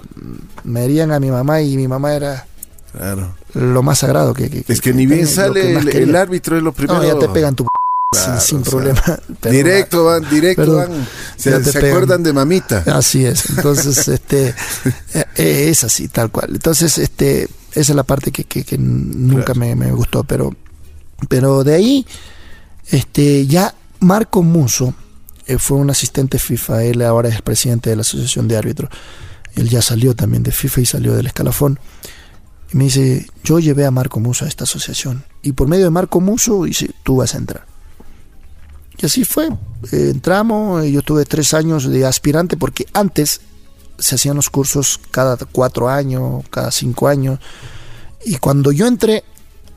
me 0.63 0.86
herían 0.86 1.12
a 1.12 1.19
mi 1.19 1.32
mamá 1.32 1.62
y 1.62 1.77
mi 1.77 1.88
mamá 1.88 2.13
era 2.13 2.45
Claro. 2.91 3.36
Lo 3.53 3.84
más 3.84 3.99
sagrado 3.99 4.34
que. 4.34 4.63
es 4.67 4.82
que, 4.82 4.93
ni 4.93 5.06
bien 5.06 5.27
sale 5.27 5.77
el, 5.77 6.15
árbitro 6.15 6.58
es 6.58 6.63
lo 6.63 6.71
primero. 6.71 7.01
No, 7.01 7.08
ya 7.08 7.19
te 7.19 7.30
pegan 7.30 7.56
tu. 7.56 7.67
sin, 8.39 8.62
problema. 8.62 9.01
directo 9.43 10.06
van, 10.06 10.27
directo 10.30 10.77
van. 10.77 11.08
Se, 11.36 11.53
acuerdan 11.53 12.23
de 12.23 12.34
mamita. 12.34 12.84
Así 12.88 13.25
es. 13.25 13.49
Entonces, 13.49 14.08
este. 14.08 14.49
Eh, 15.13 15.25
eh, 15.36 15.69
es 15.69 15.84
así, 15.84 16.08
tal 16.08 16.32
cual. 16.32 16.49
Entonces, 16.51 16.97
este. 16.97 17.47
Esa 17.71 17.91
es 17.91 17.95
la 17.95 18.03
parte 18.03 18.32
que, 18.32 18.45
que, 18.45 18.77
nunca 18.77 19.53
me, 19.53 19.75
me, 19.75 19.91
gustó. 19.91 20.23
Pero. 20.23 20.56
Pero 21.27 21.63
de 21.63 21.75
ahí. 21.75 22.06
Este. 22.89 23.45
Ya 23.47 23.73
Marco 23.99 24.43
Muso. 24.43 24.93
Eh, 25.47 25.57
fue 25.57 25.77
un 25.77 25.89
asistente 25.89 26.38
FIFA. 26.39 26.83
Él 26.83 27.01
ahora 27.01 27.29
es 27.29 27.36
el 27.36 27.41
presidente 27.41 27.89
de 27.89 27.95
la 27.95 28.01
Asociación 28.01 28.47
de 28.47 28.57
Árbitros. 28.57 28.91
Él 29.55 29.69
ya 29.69 29.81
salió 29.81 30.15
también 30.15 30.43
de 30.43 30.51
FIFA 30.51 30.81
y 30.81 30.86
salió 30.86 31.15
del 31.15 31.25
escalafón. 31.25 31.79
Y 32.71 32.77
me 32.77 32.83
dice, 32.83 33.25
yo 33.43 33.60
llevé 33.60 33.86
a 33.86 33.91
Marco 33.91 34.19
Muso 34.19 34.45
a 34.45 34.47
esta 34.47 34.65
asociación. 34.65 35.23
Y 35.41 35.53
por 35.53 35.67
medio 35.67 35.86
de 35.86 35.89
Marco 35.89 36.19
Muso 36.19 36.65
dice, 36.65 36.91
tú 37.03 37.17
vas 37.17 37.33
a 37.33 37.38
entrar. 37.38 37.65
Y 38.97 39.05
así 39.05 39.23
fue. 39.23 39.47
Eh, 39.91 40.10
entramos, 40.12 40.86
yo 40.86 41.01
tuve 41.01 41.23
tres 41.23 41.53
años 41.53 41.88
de 41.88 42.05
aspirante 42.05 42.57
porque 42.57 42.86
antes 42.93 43.41
se 43.97 44.15
hacían 44.15 44.36
los 44.36 44.49
cursos 44.49 44.99
cada 45.12 45.38
cuatro 45.38 45.89
años, 45.89 46.43
cada 46.49 46.71
cinco 46.71 47.07
años. 47.07 47.39
Y 48.25 48.36
cuando 48.38 48.71
yo 48.71 48.86
entré, 48.86 49.23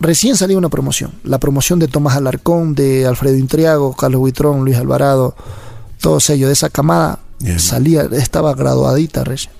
recién 0.01 0.37
salió 0.37 0.59
una 0.59 0.69
promoción. 0.69 1.13
La 1.23 1.39
promoción 1.39 1.79
de 1.79 1.89
Tomás 1.89 2.17
Alarcón, 2.17 2.75
de 2.75 3.07
Alfredo 3.07 3.37
Intriago, 3.37 3.95
Carlos 3.95 4.21
Buitrón, 4.21 4.65
Luis 4.65 4.77
Alvarado, 4.77 5.37
todos 6.01 6.29
ellos 6.31 6.49
de 6.49 6.55
esa 6.55 6.71
camada, 6.71 7.21
salía, 7.59 8.03
estaba 8.13 8.55
graduadita 8.55 9.25
recién. 9.25 9.53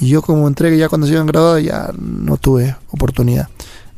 Y 0.00 0.08
yo 0.08 0.22
como 0.22 0.46
entré 0.46 0.76
ya 0.76 0.88
cuando 0.88 1.06
se 1.06 1.14
iban 1.14 1.26
graduado 1.26 1.58
ya 1.58 1.90
no 1.98 2.36
tuve 2.36 2.76
oportunidad. 2.90 3.48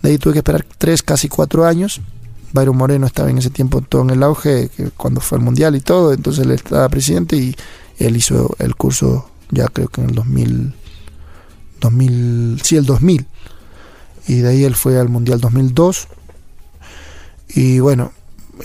De 0.02 0.10
ahí 0.10 0.18
tuve 0.18 0.34
que 0.34 0.38
esperar 0.40 0.64
tres, 0.78 1.02
casi 1.02 1.28
cuatro 1.28 1.66
años. 1.66 2.00
Byron 2.52 2.76
Moreno 2.76 3.06
estaba 3.06 3.30
en 3.30 3.38
ese 3.38 3.50
tiempo 3.50 3.80
todo 3.82 4.02
en 4.02 4.10
el 4.10 4.22
auge, 4.22 4.70
cuando 4.96 5.20
fue 5.20 5.38
el 5.38 5.44
Mundial 5.44 5.76
y 5.76 5.80
todo, 5.80 6.12
entonces 6.12 6.44
él 6.44 6.52
estaba 6.52 6.88
presidente 6.88 7.36
y 7.36 7.54
él 7.98 8.16
hizo 8.16 8.56
el 8.58 8.74
curso 8.74 9.28
ya 9.50 9.66
creo 9.68 9.88
que 9.88 10.00
en 10.00 10.10
el 10.10 10.14
2000, 10.14 10.74
2000 11.80 12.60
sí, 12.62 12.76
el 12.76 12.86
2000. 12.86 13.26
Y 14.28 14.40
de 14.40 14.50
ahí 14.50 14.64
él 14.64 14.76
fue 14.76 14.98
al 14.98 15.08
Mundial 15.08 15.40
2002. 15.40 16.06
Y 17.48 17.80
bueno, 17.80 18.12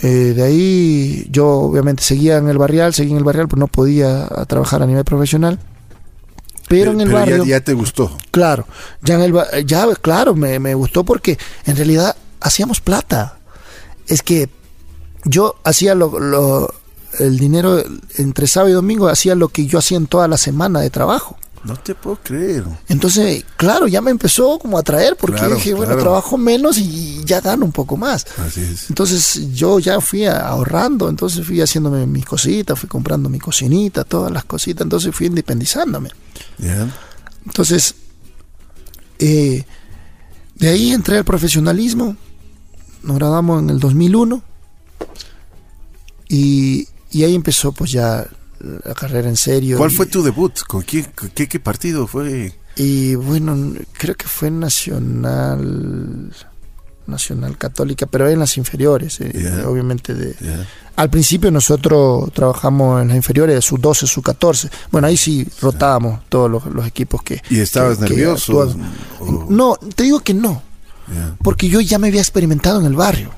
eh, 0.02 0.34
de 0.36 0.42
ahí 0.42 1.26
yo 1.30 1.48
obviamente 1.48 2.02
seguía 2.02 2.36
en 2.36 2.48
el 2.48 2.58
barrial, 2.58 2.94
seguía 2.94 3.12
en 3.12 3.18
el 3.18 3.24
barrial, 3.24 3.48
pero 3.48 3.58
no 3.60 3.66
podía 3.66 4.28
trabajar 4.46 4.82
a 4.82 4.86
nivel 4.86 5.04
profesional 5.04 5.58
pero, 6.68 6.92
en 6.92 7.00
el 7.00 7.10
barrio. 7.10 7.44
Ya, 7.44 7.60
te 7.60 7.74
gustó. 7.74 8.16
Claro, 8.30 8.66
ya 9.02 9.14
en 9.14 9.20
el 9.22 9.66
ya, 9.66 9.86
claro, 10.00 10.34
me, 10.34 10.58
me 10.58 10.74
gustó 10.74 11.04
porque 11.04 11.38
en 11.66 11.76
realidad 11.76 12.16
hacíamos 12.40 12.80
plata. 12.80 13.38
Es 14.06 14.22
que 14.22 14.48
yo 15.24 15.56
hacía 15.64 15.94
lo, 15.94 16.18
lo, 16.18 16.72
el 17.18 17.38
dinero 17.38 17.82
entre 18.16 18.46
sábado 18.46 18.70
y 18.70 18.74
domingo, 18.74 19.08
hacía 19.08 19.34
lo 19.34 19.48
que 19.48 19.66
yo 19.66 19.78
hacía 19.78 19.96
en 19.96 20.06
toda 20.06 20.28
la 20.28 20.36
semana 20.36 20.80
de 20.80 20.90
trabajo. 20.90 21.36
No 21.64 21.76
te 21.76 21.94
puedo 21.94 22.16
creer. 22.22 22.64
Entonces, 22.88 23.44
claro, 23.56 23.88
ya 23.88 24.02
me 24.02 24.10
empezó 24.10 24.58
como 24.58 24.76
a 24.76 24.80
atraer 24.80 25.16
porque 25.16 25.42
dije, 25.46 25.72
bueno, 25.72 25.96
trabajo 25.96 26.36
menos 26.36 26.76
y 26.76 27.24
ya 27.24 27.40
gano 27.40 27.64
un 27.64 27.72
poco 27.72 27.96
más. 27.96 28.26
Así 28.38 28.60
es. 28.60 28.90
Entonces, 28.90 29.54
yo 29.54 29.78
ya 29.78 30.00
fui 30.00 30.26
ahorrando, 30.26 31.08
entonces 31.08 31.46
fui 31.46 31.62
haciéndome 31.62 32.06
mis 32.06 32.26
cositas, 32.26 32.78
fui 32.78 32.88
comprando 32.88 33.30
mi 33.30 33.38
cocinita, 33.38 34.04
todas 34.04 34.30
las 34.30 34.44
cositas, 34.44 34.82
entonces 34.82 35.14
fui 35.14 35.26
independizándome. 35.26 36.10
Entonces, 37.46 37.94
eh, 39.18 39.64
de 40.56 40.68
ahí 40.68 40.92
entré 40.92 41.16
al 41.16 41.24
profesionalismo, 41.24 42.16
nos 43.02 43.16
graduamos 43.16 43.62
en 43.62 43.70
el 43.70 43.80
2001 43.80 44.42
y, 46.28 46.88
y 47.10 47.22
ahí 47.22 47.34
empezó 47.34 47.72
pues 47.72 47.90
ya 47.90 48.26
la 48.84 48.94
carrera 48.94 49.28
en 49.28 49.36
serio. 49.36 49.78
¿Cuál 49.78 49.90
fue 49.90 50.06
tu 50.06 50.22
debut? 50.22 50.60
¿Con 50.66 50.82
qué, 50.82 51.04
qué, 51.34 51.60
partido 51.60 52.06
fue? 52.06 52.52
Y 52.76 53.14
bueno, 53.14 53.74
creo 53.92 54.14
que 54.16 54.26
fue 54.26 54.50
Nacional 54.50 56.32
Nacional 57.06 57.58
Católica, 57.58 58.06
pero 58.06 58.28
en 58.28 58.38
las 58.38 58.56
inferiores, 58.56 59.20
eh, 59.20 59.62
obviamente. 59.66 60.14
De, 60.14 60.34
Al 60.96 61.10
principio 61.10 61.50
nosotros 61.50 62.32
trabajamos 62.32 63.02
en 63.02 63.08
las 63.08 63.16
inferiores, 63.16 63.64
su 63.64 63.76
12, 63.76 64.06
su 64.06 64.22
14. 64.22 64.70
Bueno, 64.90 65.06
ahí 65.06 65.16
sí 65.16 65.46
rotábamos 65.60 66.20
todos 66.28 66.50
los, 66.50 66.86
equipos 66.86 67.22
que... 67.22 67.42
¿Y 67.50 67.60
estabas 67.60 67.98
nervioso? 68.00 68.74
no, 69.48 69.76
te 69.94 70.04
digo 70.04 70.20
que 70.20 70.34
no, 70.34 70.62
porque 71.42 71.68
yo 71.68 71.80
ya 71.80 71.98
me 71.98 72.08
había 72.08 72.20
experimentado 72.20 72.80
en 72.80 72.86
el 72.86 72.94
barrio. 72.94 73.30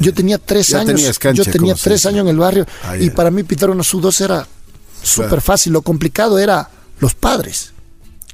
Yo 0.00 0.12
tenía 0.12 0.38
tres 0.38 0.74
años. 0.74 1.00
yo 1.34 1.44
tenía 1.44 1.74
tres 1.74 2.06
años 2.06 2.22
en 2.22 2.28
el 2.28 2.36
barrio 2.36 2.66
y 2.98 3.10
para 3.10 3.30
mí 3.30 3.42
pitar 3.42 3.70
una 3.70 3.82
sub-12 3.82 4.24
era 4.24 4.48
súper 5.02 5.40
fácil. 5.40 5.72
Lo 5.72 5.82
complicado 5.82 6.38
era 6.38 6.68
los 6.98 7.14
padres, 7.14 7.72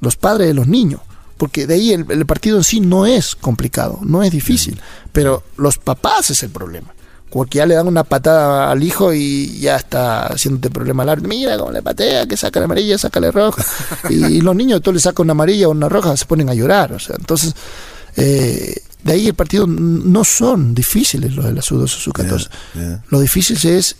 los 0.00 0.16
padres 0.16 0.48
de 0.48 0.54
los 0.54 0.66
niños. 0.66 1.00
Porque 1.36 1.68
de 1.68 1.74
ahí 1.74 1.92
el, 1.92 2.26
partido 2.26 2.56
en 2.56 2.64
sí 2.64 2.80
no 2.80 3.06
es 3.06 3.36
complicado, 3.36 4.00
no 4.02 4.24
es 4.24 4.32
difícil. 4.32 4.80
Pero 5.12 5.44
los 5.56 5.78
papás 5.78 6.30
es 6.30 6.42
el 6.42 6.50
problema. 6.50 6.92
Porque 7.30 7.58
ya 7.58 7.66
le 7.66 7.74
dan 7.74 7.86
una 7.86 8.04
patada 8.04 8.72
al 8.72 8.82
hijo 8.82 9.12
y 9.12 9.60
ya 9.60 9.76
está 9.76 10.26
haciéndote 10.26 10.70
problema 10.70 11.04
al 11.04 11.10
arte. 11.10 11.28
Mira 11.28 11.56
cómo 11.56 11.70
le 11.70 11.82
patea, 11.82 12.26
que 12.26 12.36
saca 12.36 12.58
la 12.58 12.64
amarilla, 12.64 12.98
saca 12.98 13.20
la 13.20 13.30
roja. 13.30 13.64
y, 14.10 14.40
los 14.40 14.56
niños, 14.56 14.82
tú 14.82 14.92
le 14.92 14.98
sacas 14.98 15.20
una 15.20 15.32
amarilla 15.32 15.68
o 15.68 15.70
una 15.70 15.88
roja, 15.88 16.16
se 16.16 16.24
ponen 16.24 16.48
a 16.48 16.54
llorar. 16.54 16.92
O 16.92 16.98
sea, 16.98 17.14
entonces, 17.16 17.54
eh, 18.16 18.82
de 19.02 19.12
ahí 19.12 19.28
el 19.28 19.34
partido 19.34 19.66
no 19.66 20.24
son 20.24 20.74
difíciles 20.74 21.34
los 21.34 21.44
de 21.44 21.52
la 21.52 21.60
SU12 21.60 21.82
o 21.82 22.12
SU14. 22.12 23.00
Lo 23.08 23.20
difícil 23.20 23.56
es 23.68 23.96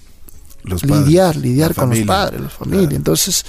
lidiar, 0.83 1.37
lidiar 1.37 1.75
con 1.75 1.91
los 1.91 2.01
padres, 2.01 2.41
la 2.41 2.49
familia. 2.49 2.97
Entonces, 2.97 3.45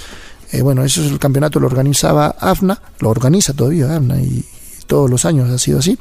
eh, 0.52 0.62
bueno, 0.62 0.84
eso 0.84 1.04
es 1.04 1.12
el 1.12 1.20
campeonato 1.20 1.60
lo 1.60 1.68
organizaba 1.68 2.36
AFNA, 2.40 2.82
lo 3.00 3.10
organiza 3.10 3.54
todavía 3.54 3.96
AFNA 3.96 4.22
y, 4.22 4.46
todos 4.90 5.08
los 5.08 5.24
años 5.24 5.48
ha 5.52 5.58
sido 5.60 5.78
así. 5.78 6.00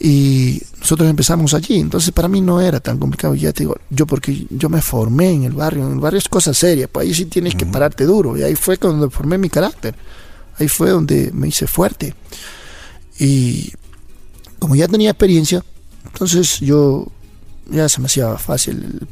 Y 0.00 0.60
nosotros 0.80 1.08
empezamos 1.08 1.54
allí, 1.54 1.78
entonces 1.78 2.10
para 2.10 2.26
mí 2.26 2.40
no 2.40 2.60
era 2.60 2.80
tan 2.80 2.98
complicado, 2.98 3.36
ya 3.36 3.52
te 3.52 3.60
digo, 3.60 3.76
yo 3.88 4.04
porque 4.04 4.48
yo 4.50 4.68
me 4.68 4.82
formé 4.82 5.30
en 5.30 5.44
el 5.44 5.52
barrio, 5.52 5.86
en 5.86 5.92
el 5.92 6.00
barrio 6.00 6.18
es 6.18 6.28
cosa 6.28 6.52
seria, 6.52 6.88
pues 6.88 7.06
ahí 7.06 7.14
sí 7.14 7.26
tienes 7.26 7.54
que 7.54 7.64
pararte 7.64 8.04
duro, 8.04 8.36
y 8.36 8.42
ahí 8.42 8.56
fue 8.56 8.78
cuando 8.78 9.08
formé 9.08 9.38
mi 9.38 9.48
carácter, 9.48 9.94
ahí 10.58 10.66
fue 10.66 10.90
donde 10.90 11.30
me 11.32 11.46
hice 11.46 11.68
fuerte. 11.68 12.16
Y 13.20 13.72
como 14.62 14.76
ya 14.76 14.86
tenía 14.86 15.10
experiencia, 15.10 15.64
entonces 16.06 16.60
yo 16.60 17.08
ya 17.68 17.88
se 17.88 18.00
me 18.00 18.06
hacía 18.06 18.38
fácil 18.38 19.08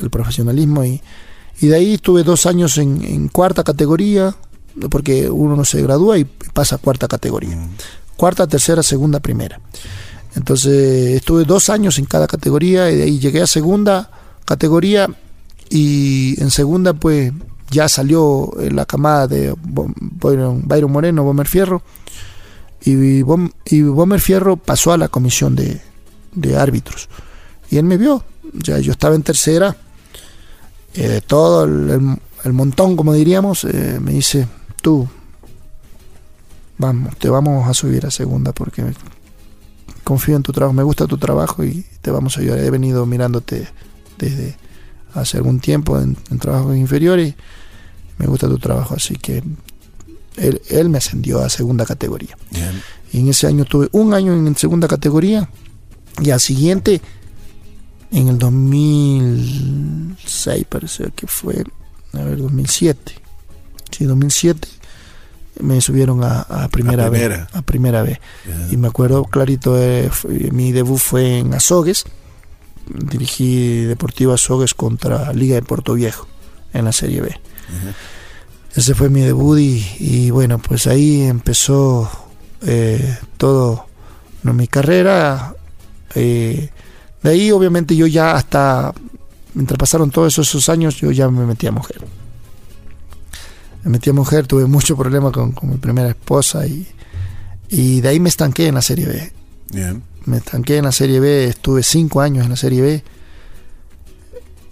el, 0.00 0.08
profesionalismo 0.08 0.82
y, 0.82 1.02
y, 1.60 1.66
de 1.66 1.76
ahí 1.76 1.92
estuve 1.92 2.22
dos 2.22 2.46
años 2.46 2.78
en, 2.78 3.28
cuarta 3.28 3.62
categoría, 3.64 4.34
porque 4.88 5.28
uno 5.28 5.56
no 5.56 5.66
se 5.66 5.82
gradúa 5.82 6.16
y 6.16 6.24
pasa 6.24 6.76
a 6.76 6.78
cuarta 6.78 7.06
categoría. 7.06 7.54
Mm. 7.54 7.68
Cuarta, 8.16 8.46
tercera, 8.46 8.82
segunda, 8.82 9.20
primera. 9.20 9.60
Entonces 10.36 11.16
estuve 11.16 11.44
dos 11.44 11.68
años 11.68 11.98
en 11.98 12.06
cada 12.06 12.26
categoría 12.26 12.90
y 12.90 12.96
de 12.96 13.02
ahí 13.02 13.18
llegué 13.18 13.42
a 13.42 13.46
segunda 13.46 14.10
categoría 14.46 15.06
y 15.68 16.40
en 16.40 16.50
segunda 16.50 16.94
pues 16.94 17.30
ya 17.70 17.90
salió 17.90 18.54
la 18.70 18.86
camada 18.86 19.26
de 19.26 19.54
Byron, 19.60 20.64
Moreno, 20.90 21.24
Bomer 21.24 21.46
Fierro 21.46 21.82
y, 22.84 23.22
Bom, 23.22 23.50
y 23.64 23.82
Bomer 23.82 24.20
Fierro 24.20 24.56
pasó 24.56 24.92
a 24.92 24.98
la 24.98 25.08
comisión 25.08 25.56
de, 25.56 25.80
árbitros. 26.56 27.08
Y 27.70 27.78
él 27.78 27.84
me 27.84 27.96
vio, 27.96 28.24
ya 28.52 28.78
yo 28.78 28.92
estaba 28.92 29.14
en 29.14 29.22
tercera, 29.22 29.76
eh, 30.94 31.20
todo 31.26 31.64
el, 31.64 32.52
montón, 32.52 32.96
como 32.96 33.14
diríamos, 33.14 33.64
eh, 33.64 33.98
me 34.00 34.12
dice, 34.12 34.46
tú, 34.82 35.08
vamos, 36.78 37.16
te 37.16 37.28
vamos 37.28 37.68
a 37.68 37.74
subir 37.74 38.06
a 38.06 38.10
segunda 38.10 38.52
porque 38.52 38.84
confío 40.04 40.36
en 40.36 40.42
tu 40.42 40.52
trabajo, 40.52 40.74
me 40.74 40.82
gusta 40.82 41.06
tu 41.06 41.16
trabajo 41.16 41.64
y 41.64 41.84
te 42.02 42.10
vamos 42.10 42.36
a 42.36 42.40
ayudar. 42.40 42.60
He 42.60 42.70
venido 42.70 43.06
mirándote 43.06 43.66
desde 44.18 44.56
hace 45.14 45.38
algún 45.38 45.60
tiempo 45.60 45.98
en, 45.98 46.16
trabajos 46.38 46.76
inferiores, 46.76 47.34
me 48.18 48.26
gusta 48.26 48.46
tu 48.48 48.58
trabajo, 48.58 48.94
así 48.94 49.16
que 49.16 49.42
él, 50.36 50.62
él 50.68 50.88
me 50.88 50.98
ascendió 50.98 51.40
a 51.40 51.48
segunda 51.48 51.84
categoría. 51.84 52.36
Y 53.12 53.20
en 53.20 53.28
ese 53.28 53.46
año 53.46 53.64
tuve 53.64 53.88
un 53.92 54.14
año 54.14 54.32
en 54.32 54.56
segunda 54.56 54.88
categoría 54.88 55.48
y 56.22 56.30
al 56.30 56.40
siguiente, 56.40 57.00
en 58.10 58.28
el 58.28 58.38
2006 58.38 60.64
parece 60.68 61.10
que 61.14 61.26
fue, 61.26 61.64
a 62.12 62.18
ver, 62.18 62.36
2007. 62.38 63.14
Sí, 63.90 64.04
2007 64.04 64.68
me 65.60 65.80
subieron 65.80 66.22
a, 66.24 66.68
primera, 66.70 67.08
vez. 67.08 67.46
A 67.52 67.62
primera 67.62 68.02
vez. 68.02 68.18
Y 68.70 68.76
me 68.76 68.88
acuerdo 68.88 69.24
clarito, 69.24 69.80
eh, 69.80 70.10
mi 70.52 70.72
debut 70.72 70.98
fue 70.98 71.38
en 71.38 71.54
Azogues. 71.54 72.04
Dirigí 72.86 73.84
Deportivo 73.84 74.34
Azogues 74.34 74.74
contra 74.74 75.32
Liga 75.32 75.54
de 75.54 75.62
Puerto 75.62 75.94
Viejo 75.94 76.26
en 76.72 76.84
la 76.84 76.92
Serie 76.92 77.22
B. 77.22 77.40
Ese 78.74 78.94
fue 78.94 79.08
mi 79.08 79.20
debut 79.20 79.58
y, 79.58 80.30
bueno, 80.30 80.58
pues 80.58 80.86
ahí 80.86 81.22
empezó 81.22 82.10
eh, 82.62 83.18
todo 83.36 83.86
mi 84.42 84.66
carrera. 84.66 85.54
Eh, 86.14 86.70
de 87.22 87.30
ahí 87.30 87.50
obviamente 87.52 87.94
yo 87.96 88.06
ya 88.06 88.34
hasta, 88.34 88.92
mientras 89.54 89.78
pasaron 89.78 90.10
todos 90.10 90.38
esos 90.38 90.68
años, 90.68 90.96
yo 90.96 91.10
ya 91.10 91.28
me 91.28 91.46
metí 91.46 91.66
a 91.66 91.72
mujer 91.72 92.04
me 93.84 93.90
metí 93.90 94.10
a 94.10 94.12
mujer, 94.14 94.46
tuve 94.46 94.66
mucho 94.66 94.96
problema 94.96 95.30
con, 95.30 95.54
mi 95.62 95.76
primera 95.76 96.08
esposa 96.08 96.66
y, 96.66 96.86
y, 97.68 98.00
de 98.00 98.08
ahí 98.08 98.18
me 98.18 98.30
estanqué 98.30 98.66
en 98.66 98.74
la 98.74 98.82
Serie 98.82 99.06
B. 99.06 99.32
Me 100.24 100.38
estanqué 100.38 100.78
en 100.78 100.84
la 100.84 100.92
Serie 100.92 101.20
B, 101.20 101.44
estuve 101.44 101.82
cinco 101.82 102.22
años 102.22 102.44
en 102.44 102.50
la 102.50 102.56
Serie 102.56 102.80
B. 102.80 103.04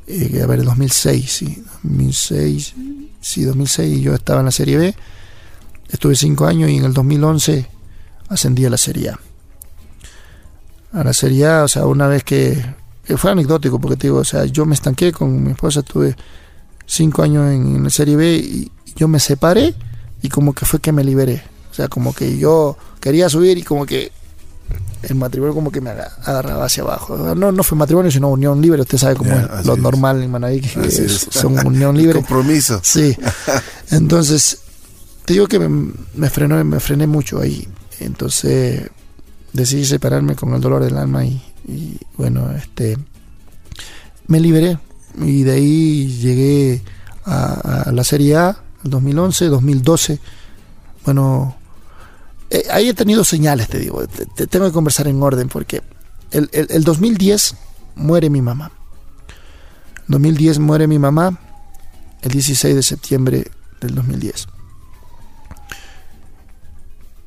Eh, 0.07 0.41
a 0.43 0.47
ver, 0.47 0.61
en 0.61 0.65
2006, 0.65 1.31
sí, 1.31 1.63
2006, 1.83 2.75
sí, 3.23 3.45
2006 3.45 4.03
yo 4.03 4.15
estaba 4.15 4.41
en 4.41 4.47
la 4.47 4.53
Serie 4.53 4.77
B. 4.77 4.95
Estuve 5.89 6.15
cinco 6.15 6.47
años 6.47 6.69
y 6.69 6.77
en 6.77 6.85
el 6.85 6.93
2011 6.93 7.67
ascendí 8.29 8.67
a 8.67 8.71
la 8.71 8.77
Serie 8.77 9.11
A. 9.11 9.21
A 10.93 11.05
la 11.05 11.13
Serie 11.15 11.47
A, 11.47 11.65
o 11.65 11.69
sea, 11.69 11.87
una 11.87 12.07
vez 12.07 12.25
que, 12.25 12.63
fue 13.17 13.31
anecdótico, 13.31 13.79
porque 13.79 13.97
te 13.97 14.07
digo, 14.09 14.19
o 14.19 14.25
sea, 14.25 14.45
yo 14.45 14.67
me 14.67 14.75
estanqué 14.75 15.13
con 15.13 15.43
mi 15.43 15.53
esposa, 15.53 15.81
estuve 15.81 16.17
cinco 16.87 17.23
años 17.23 17.51
en, 17.51 17.77
en 17.77 17.85
la 17.85 17.91
Serie 17.91 18.17
B 18.17 18.37
y, 18.37 18.73
yo 18.95 19.09
me 19.09 19.21
separé 19.21 19.75
y 20.21 20.29
como 20.29 20.53
que 20.53 20.67
fue 20.67 20.79
que 20.79 20.93
me 20.93 21.03
liberé. 21.03 21.43
O 21.71 21.75
sea, 21.75 21.89
como 21.89 22.15
que 22.15 22.37
yo 22.37 22.77
quería 23.01 23.31
subir 23.31 23.57
y 23.57 23.63
como 23.63 23.87
que 23.87 24.13
el 25.03 25.15
matrimonio 25.17 25.55
como 25.55 25.71
que 25.71 25.81
me 25.81 25.91
agarraba 25.91 26.65
hacia 26.67 26.83
abajo. 26.83 27.35
No, 27.35 27.53
no 27.53 27.63
fue 27.63 27.77
matrimonio, 27.77 28.11
sino 28.11 28.29
unión 28.29 28.61
libre. 28.61 28.83
Usted 28.83 28.99
sabe 28.99 29.17
cómo 29.17 29.33
es 29.33 29.67
lo 29.67 29.77
normal 29.77 30.23
en 30.23 30.31
Manaví, 30.31 30.61
que 30.61 31.09
son 31.09 31.67
unión 31.67 31.97
libre. 31.99 32.15
compromiso. 32.21 32.81
Sí. 32.83 33.17
Entonces, 33.91 34.59
te 35.25 35.35
digo 35.35 35.47
que 35.47 35.59
me, 35.59 35.93
me, 36.15 36.31
frenó, 36.31 36.63
me 36.65 36.81
frené 36.81 37.07
mucho 37.07 37.41
ahí. 37.41 37.67
Entonces, 38.01 38.91
decidí 39.53 39.85
separarme 39.85 40.35
con 40.37 40.55
el 40.55 40.61
dolor 40.61 40.85
del 40.85 40.97
alma 40.97 41.25
y, 41.25 41.43
y 41.67 41.99
bueno, 42.17 42.51
este, 42.53 42.97
me 44.27 44.41
liberé. 44.41 44.79
Y 45.21 45.43
de 45.43 45.53
ahí 45.53 46.19
llegué 46.21 46.83
a, 47.25 47.83
a 47.89 47.93
la 47.93 48.05
Serie 48.05 48.37
A 48.37 48.57
2011, 48.85 49.47
2012. 49.47 50.19
Bueno, 51.05 51.57
eh, 52.53 52.67
ahí 52.71 52.91
he 52.91 52.95
tenido 52.95 53.25
señales, 53.25 53.67
te 53.67 53.79
digo. 53.79 54.07
Te, 54.07 54.47
tengo 54.47 54.67
que 54.67 54.73
conversar 54.73 55.09
en 55.09 55.23
orden 55.23 55.49
porque 55.49 55.83
el, 56.33 56.51
el, 56.53 56.85
2010 56.85 57.57
muere 57.95 58.29
mi 58.29 58.43
mamá. 58.43 58.71
2010 60.09 60.59
muere 60.59 60.87
mi 60.87 60.99
mamá 60.99 61.41
el 62.21 62.31
16 62.31 62.75
de 62.75 62.83
septiembre 62.83 63.51
del 63.81 63.95
2010. 63.95 64.49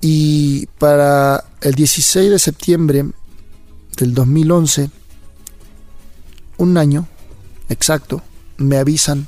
Y 0.01 0.67
para 0.77 1.43
el 1.61 1.73
16 1.73 2.29
de 2.29 2.37
septiembre 2.37 3.05
del 3.97 4.13
2011, 4.13 4.91
un 6.57 6.77
año 6.77 7.07
exacto, 7.69 8.21
me 8.57 8.77
avisan 8.77 9.25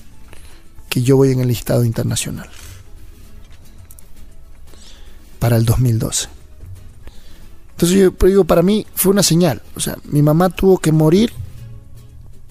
que 0.90 1.02
yo 1.02 1.18
voy 1.18 1.32
en 1.32 1.40
el 1.40 1.48
listado 1.48 1.84
internacional 1.84 2.48
para 5.40 5.58
el 5.58 5.66
2012. 5.66 6.30
Entonces 7.72 7.98
yo 7.98 8.28
digo, 8.28 8.44
para 8.44 8.64
mí 8.64 8.86
fue 8.96 9.12
una 9.12 9.24
señal. 9.24 9.62
O 9.76 9.80
sea, 9.80 9.98
mi 10.06 10.22
mamá 10.22 10.50
tuvo 10.50 10.80
que 10.80 10.92
morir 10.92 11.32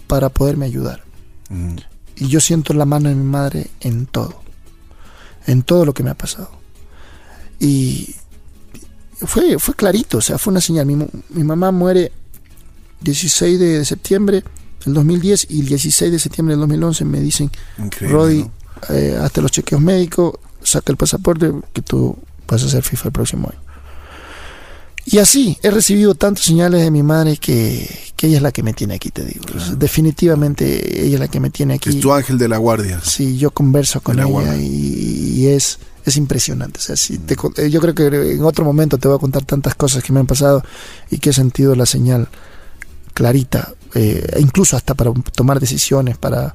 para 0.06 0.28
poderme 0.28 0.66
ayudar. 0.66 1.02
Mm. 1.48 1.76
Y 2.16 2.28
yo 2.28 2.40
siento 2.40 2.72
la 2.74 2.84
mano 2.84 3.08
de 3.08 3.14
mi 3.14 3.24
madre 3.24 3.70
en 3.80 4.06
todo. 4.06 4.40
En 5.46 5.62
todo 5.62 5.84
lo 5.84 5.94
que 5.94 6.02
me 6.02 6.10
ha 6.10 6.14
pasado. 6.14 6.50
Y 7.58 8.14
fue, 9.16 9.58
fue 9.58 9.74
clarito, 9.74 10.18
o 10.18 10.20
sea, 10.20 10.38
fue 10.38 10.52
una 10.52 10.60
señal. 10.60 10.86
Mi, 10.86 10.96
mi 11.30 11.44
mamá 11.44 11.72
muere 11.72 12.12
16 13.00 13.58
de 13.58 13.84
septiembre 13.84 14.44
el 14.86 14.94
2010 14.94 15.48
y 15.50 15.60
el 15.60 15.66
16 15.66 16.12
de 16.12 16.18
septiembre 16.18 16.54
del 16.54 16.60
2011 16.60 17.04
me 17.04 17.20
dicen, 17.20 17.50
Rodi, 18.00 18.46
eh, 18.90 19.18
hasta 19.20 19.40
los 19.40 19.50
chequeos 19.50 19.80
médicos, 19.80 20.34
saca 20.62 20.92
el 20.92 20.96
pasaporte 20.96 21.52
que 21.72 21.82
tú 21.82 22.16
vas 22.46 22.62
a 22.62 22.68
ser 22.68 22.82
FIFA 22.82 23.08
el 23.08 23.12
próximo 23.12 23.48
año. 23.48 23.66
Y 25.08 25.18
así, 25.18 25.56
he 25.62 25.70
recibido 25.70 26.16
tantas 26.16 26.44
señales 26.44 26.82
de 26.82 26.90
mi 26.90 27.04
madre 27.04 27.36
que, 27.36 27.88
ella 28.20 28.36
es 28.38 28.42
la 28.42 28.50
que 28.50 28.64
me 28.64 28.72
tiene 28.72 28.94
aquí, 28.94 29.10
te 29.10 29.24
digo. 29.24 29.44
Definitivamente 29.76 31.04
ella 31.04 31.14
es 31.14 31.20
la 31.20 31.28
que 31.28 31.38
me 31.38 31.50
tiene 31.50 31.74
aquí. 31.74 31.90
Es 31.90 32.00
tu 32.00 32.12
ángel 32.12 32.38
de 32.38 32.48
la 32.48 32.56
guardia. 32.56 33.00
Sí, 33.04 33.38
yo 33.38 33.52
converso 33.52 34.00
con 34.00 34.18
ella 34.18 34.56
y, 34.56 35.46
es, 35.46 35.78
es 36.04 36.16
impresionante. 36.16 36.80
O 36.80 36.82
sea, 36.82 36.96
si 36.96 37.18
te, 37.18 37.36
eh, 37.56 37.70
yo 37.70 37.80
creo 37.80 37.94
que 37.94 38.06
en 38.06 38.42
otro 38.42 38.64
momento 38.64 38.98
te 38.98 39.06
voy 39.06 39.16
a 39.16 39.20
contar 39.20 39.44
tantas 39.44 39.76
cosas 39.76 40.02
que 40.02 40.12
me 40.12 40.18
han 40.18 40.26
pasado 40.26 40.64
y 41.08 41.18
que 41.18 41.30
he 41.30 41.32
sentido 41.32 41.76
la 41.76 41.86
señal 41.86 42.28
clarita, 43.14 43.74
eh, 43.94 44.26
incluso 44.40 44.76
hasta 44.76 44.94
para 44.94 45.12
tomar 45.32 45.60
decisiones, 45.60 46.18
para, 46.18 46.52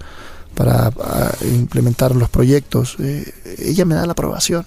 para 0.56 0.92
implementar 1.54 2.14
los 2.18 2.30
proyectos. 2.30 2.98
Eh, 3.00 3.34
ella 3.60 3.86
me 3.86 3.96
da 3.96 4.06
la 4.06 4.12
aprobación. 4.12 4.66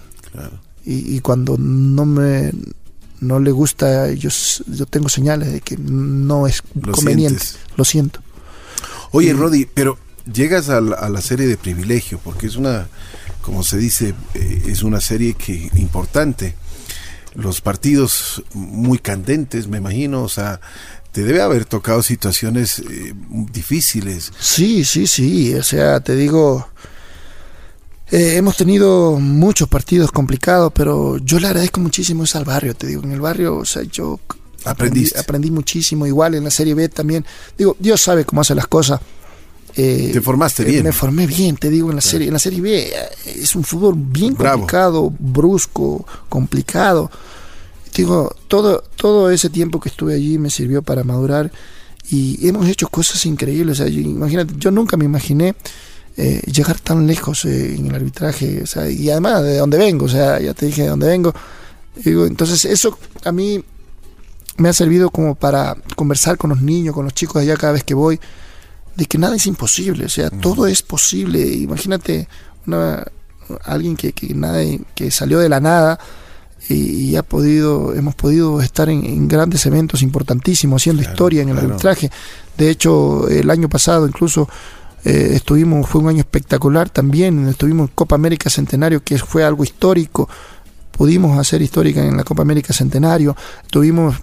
Y, 0.87 1.19
cuando 1.21 1.57
no 1.57 2.05
me 2.05 2.51
no 3.19 3.39
le 3.39 3.51
gusta, 3.51 4.11
yo, 4.11 4.29
yo 4.67 4.85
tengo 4.85 5.09
señales 5.09 5.51
de 5.51 5.61
que 5.61 5.77
no 5.77 6.45
es 6.45 6.61
conveniente. 6.91 7.43
Lo 7.75 7.83
siento. 7.83 8.21
Oye, 9.11 9.33
Rodi, 9.33 9.65
pero 9.65 9.97
llegas 10.31 10.69
a 10.69 10.81
la, 10.81 10.95
a 10.95 11.09
la, 11.09 11.21
serie 11.21 11.47
de 11.47 11.57
privilegio, 11.57 12.19
porque 12.23 12.45
es 12.45 12.55
una, 12.55 12.87
como 13.41 13.63
se 13.63 13.77
dice, 13.77 14.13
eh, 14.33 14.63
es 14.67 14.83
una 14.83 15.01
serie 15.01 15.33
que 15.33 15.71
importante. 15.75 16.55
Los 17.33 17.61
partidos 17.61 18.43
muy 18.53 18.99
candentes, 18.99 19.67
me 19.67 19.77
imagino, 19.77 20.21
o 20.21 20.29
sea, 20.29 20.61
te 21.15 21.23
debe 21.23 21.41
haber 21.41 21.63
tocado 21.63 22.03
situaciones 22.03 22.79
eh, 22.79 23.13
difíciles. 23.53 24.33
Sí, 24.37 24.83
sí, 24.83 25.07
sí. 25.07 25.55
O 25.55 25.63
sea, 25.63 26.01
te 26.01 26.13
digo, 26.15 26.67
eh, 28.11 28.35
hemos 28.37 28.57
tenido 28.57 29.19
muchos 29.19 29.67
partidos 29.67 30.11
complicados, 30.11 30.71
pero 30.73 31.17
yo 31.17 31.39
le 31.39 31.47
agradezco 31.47 31.79
muchísimo 31.79 32.23
eso 32.23 32.37
al 32.37 32.45
barrio. 32.45 32.75
Te 32.75 32.87
digo, 32.87 33.03
en 33.03 33.11
el 33.11 33.21
barrio, 33.21 33.57
o 33.57 33.65
sea, 33.65 33.83
yo 33.83 34.19
aprendí, 34.65 35.09
aprendí 35.17 35.51
muchísimo. 35.51 36.05
Igual 36.05 36.35
en 36.35 36.43
la 36.43 36.51
Serie 36.51 36.73
B 36.73 36.89
también. 36.89 37.25
Digo, 37.57 37.75
Dios 37.79 38.01
sabe 38.01 38.25
cómo 38.25 38.41
hace 38.41 38.55
las 38.55 38.67
cosas. 38.67 38.99
Eh, 39.75 40.11
te 40.13 40.21
formaste 40.21 40.63
bien. 40.63 40.83
Me 40.83 40.93
formé 40.93 41.27
bien, 41.27 41.57
te 41.57 41.69
digo, 41.69 41.89
en 41.89 41.97
la 41.97 42.01
serie, 42.01 42.27
en 42.27 42.33
la 42.33 42.39
serie 42.39 42.61
B 42.61 42.93
es 43.25 43.55
un 43.57 43.63
fútbol 43.65 43.95
bien 43.97 44.33
complicado, 44.35 45.11
brusco, 45.19 46.05
complicado 46.29 47.11
digo, 47.95 48.35
todo, 48.47 48.83
todo 48.95 49.29
ese 49.29 49.49
tiempo 49.49 49.79
que 49.79 49.89
estuve 49.89 50.13
allí 50.13 50.37
me 50.37 50.49
sirvió 50.49 50.81
para 50.81 51.03
madurar 51.03 51.51
y 52.09 52.47
hemos 52.47 52.67
hecho 52.67 52.87
cosas 52.87 53.25
increíbles. 53.25 53.77
yo, 53.79 53.85
imagínate, 53.87 54.53
yo 54.57 54.71
nunca 54.71 54.97
me 54.97 55.05
imaginé 55.05 55.55
eh, 56.17 56.41
llegar 56.51 56.79
tan 56.79 57.05
lejos 57.07 57.45
eh, 57.45 57.75
en 57.75 57.87
el 57.87 57.95
arbitraje, 57.95 58.63
o 58.63 58.65
sea, 58.65 58.89
y 58.89 59.09
además 59.09 59.43
de 59.43 59.57
dónde 59.57 59.77
vengo, 59.77 60.05
o 60.05 60.09
sea, 60.09 60.39
ya 60.39 60.53
te 60.53 60.67
dije 60.67 60.83
de 60.83 60.89
dónde 60.89 61.07
vengo. 61.07 61.33
Digo, 61.95 62.25
entonces 62.25 62.65
eso 62.65 62.97
a 63.23 63.31
mí 63.31 63.63
me 64.57 64.69
ha 64.69 64.73
servido 64.73 65.09
como 65.09 65.35
para 65.35 65.75
conversar 65.95 66.37
con 66.37 66.49
los 66.51 66.61
niños, 66.61 66.93
con 66.93 67.05
los 67.05 67.13
chicos 67.13 67.41
allá 67.41 67.55
cada 67.57 67.73
vez 67.73 67.83
que 67.83 67.93
voy, 67.93 68.19
de 68.95 69.05
que 69.05 69.17
nada 69.17 69.35
es 69.35 69.45
imposible, 69.45 70.05
o 70.05 70.09
sea, 70.09 70.29
todo 70.29 70.67
es 70.67 70.81
posible. 70.81 71.39
Imagínate 71.39 72.27
una, 72.65 73.05
alguien 73.63 73.95
que, 73.95 74.13
que, 74.13 74.33
nada, 74.33 74.63
que 74.93 75.11
salió 75.11 75.39
de 75.39 75.49
la 75.49 75.59
nada 75.59 75.99
y, 76.69 77.15
ha 77.15 77.23
podido, 77.23 77.93
hemos 77.93 78.15
podido 78.15 78.61
estar 78.61 78.89
en, 78.89 79.27
grandes 79.27 79.65
eventos 79.65 80.01
importantísimos, 80.01 80.81
haciendo 80.81 81.03
historia 81.03 81.41
en 81.41 81.49
el 81.49 81.57
arbitraje. 81.57 82.09
De 82.57 82.69
hecho, 82.69 83.27
el 83.27 83.49
año 83.49 83.69
pasado 83.69 84.07
incluso 84.07 84.49
eh, 85.05 85.35
estuvimos, 85.35 85.87
fue 85.87 86.01
un 86.01 86.09
año 86.09 86.19
espectacular 86.19 86.89
también, 86.89 87.47
estuvimos 87.47 87.89
en 87.89 87.95
Copa 87.95 88.15
América 88.15 88.49
Centenario, 88.49 89.03
que 89.03 89.19
fue 89.19 89.43
algo 89.43 89.63
histórico, 89.63 90.27
pudimos 90.91 91.37
hacer 91.37 91.61
histórica 91.61 92.03
en 92.03 92.17
la 92.17 92.23
Copa 92.23 92.41
América 92.41 92.73
Centenario, 92.73 93.35
estuvimos 93.63 94.15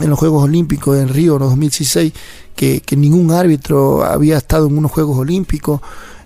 en 0.00 0.10
los 0.10 0.18
Juegos 0.18 0.42
Olímpicos 0.42 0.98
en 0.98 1.08
Río 1.08 1.34
en 1.34 1.40
2016, 1.40 2.12
que, 2.56 2.80
que 2.80 2.96
ningún 2.96 3.30
árbitro 3.30 4.04
había 4.04 4.38
estado 4.38 4.66
en 4.66 4.76
unos 4.76 4.90
Juegos 4.90 5.18
Olímpicos. 5.18 5.80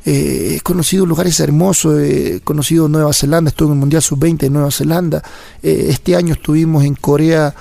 Eh, 0.05 0.57
he 0.57 0.61
conocido 0.63 1.07
lugares 1.07 1.39
hermosos, 1.41 2.01
he 2.01 2.41
conocido 2.43 2.89
Nueva 2.89 3.13
Zelanda, 3.13 3.51
estuve 3.51 3.69
en 3.69 3.75
el 3.75 3.79
Mundial 3.79 4.03
Sub-20 4.03 4.45
en 4.45 4.53
Nueva 4.55 4.71
Zelanda, 4.71 5.23
eh, 5.63 5.87
este 5.91 6.17
año 6.17 6.33
estuvimos 6.33 6.85
en 6.85 6.95
Corea 6.95 7.55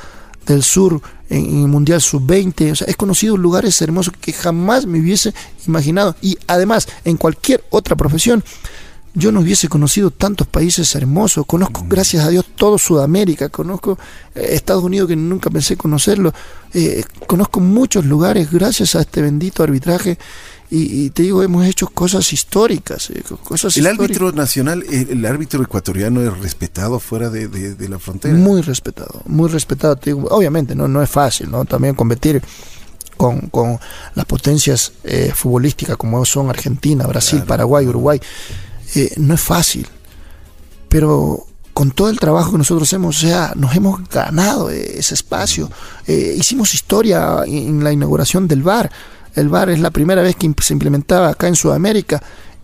del 0.46 0.64
Sur 0.64 1.02
en, 1.30 1.62
el 1.62 1.68
Mundial 1.68 2.02
Sub-20, 2.02 2.72
o 2.72 2.76
sea, 2.76 2.88
he 2.90 2.96
conocido 2.96 3.38
lugares 3.38 3.82
hermosos 3.82 4.14
que 4.20 4.34
jamás 4.34 4.86
me 4.86 5.00
hubiese 5.00 5.34
imaginado. 5.68 6.16
Y 6.22 6.38
además 6.48 6.88
en 7.06 7.18
cualquier 7.18 7.64
otra 7.70 7.96
profesión 7.96 8.44
yo 9.14 9.32
no 9.32 9.42
hubiese 9.42 9.68
conocido 9.68 10.10
tantos 10.10 10.48
países 10.48 10.96
hermosos, 10.96 11.46
conozco 11.46 11.86
gracias 11.88 12.24
a 12.24 12.30
Dios 12.30 12.46
todo 12.56 12.78
Sudamérica, 12.78 13.50
conozco 13.50 14.00
eh, 14.36 14.52
Estados 14.52 14.84
Unidos 14.84 15.10
que 15.10 15.18
nunca 15.18 15.50
pensé 15.50 15.76
conocerlo, 15.76 16.34
conozco 17.28 17.60
muchos 17.60 18.06
lugares 18.06 18.50
gracias 18.50 18.96
a 18.96 19.02
este 19.02 19.22
bendito 19.22 19.64
arbitraje 19.64 20.18
y, 20.74 21.10
te 21.10 21.24
digo, 21.24 21.44
hemos 21.44 21.66
hecho 21.66 21.88
cosas 21.88 22.32
históricas. 22.32 23.10
Eh, 23.10 23.22
cosas 23.44 23.76
el 23.76 23.88
árbitro 23.88 24.32
nacional, 24.32 24.86
el, 24.90 25.26
árbitro 25.26 25.62
ecuatoriano 25.62 26.22
es 26.22 26.40
respetado 26.40 26.98
fuera 27.02 27.30
de, 27.30 27.90
la 27.90 28.00
frontera. 28.00 28.34
Muy 28.34 28.62
respetado, 28.62 29.22
muy 29.26 29.50
respetado. 29.50 29.98
Te 29.98 30.12
digo, 30.12 30.30
obviamente, 30.30 30.74
no, 30.74 30.88
no 30.88 31.02
es 31.02 31.10
fácil, 31.10 31.52
¿no? 31.52 31.66
También 31.66 31.94
competir 31.94 32.42
con, 33.18 33.50
con 33.50 33.80
las 34.16 34.26
potencias 34.26 34.94
eh, 35.04 35.34
futbolísticas 35.36 35.98
como 35.98 36.24
son 36.24 36.50
Argentina, 36.50 37.06
Brasil, 37.06 37.44
Paraguay, 37.46 37.86
Uruguay, 37.86 38.22
eh, 38.96 39.12
no 39.18 39.34
es 39.34 39.42
fácil. 39.42 39.86
Pero 40.88 41.48
con 41.74 41.92
todo 41.92 42.10
el 42.10 42.18
trabajo 42.18 42.54
que 42.54 42.60
nosotros 42.60 42.94
hemos, 42.94 43.22
o 43.22 43.28
sea, 43.28 43.52
nos 43.58 43.76
hemos 43.76 44.08
ganado 44.08 44.70
ese 44.70 45.16
espacio. 45.16 45.70
hicimos 46.08 46.74
historia 46.74 47.44
en 47.46 47.84
la 47.84 47.92
inauguración 47.92 48.48
del 48.48 48.64
bar 48.64 48.90
el 49.36 49.50
VAR 49.50 49.70
es 49.70 49.80
la 49.80 49.92
primera 49.92 50.22
vez 50.22 50.36
que 50.36 50.52
se 50.62 50.74
implementaba 50.74 51.30
acá 51.30 51.48
en 51.48 51.56
Sudamérica 51.56 52.22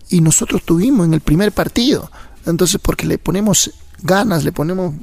y 0.10 0.22
nosotros 0.22 0.64
tuvimos 0.64 1.06
en 1.06 1.14
el 1.14 1.22
primer 1.22 1.52
partido. 1.52 2.12
Entonces, 2.46 2.80
porque 2.82 3.06
le 3.06 3.18
ponemos 3.18 3.72
ganas, 4.02 4.44
le 4.44 4.52
ponemos 4.52 4.94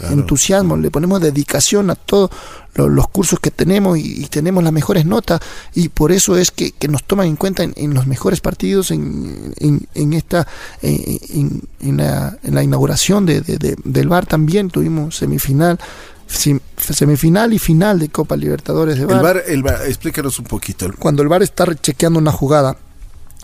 entusiasmo, 0.00 0.76
le 0.76 0.90
ponemos 0.90 1.20
dedicación 1.20 1.90
a 1.90 1.94
todos 1.94 2.30
los 2.74 3.08
cursos 3.08 3.40
que 3.40 3.50
tenemos 3.50 3.98
y, 3.98 4.26
tenemos 4.26 4.62
las 4.62 4.72
mejores 4.72 5.06
notas 5.06 5.40
y 5.74 5.88
por 5.88 6.12
eso 6.12 6.36
es 6.36 6.50
que, 6.50 6.74
nos 6.88 7.04
toman 7.04 7.28
en 7.28 7.36
cuenta 7.36 7.62
en, 7.62 7.94
los 7.94 8.06
mejores 8.06 8.40
partidos 8.40 8.90
en, 8.90 9.54
en, 9.58 10.12
esta 10.12 10.46
en, 10.82 11.62
la, 11.96 12.36
en, 12.42 12.54
la, 12.54 12.62
inauguración 12.62 13.24
de, 13.24 13.40
del 13.40 14.08
VAR 14.08 14.26
también 14.26 14.68
tuvimos 14.68 15.16
semifinal 15.16 15.78
semifinal 16.26 17.52
y 17.52 17.58
final 17.58 17.98
de 17.98 18.08
Copa 18.08 18.36
Libertadores 18.36 18.98
de 18.98 19.06
VAR. 19.06 19.42
El 19.46 19.62
VAR, 19.62 19.86
explícanos 19.86 20.38
un 20.38 20.46
poquito. 20.46 20.90
Cuando 20.98 21.22
el 21.22 21.28
VAR 21.28 21.42
está 21.42 21.66
chequeando 21.74 22.18
una 22.18 22.32
jugada, 22.32 22.76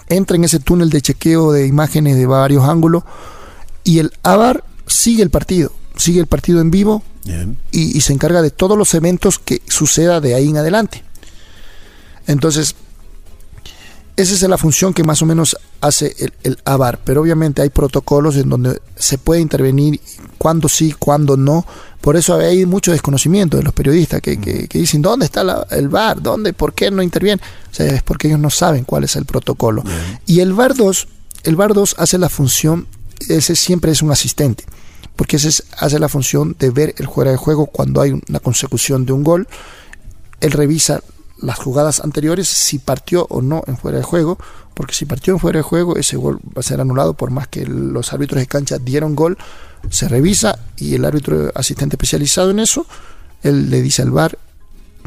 entra 0.09 0.37
en 0.37 0.45
ese 0.45 0.61
túnel 0.61 0.91
de 0.91 1.01
chequeo 1.01 1.53
de 1.53 1.66
imágenes 1.66 2.16
de 2.16 2.26
varios 2.26 2.64
ángulos 2.64 3.05
y 3.85 3.99
el 3.99 4.12
AVAR 4.22 4.64
sigue 4.87 5.22
el 5.22 5.30
partido, 5.30 5.72
sigue 5.97 6.20
el 6.20 6.26
partido 6.26 6.61
en 6.61 6.70
vivo 6.70 7.03
y, 7.70 8.01
se 8.01 8.12
encarga 8.12 8.43
de 8.43 8.51
todos 8.51 8.76
los 8.76 8.95
eventos 8.95 9.39
que 9.39 9.62
suceda 9.68 10.20
de 10.20 10.35
ahí 10.35 10.49
en 10.49 10.57
adelante. 10.57 11.05
Entonces, 12.26 12.74
esa 14.16 14.34
es 14.34 14.42
la 14.42 14.58
función 14.58 14.92
que 14.92 15.04
más 15.04 15.22
o 15.22 15.26
menos 15.26 15.56
hace 15.80 16.14
el, 16.18 16.32
el, 16.42 16.58
AVAR, 16.64 17.00
pero 17.04 17.22
obviamente 17.22 17.62
hay 17.62 17.70
protocolos 17.70 18.36
en 18.36 18.48
donde 18.48 18.80
se 18.96 19.18
puede 19.18 19.40
intervenir 19.40 20.00
cuándo 20.38 20.68
sí, 20.68 20.94
cuándo 20.98 21.36
no, 21.36 21.64
por 22.02 22.16
eso 22.16 22.34
hay 22.34 22.66
mucho 22.66 22.90
desconocimiento 22.90 23.56
de 23.56 23.62
los 23.62 23.72
periodistas 23.72 24.20
que, 24.20 24.36
dicen, 24.72 25.02
¿dónde 25.02 25.24
está 25.24 25.66
el 25.70 25.88
VAR? 25.88 26.20
¿Dónde? 26.20 26.52
¿Por 26.52 26.74
qué 26.74 26.90
no 26.90 27.00
interviene? 27.00 27.40
O 27.70 27.74
sea, 27.74 27.86
es 27.86 28.02
porque 28.02 28.26
ellos 28.26 28.40
no 28.40 28.50
saben 28.50 28.82
cuál 28.82 29.04
es 29.04 29.14
el 29.14 29.24
protocolo. 29.24 29.84
Y 30.26 30.40
el 30.40 30.52
VAR 30.52 30.74
2, 30.74 31.08
el 31.44 31.54
VAR 31.54 31.72
2 31.72 31.94
hace 31.96 32.18
la 32.18 32.28
función, 32.28 32.88
ese 33.28 33.54
siempre 33.54 33.92
es 33.92 34.02
un 34.02 34.10
asistente, 34.10 34.64
porque 35.14 35.36
ese 35.36 35.62
hace 35.78 36.00
la 36.00 36.08
función 36.08 36.56
de 36.58 36.70
ver 36.70 36.92
el 36.98 37.06
fuera 37.06 37.30
de 37.30 37.36
juego 37.36 37.66
cuando 37.66 38.00
hay 38.00 38.10
una 38.28 38.40
consecución 38.40 39.06
de 39.06 39.12
un 39.12 39.22
gol. 39.22 39.46
Él 40.40 40.50
revisa 40.50 41.04
las 41.43 41.59
jugadas 41.59 42.01
anteriores 42.01 42.49
si 42.49 42.78
partió 42.78 43.26
o 43.28 43.43
no 43.43 43.62
en 43.66 43.76
fuera 43.76 43.99
de 43.99 44.05
juego, 44.05 44.38
porque 44.74 44.95
si 44.95 45.05
partió 45.05 45.34
en 45.34 45.40
fuera 45.40 45.59
de 45.59 45.62
juego, 45.62 45.97
ese 45.97 46.16
gol 46.16 46.38
va 46.47 46.61
a 46.61 46.62
ser 46.62 46.80
anulado 46.80 47.14
por 47.14 47.30
más 47.30 47.49
que 47.49 47.66
los 47.66 48.12
árbitros 48.12 48.40
de 48.40 48.47
cancha 48.47 48.78
dieron 48.78 49.14
gol 49.14 49.36
se 49.90 50.09
revisa 50.09 50.59
y 50.76 50.95
el 50.95 51.05
árbitro 51.05 51.51
asistente 51.55 51.97
especializado 51.97 52.51
en 52.51 52.61
eso, 52.61 52.86
él 53.43 53.70
le 53.70 53.82
dice 53.82 54.03
al 54.03 54.11
VAR 54.11 54.38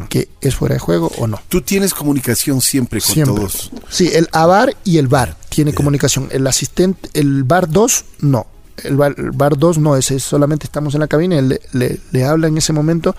que 0.10 0.28
es 0.42 0.56
fuera 0.56 0.76
de 0.76 0.80
juego 0.80 1.10
o 1.18 1.28
no. 1.28 1.40
Tú 1.48 1.62
tienes 1.62 1.94
comunicación 1.94 2.60
siempre 2.60 3.00
con 3.00 3.24
todos. 3.24 3.72
Sí, 3.90 4.12
el 4.14 4.28
AVAR 4.34 4.76
y 4.84 4.98
el 4.98 5.08
VAR 5.08 5.38
tiene 5.48 5.74
comunicación. 5.74 6.28
El 6.32 6.46
asistente, 6.48 7.10
el 7.14 7.46
VAR 7.46 7.70
2 7.70 8.06
no. 8.22 8.46
El 8.84 8.98
VAR, 8.98 9.58
2 9.58 9.78
no, 9.78 9.96
ese 9.96 10.20
solamente 10.20 10.66
estamos 10.66 10.96
en 10.96 11.00
la 11.00 11.08
cabina 11.08 11.38
y 11.38 11.42
le, 11.42 11.62
le, 11.72 12.00
le 12.12 12.26
habla 12.26 12.48
en 12.48 12.58
ese 12.58 12.74
momento 12.74 13.16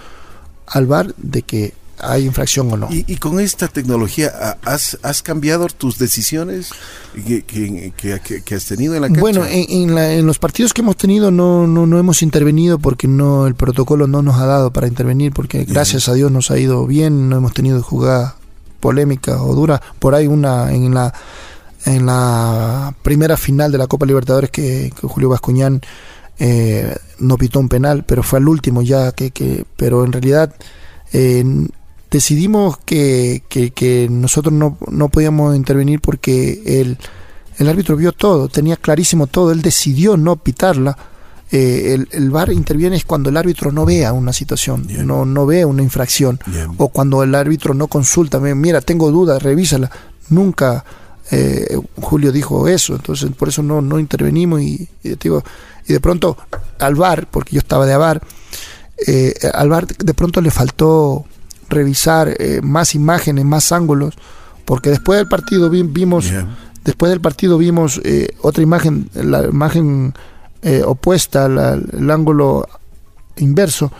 al 0.66 0.84
VAR 0.84 1.14
de 1.16 1.42
que 1.42 1.72
hay 1.98 2.26
infracción 2.26 2.72
o 2.72 2.76
no. 2.76 2.88
¿Y, 2.90 3.16
con 3.16 3.40
esta 3.40 3.68
tecnología 3.68 4.58
has, 4.64 4.98
has 5.02 5.22
cambiado 5.22 5.66
tus 5.68 5.98
decisiones 5.98 6.70
que, 7.14 7.42
que, 7.44 8.54
has 8.54 8.66
tenido 8.66 8.94
en 8.94 9.02
la 9.02 9.08
cancha? 9.08 9.20
Bueno, 9.20 9.44
en, 9.46 9.96
en, 9.98 10.26
los 10.26 10.38
partidos 10.38 10.74
que 10.74 10.82
hemos 10.82 10.96
tenido 10.96 11.30
no, 11.30 11.66
no, 11.66 11.86
no, 11.86 11.98
hemos 11.98 12.22
intervenido 12.22 12.78
porque 12.78 13.08
no 13.08 13.46
el 13.46 13.54
protocolo 13.54 14.06
no 14.06 14.22
nos 14.22 14.36
ha 14.36 14.46
dado 14.46 14.72
para 14.72 14.88
intervenir, 14.88 15.32
porque 15.32 15.64
gracias 15.64 16.08
a 16.08 16.14
Dios 16.14 16.30
nos 16.30 16.50
ha 16.50 16.58
ido 16.58 16.86
bien, 16.86 17.28
no 17.28 17.36
hemos 17.36 17.54
tenido 17.54 17.82
jugada 17.82 18.36
polémica 18.80 19.42
o 19.42 19.54
dura. 19.54 19.80
Por 19.98 20.14
ahí 20.14 20.26
una 20.26 20.72
en 20.72 20.94
la 20.94 21.14
en 21.86 22.04
la 22.04 22.94
primera 23.02 23.36
final 23.36 23.70
de 23.72 23.78
la 23.78 23.86
Copa 23.86 24.06
Libertadores 24.06 24.50
que, 24.50 24.92
Julio 25.02 25.28
Bascuñán 25.28 25.80
eh, 26.38 26.94
no 27.20 27.36
pitó 27.36 27.60
un 27.60 27.68
penal, 27.68 28.04
pero 28.04 28.22
fue 28.22 28.40
al 28.40 28.48
último 28.48 28.82
ya 28.82 29.12
que, 29.12 29.30
que 29.30 29.64
pero 29.76 30.04
en 30.04 30.12
realidad 30.12 30.54
eh, 31.12 31.44
decidimos 32.10 32.78
que, 32.78 33.42
que, 33.48 34.08
nosotros 34.10 34.52
no, 34.52 34.78
no, 34.88 35.08
podíamos 35.08 35.56
intervenir 35.56 36.00
porque 36.00 36.80
el, 36.80 36.98
el, 37.58 37.68
árbitro 37.68 37.96
vio 37.96 38.12
todo, 38.12 38.48
tenía 38.48 38.76
clarísimo 38.76 39.26
todo, 39.26 39.52
él 39.52 39.62
decidió 39.62 40.16
no 40.16 40.36
pitarla. 40.36 40.96
Eh, 41.52 41.94
el, 41.94 42.08
el 42.10 42.30
VAR 42.30 42.52
interviene 42.52 42.96
es 42.96 43.04
cuando 43.04 43.30
el 43.30 43.36
árbitro 43.36 43.70
no 43.70 43.84
vea 43.84 44.12
una 44.12 44.32
situación, 44.32 44.88
no, 45.04 45.24
no 45.24 45.46
ve 45.46 45.64
una 45.64 45.82
infracción, 45.82 46.40
o 46.76 46.88
cuando 46.88 47.22
el 47.22 47.34
árbitro 47.34 47.72
no 47.72 47.86
consulta, 47.86 48.40
mira, 48.40 48.80
tengo 48.80 49.10
dudas, 49.10 49.42
revísala. 49.42 49.90
Nunca 50.28 50.84
eh, 51.30 51.78
Julio 52.00 52.32
dijo 52.32 52.68
eso, 52.68 52.94
entonces 52.94 53.30
por 53.36 53.48
eso 53.48 53.62
no, 53.62 53.80
no 53.80 53.98
intervenimos 53.98 54.60
y, 54.60 54.88
digo, 55.02 55.42
y 55.86 55.92
de 55.92 56.00
pronto 56.00 56.36
al 56.78 56.94
VAR, 56.94 57.28
porque 57.30 57.56
yo 57.56 57.58
estaba 57.58 57.86
de 57.86 57.96
VAR, 57.96 58.22
eh, 59.06 59.34
al 59.52 59.68
VAR 59.68 59.86
de 59.86 60.14
pronto 60.14 60.40
le 60.40 60.50
faltó 60.50 61.26
revisar 61.68 62.34
eh, 62.38 62.60
más 62.62 62.94
imágenes, 62.94 63.44
más 63.44 63.72
ángulos, 63.72 64.14
porque 64.64 64.90
después 64.90 65.18
del 65.18 65.28
partido 65.28 65.70
vimos, 65.70 66.30
después 66.84 67.10
del 67.10 67.20
partido 67.20 67.58
vimos 67.58 68.00
eh, 68.04 68.28
otra 68.42 68.62
imagen, 68.62 69.10
la 69.14 69.44
imagen 69.44 70.14
eh, 70.62 70.82
opuesta, 70.84 71.46
el 71.46 72.10
ángulo 72.10 72.68
inverso, 73.36 73.92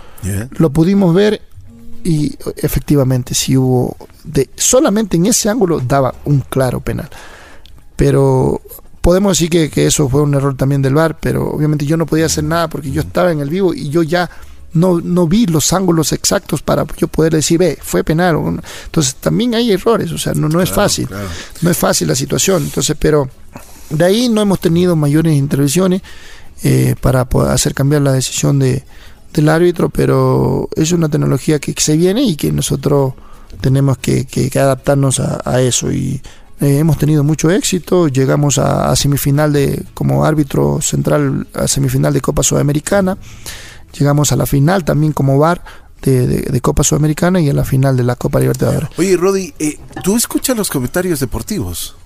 lo 0.59 0.71
pudimos 0.71 1.15
ver 1.15 1.43
y 2.03 2.35
efectivamente 2.57 3.35
si 3.35 3.57
hubo, 3.57 3.97
de, 4.25 4.51
solamente 4.57 5.17
en 5.17 5.27
ese 5.27 5.49
ángulo 5.49 5.81
daba 5.81 6.15
un 6.25 6.41
claro 6.41 6.81
penal, 6.81 7.09
pero 7.95 8.61
podemos 9.01 9.39
decir 9.39 9.51
que, 9.51 9.71
que 9.71 9.87
eso 9.87 10.09
fue 10.09 10.23
un 10.23 10.35
error 10.35 10.57
también 10.57 10.83
del 10.83 10.95
VAR, 10.95 11.19
pero 11.21 11.49
obviamente 11.49 11.87
yo 11.87 11.97
no 11.97 12.07
podía 12.07 12.27
hacer 12.27 12.45
nada 12.45 12.69
porque 12.69 12.91
yo 12.91 13.03
estaba 13.03 13.31
en 13.31 13.41
el 13.41 13.51
vivo 13.51 13.73
y 13.73 13.89
yo 13.89 14.03
ya 14.03 14.29
no, 14.73 15.01
no 15.01 15.27
vi 15.27 15.47
los 15.47 15.73
ángulos 15.73 16.13
exactos 16.13 16.63
para 16.63 16.85
yo 16.97 17.09
poder 17.09 17.33
decir, 17.33 17.59
ve, 17.59 17.79
fue 17.81 18.05
penal. 18.05 18.37
Entonces 18.85 19.17
también 19.17 19.55
hay 19.55 19.73
errores, 19.73 20.13
o 20.13 20.19
sea, 20.19 20.35
no, 20.35 20.49
no 20.49 20.61
es 20.61 20.71
fácil, 20.71 21.09
no 21.63 21.71
es 21.71 21.77
fácil 21.77 22.09
la 22.09 22.15
situación. 22.15 22.65
Entonces, 22.65 22.97
pero 22.99 23.29
de 23.91 24.05
ahí 24.05 24.29
no 24.29 24.43
hemos 24.43 24.61
tenido 24.61 24.97
mayores 24.97 25.35
intervenciones 25.35 26.03
eh, 26.63 26.95
para 27.01 27.25
poder 27.27 27.53
hacer 27.53 27.75
cambiar 27.75 28.03
la 28.03 28.13
decisión 28.13 28.59
de, 28.59 28.85
del 29.33 29.49
árbitro, 29.49 29.89
pero 29.89 30.69
es 30.75 30.93
una 30.93 31.09
tecnología 31.09 31.59
que, 31.59 31.75
se 31.77 31.97
viene 31.97 32.23
y 32.23 32.37
que 32.37 32.53
nosotros 32.53 33.15
tenemos 33.61 33.99
que, 33.99 34.27
que, 34.27 34.51
adaptarnos 34.59 35.21
a, 35.21 35.61
eso 35.61 35.91
y 35.91 36.21
eh, 36.61 36.79
hemos 36.79 36.99
tenido 36.99 37.25
mucho 37.25 37.51
éxito, 37.51 38.09
llegamos 38.09 38.59
a, 38.59 38.91
a, 38.91 38.97
semifinal 38.97 39.53
de 39.53 39.85
como 39.95 40.25
árbitro 40.25 40.81
central 40.83 41.47
a 41.55 41.69
semifinal 41.69 42.13
de 42.13 42.21
Copa 42.21 42.43
Sudamericana 42.43 43.17
llegamos 43.99 44.33
a 44.33 44.37
la 44.37 44.47
final 44.47 44.85
también 44.85 45.13
como 45.13 45.39
VAR 45.39 45.63
de, 46.03 46.27
de- 46.27 46.43
de 46.43 46.61
Copa 46.61 46.83
Sudamericana 46.85 47.41
y 47.41 47.49
a 47.49 47.53
la 47.55 47.65
final 47.65 47.97
de 47.97 48.03
la 48.05 48.17
Copa 48.17 48.39
Libertadores. 48.41 48.89
Oye, 48.99 49.17
Rodi, 49.17 49.55
eh, 49.59 49.79
¿tú 50.05 50.17
escuchas 50.17 50.57
los 50.57 50.69
comentarios 50.71 51.21
deportivos? 51.21 51.97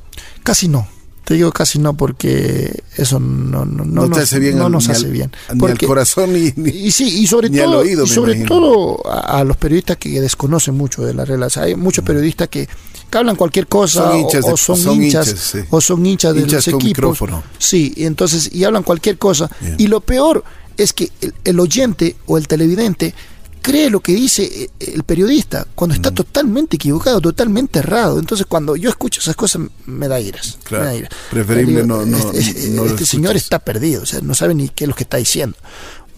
Casi 0.43 0.68
no. 0.68 0.86
Te 1.24 1.34
digo 1.34 1.53
casi 1.53 1.78
no 1.78 1.95
porque 1.97 2.82
eso 2.97 3.20
no, 3.20 3.64
no, 3.64 3.84
No, 3.84 4.07
nos, 4.07 4.16
te 4.18 4.22
hace 4.24 4.38
bien. 4.41 4.59
no 4.59 4.66
al- 4.66 4.72
nos 4.72 4.88
hace 4.88 5.07
al- 5.07 5.12
bien. 5.12 5.30
Ni 5.49 5.53
al 5.53 5.59
Porque- 5.59 5.86
corazón 5.86 6.32
ni... 6.32 6.53
ni- 6.57 6.70
y 6.70 6.91
sí, 6.91 7.05
y 7.20 7.26
sobre 7.28 7.51
todo, 7.51 7.78
oído, 7.80 8.05
y 8.05 8.09
sobre 8.09 8.32
imagino. 8.32 8.49
todo 8.49 9.09
a, 9.09 9.38
a 9.38 9.45
los 9.45 9.57
periodistas 9.57 9.97
que 9.99 10.20
desconocen 10.20 10.76
mucho 10.76 11.03
de 11.03 11.14
las 11.14 11.28
reglas. 11.28 11.57
Hay 11.57 11.76
muchos 11.76 12.05
periodistas 12.05 12.49
que, 12.49 12.68
que 13.11 13.18
hablan 13.18 13.36
cualquier 13.36 13.68
cosa 13.68 14.03
Son 14.05 14.12
o- 14.12 14.18
hinchas 14.18 14.45
de- 14.47 14.53
o, 14.53 14.57
son, 14.57 14.76
son 14.76 15.03
hinchas, 15.03 15.28
hinchas, 15.28 15.41
sí. 15.45 15.59
o 15.70 15.80
son 15.80 16.05
hinchas 16.07 16.34
de 16.34 16.41
Hinchas 16.41 16.66
los 16.66 16.68
equipos. 16.68 16.84
micrófono. 16.84 17.43
Sí, 17.59 17.93
y 17.97 18.05
entonces 18.07 18.51
y 18.53 18.64
hablan 18.64 18.82
cualquier 18.82 19.16
cosa. 19.18 19.49
Bien. 19.61 19.76
Y 19.78 19.86
lo 19.86 20.01
peor 20.01 20.43
es 20.83 20.93
que 20.93 21.11
el, 21.20 21.35
el 21.45 21.61
oyente 21.61 22.16
o 22.26 22.39
el 22.39 22.47
televidente 22.49 23.14
cree 23.62 23.91
lo 23.91 24.01
que 24.01 24.12
dice 24.14 24.43
eh, 24.45 24.70
el 24.95 25.03
periodista 25.05 25.66
cuando 25.74 25.93
Mm. 25.95 25.97
está 25.97 26.11
totalmente 26.12 26.76
equivocado, 26.76 27.20
totalmente 27.20 27.81
errado. 27.81 28.18
Entonces 28.18 28.47
cuando 28.47 28.74
yo 28.76 28.89
escucho 28.89 29.20
esas 29.20 29.37
cosas 29.37 29.62
me 29.87 30.09
da 30.09 30.18
iras. 30.20 30.59
Claro. 30.64 30.85
me 30.85 30.91
da 30.91 30.97
iras. 30.97 31.11
Preferible 31.31 31.83
Digo, 31.83 31.87
no- 31.87 32.07
no- 32.07 32.33
este, 32.33 32.68
no 32.70 32.97
señor 32.99 33.37
está 33.37 33.59
perdido, 33.59 34.03
o 34.03 34.07
sea, 34.07 34.20
no 34.22 34.35
sabe 34.35 34.55
ni 34.55 34.68
qué 34.70 34.85
es 34.85 34.89
lo 34.89 34.95
que 34.95 35.03
está 35.05 35.18
diciendo. 35.18 35.57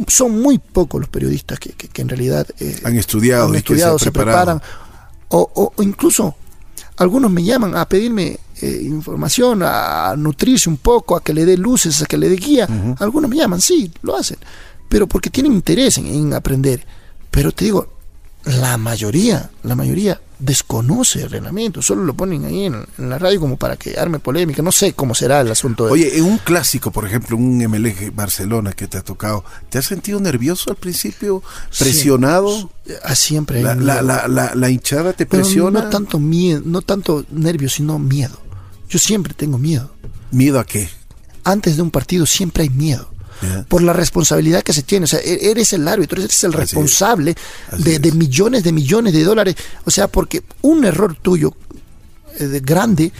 Son 0.09 0.41
muy 0.41 0.59
pocos 0.59 1.01
los 1.01 1.11
periodistas 1.11 1.59
que, 1.59 1.71
que- 1.71 1.89
que 1.89 2.03
en 2.03 2.09
realidad 2.09 2.47
eh, 2.61 2.81
Han 2.85 2.97
estudiado 2.97 3.47
han 3.47 3.53
se 3.53 3.59
estudiado, 3.59 3.99
se, 3.99 4.11
preparado. 4.13 4.61
preparan. 4.61 4.63
O, 5.29 5.51
o- 5.55 5.73
o 5.77 5.83
incluso 5.83 6.35
algunos 6.97 7.31
me 7.31 7.43
llaman 7.43 7.77
a 7.77 7.89
pedirme 7.89 8.39
eh, 8.63 8.81
información, 8.85 9.63
a 9.65 10.15
nutrirse 10.17 10.69
un 10.71 10.79
poco, 10.79 11.17
a 11.17 11.23
que 11.23 11.35
le 11.35 11.45
dé 11.45 11.57
luces, 11.57 12.01
a 12.03 12.07
que 12.07 12.17
le 12.17 12.29
dé 12.29 12.37
guía. 12.37 12.67
Algunos 12.99 13.29
me 13.31 13.37
llaman, 13.37 13.61
sí, 13.61 13.91
lo 14.03 14.17
hacen, 14.17 14.39
pero 14.89 15.07
porque 15.07 15.31
tienen 15.31 15.53
interés 15.53 15.99
en, 15.99 16.07
en 16.07 16.33
aprender. 16.33 16.87
Pero 17.31 17.53
te 17.53 17.65
digo, 17.67 17.89
la 18.45 18.77
mayoría, 18.77 19.51
la 19.63 19.75
mayoría 19.75 20.21
desconoce 20.39 21.23
el 21.23 21.31
reglamento, 21.31 21.81
solo 21.81 22.03
lo 22.03 22.15
ponen 22.15 22.45
ahí 22.45 22.65
en, 22.65 22.75
en 22.99 23.09
la 23.09 23.17
radio 23.17 23.39
como 23.39 23.57
para 23.57 23.77
que 23.77 23.97
arme 23.97 24.19
polémica. 24.19 24.61
No 24.61 24.73
sé 24.73 24.93
cómo 24.93 25.15
será 25.15 25.41
el 25.41 25.51
asunto. 25.53 25.87
de- 25.87 25.93
Oye, 25.93 26.19
en 26.19 26.25
un 26.25 26.39
clásico, 26.39 26.91
por 26.91 27.07
ejemplo, 27.07 27.37
un 27.37 27.59
MLG 27.59 28.13
Barcelona 28.13 28.73
que 28.73 28.89
te 28.89 28.99
ha 28.99 29.03
tocado, 29.03 29.45
¿te 29.71 29.79
has 29.79 29.87
sentido 29.87 30.19
nervioso 30.19 30.71
al 30.71 30.77
principio? 30.77 31.43
¿Presionado? 31.79 32.71
Ah, 33.05 33.15
siempre 33.15 33.59
hay 33.59 33.65
La, 33.65 33.75
miedo. 33.77 33.87
la, 33.87 34.03
la, 34.03 34.29
la, 34.29 34.55
la 34.57 34.69
hinchada 34.71 35.13
te 35.13 35.27
Pero 35.27 35.45
presiona? 35.45 35.83
no 35.83 35.89
tanto 35.91 36.19
miedo, 36.19 36.63
no 36.65 36.83
tanto 36.83 37.25
nervios, 37.31 37.75
sino 37.75 37.99
miedo. 38.01 38.37
Yo 38.93 38.99
siempre 38.99 39.33
tengo 39.33 39.57
miedo. 39.57 39.91
¿Miedo 40.31 40.61
a 40.61 40.65
qué? 40.67 40.87
Antes 41.45 41.77
de 41.77 41.83
un 41.83 41.91
partido 41.91 42.27
siempre 42.27 42.65
hay 42.65 42.69
miedo. 42.69 43.09
Por 43.69 43.83
la 43.83 43.93
responsabilidad 43.95 44.63
que 44.63 44.75
se 44.75 44.83
tiene. 44.83 45.05
O 45.05 45.07
sea, 45.09 45.19
e- 45.21 45.51
eres 45.51 45.73
el 45.73 45.89
árbitro, 45.89 46.21
eres 46.21 46.45
el 46.45 46.51
Así 46.51 46.57
es. 46.57 46.61
responsable 46.61 47.35
Así 47.73 47.83
de, 47.85 47.99
de 48.01 48.09
es. 48.11 48.15
millones 48.15 48.63
de 48.65 48.71
millones 48.73 49.15
de 49.15 49.25
dólares. 49.25 49.57
O 49.87 49.91
sea, 49.91 50.07
porque 50.09 50.43
un 50.61 50.85
error 50.85 51.17
tuyo 51.21 51.55
eh, 52.39 52.45
de 52.45 52.61
grande 52.61 53.11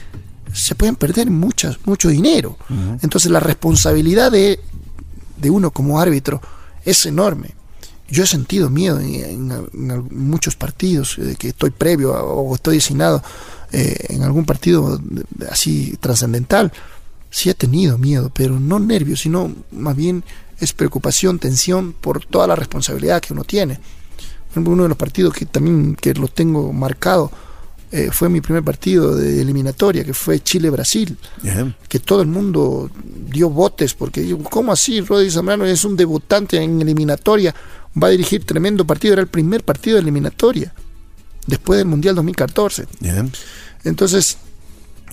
se 0.53 0.75
pueden 0.75 0.95
perder 0.97 1.31
muchas, 1.31 1.79
mucho 1.87 2.09
dinero. 2.11 2.59
Entonces 3.03 3.31
la 3.33 3.41
responsabilidad 3.41 4.31
de, 4.31 4.61
de 5.39 5.51
uno 5.51 5.71
como 5.71 5.99
árbitro 5.99 6.43
es 6.85 7.07
enorme. 7.07 7.55
Yo 8.11 8.25
he 8.25 8.27
sentido 8.27 8.69
miedo 8.69 9.01
en, 9.01 9.15
en- 9.15 9.69
en 9.73 9.91
al- 9.91 10.03
muchos 10.11 10.55
partidos 10.55 11.17
eh, 11.19 11.35
que 11.39 11.49
estoy 11.49 11.71
previo 11.71 12.15
a- 12.15 12.23
o 12.23 12.55
estoy 12.55 12.77
designado 12.77 13.23
eh, 13.73 13.97
en 14.11 14.23
algún 14.23 14.45
partido 14.45 15.01
así 15.51 15.97
trascendental. 16.01 16.73
Sí 17.31 17.49
he 17.49 17.55
tenido 17.55 17.97
miedo, 17.99 18.31
pero 18.35 18.61
no 18.61 18.79
nervios, 18.79 19.21
sino 19.21 19.55
más 19.71 19.97
bien 19.97 20.23
es 20.59 20.73
preocupación, 20.73 21.39
tensión 21.39 21.93
por 21.93 22.25
toda 22.25 22.47
la 22.47 22.57
responsabilidad 22.57 23.21
que 23.21 23.33
uno 23.33 23.45
tiene. 23.45 23.75
Por 23.77 24.51
ejemplo, 24.51 24.73
uno 24.75 24.83
de 24.83 24.91
los 24.91 24.99
partidos 24.99 25.35
que 25.35 25.47
también 25.47 25.97
que 25.97 26.13
lo 26.15 26.29
tengo 26.29 26.73
marcado 26.73 27.33
eh, 27.91 28.11
fue 28.11 28.31
mi 28.31 28.41
primer 28.41 28.63
partido 28.63 29.15
de 29.15 29.43
eliminatoria, 29.43 30.03
que 30.03 30.15
fue 30.15 30.41
Chile-Brasil 30.41 31.15
que 31.89 31.99
todo 31.99 32.23
el 32.23 32.29
mundo 32.29 32.91
dio 33.31 33.51
botes, 33.51 33.93
porque 33.93 34.23
digo, 34.23 34.43
¿cómo 34.45 34.73
así? 34.73 35.03
Rodri 35.03 35.31
Zambrano 35.31 35.67
es 35.67 35.85
un 35.85 35.95
debutante 35.95 36.57
en 36.57 36.81
eliminatoria, 36.81 37.55
va 38.03 38.09
a 38.09 38.11
dirigir 38.11 38.45
tremendo 38.45 38.87
partido, 38.87 39.13
era 39.13 39.23
el 39.23 39.29
primer 39.29 39.63
partido 39.63 39.97
de 39.97 40.03
eliminatoria, 40.03 40.73
después 41.47 41.79
del 41.79 41.87
Mundial 41.87 42.15
2014. 42.15 42.87
Ya. 43.01 43.25
Entonces, 43.85 44.37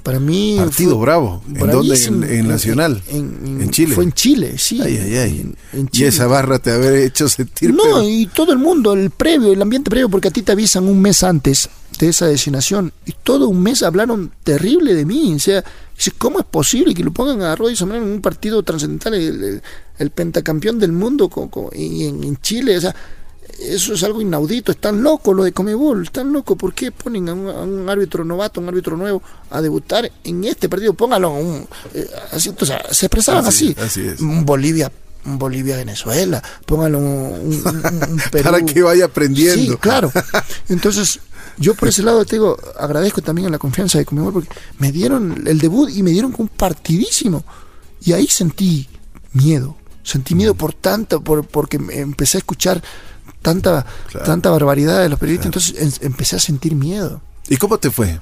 para 0.04 0.20
mí... 0.20 0.56
Partido 0.58 0.92
fue 0.96 1.02
bravo. 1.02 1.44
¿En 1.54 1.68
dónde? 1.72 1.96
En, 2.06 2.24
en 2.24 2.48
Nacional. 2.48 3.02
En, 3.10 3.60
En 3.62 3.70
Chile. 3.70 3.94
Fue 3.96 4.04
en 4.04 4.14
Chile, 4.14 4.56
sí. 4.58 4.80
Ay, 4.82 4.98
ay, 4.98 5.16
ay. 5.18 5.54
Y 5.92 6.04
esa 6.04 6.28
barra 6.28 6.60
te 6.60 6.72
haber 6.72 6.96
hecho 6.96 7.28
sentir. 7.28 7.74
No, 7.74 7.84
pero- 7.84 8.04
y 8.10 8.28
todo 8.28 8.52
el 8.54 8.60
mundo, 8.60 8.94
el 8.94 9.10
previo, 9.10 9.52
el 9.52 9.62
ambiente 9.62 9.90
previo, 9.90 10.10
porque 10.10 10.30
a 10.30 10.32
ti 10.32 10.42
te 10.42 10.52
avisan 10.52 10.88
un 10.88 11.02
mes 11.02 11.24
antes 11.24 11.70
de 12.00 12.08
esa 12.10 12.28
designación 12.28 12.94
y 13.06 13.12
todo 13.24 13.50
un 13.50 13.62
mes 13.62 13.84
hablaron 13.84 14.32
terrible 14.44 14.94
de 14.96 15.06
mí. 15.06 15.34
O 15.36 15.40
sea, 15.40 15.64
¿cómo 16.18 16.40
es 16.40 16.46
posible 16.46 16.94
que 16.94 17.04
lo 17.04 17.12
pongan 17.12 17.42
a 17.42 17.56
Rodri 17.56 17.76
Zambrano 17.76 18.06
en 18.06 18.12
un 18.14 18.22
partido 18.22 18.64
trascendental, 18.64 19.16
el, 19.16 19.44
el- 19.44 19.62
el 19.98 20.12
pentacampeón 20.12 20.80
del 20.80 20.94
mundo 20.94 21.28
co- 21.30 21.50
co- 21.50 21.72
y 21.76 22.06
en, 22.06 22.24
en 22.24 22.38
Chile? 22.38 22.78
O 22.78 22.82
sea, 22.82 22.96
eso 23.62 23.94
es 23.94 24.04
algo 24.04 24.22
inaudito, 24.22 24.72
están 24.72 25.02
locos 25.04 25.36
lo 25.36 25.44
de 25.44 25.52
Comebol, 25.52 26.04
están 26.04 26.32
locos. 26.34 26.58
¿Por 26.58 26.74
qué 26.74 26.92
ponen 26.92 27.30
a 27.30 27.34
un, 27.34 27.48
a 27.50 27.62
un 27.62 27.90
árbitro 27.90 28.24
novato, 28.26 28.60
a 28.60 28.64
un 28.64 28.70
árbitro 28.70 28.96
nuevo 28.98 29.22
a 29.50 29.62
debutar 29.62 30.12
en 30.24 30.44
este 30.46 30.70
partido? 30.70 30.94
Póngalo, 30.94 31.28
a 31.30 31.32
un, 31.34 31.68
eh, 31.94 32.10
así, 32.32 32.52
o 32.60 32.66
sea, 32.66 32.84
se 32.92 33.06
expresaban 33.08 33.46
Así 33.46 33.76
así. 33.80 34.08
Un 34.22 34.46
Bolivia. 34.46 34.92
Un 35.26 35.38
Bolivia-Venezuela, 35.38 36.42
póngalo 36.66 36.98
un, 36.98 37.06
un- 37.06 37.64
un- 37.66 38.22
Perú. 38.32 38.44
Para 38.44 38.62
que 38.66 38.82
vaya 38.82 39.06
aprendiendo. 39.06 39.74
Sí, 39.74 39.78
claro. 39.78 40.10
Entonces, 40.70 41.20
yo 41.58 41.74
por 41.76 41.90
ese 41.90 42.04
lado 42.04 42.24
te 42.24 42.38
digo, 42.38 42.58
agradezco 42.80 43.22
también 43.22 43.48
a 43.48 43.52
la 43.52 43.58
confianza 43.60 43.98
de 43.98 44.06
Comebol 44.06 44.32
porque 44.34 44.50
me 44.78 44.94
dieron 44.94 45.44
el 45.46 45.60
debut 45.60 45.90
y 45.90 46.04
me 46.04 46.12
dieron 46.12 46.34
un 46.38 46.48
partidísimo. 46.48 47.44
Y 48.02 48.14
ahí 48.14 48.28
sentí 48.28 48.88
miedo. 49.34 49.76
Sentí 50.04 50.36
miedo 50.36 50.56
por 50.56 50.74
tanto, 50.74 51.22
por, 51.22 51.46
porque 51.46 51.78
me 51.80 52.00
empecé 52.00 52.38
a 52.38 52.40
escuchar 52.40 52.82
tanta, 53.42 53.86
Claro. 54.10 54.26
tanta 54.26 54.50
barbaridad 54.50 55.02
de 55.02 55.10
los 55.10 55.20
periodistas, 55.20 55.46
entonces 55.48 55.76
en- 56.02 56.08
empecé 56.08 56.36
a 56.36 56.40
sentir 56.40 56.76
miedo. 56.76 57.22
¿Y 57.48 57.58
cómo 57.58 57.78
te 57.78 57.90
fue? 57.92 58.20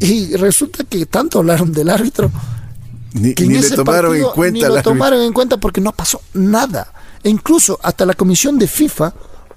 Y 0.00 0.36
resulta 0.36 0.84
que 0.84 1.06
tanto 1.06 1.38
hablaron 1.40 1.72
del 1.72 1.88
árbitro 1.90 2.30
Ni, 3.14 3.34
que 3.34 3.46
ni 3.46 3.56
en 3.56 3.62
le 3.62 3.70
tomaron 3.70 4.10
partido 4.12 4.28
en 4.28 4.34
cuenta. 4.34 4.68
ni 4.68 4.74
lo 4.74 4.82
tomaron 4.82 5.20
en 5.22 5.32
cuenta 5.32 5.56
porque 5.56 5.80
no 5.80 5.92
pasó 5.92 6.20
nada. 6.34 6.92
E 7.24 7.28
incluso 7.30 7.80
hasta 7.82 8.06
la 8.06 8.14
comisión 8.14 8.58
de 8.58 8.68
FIFA, 8.68 9.12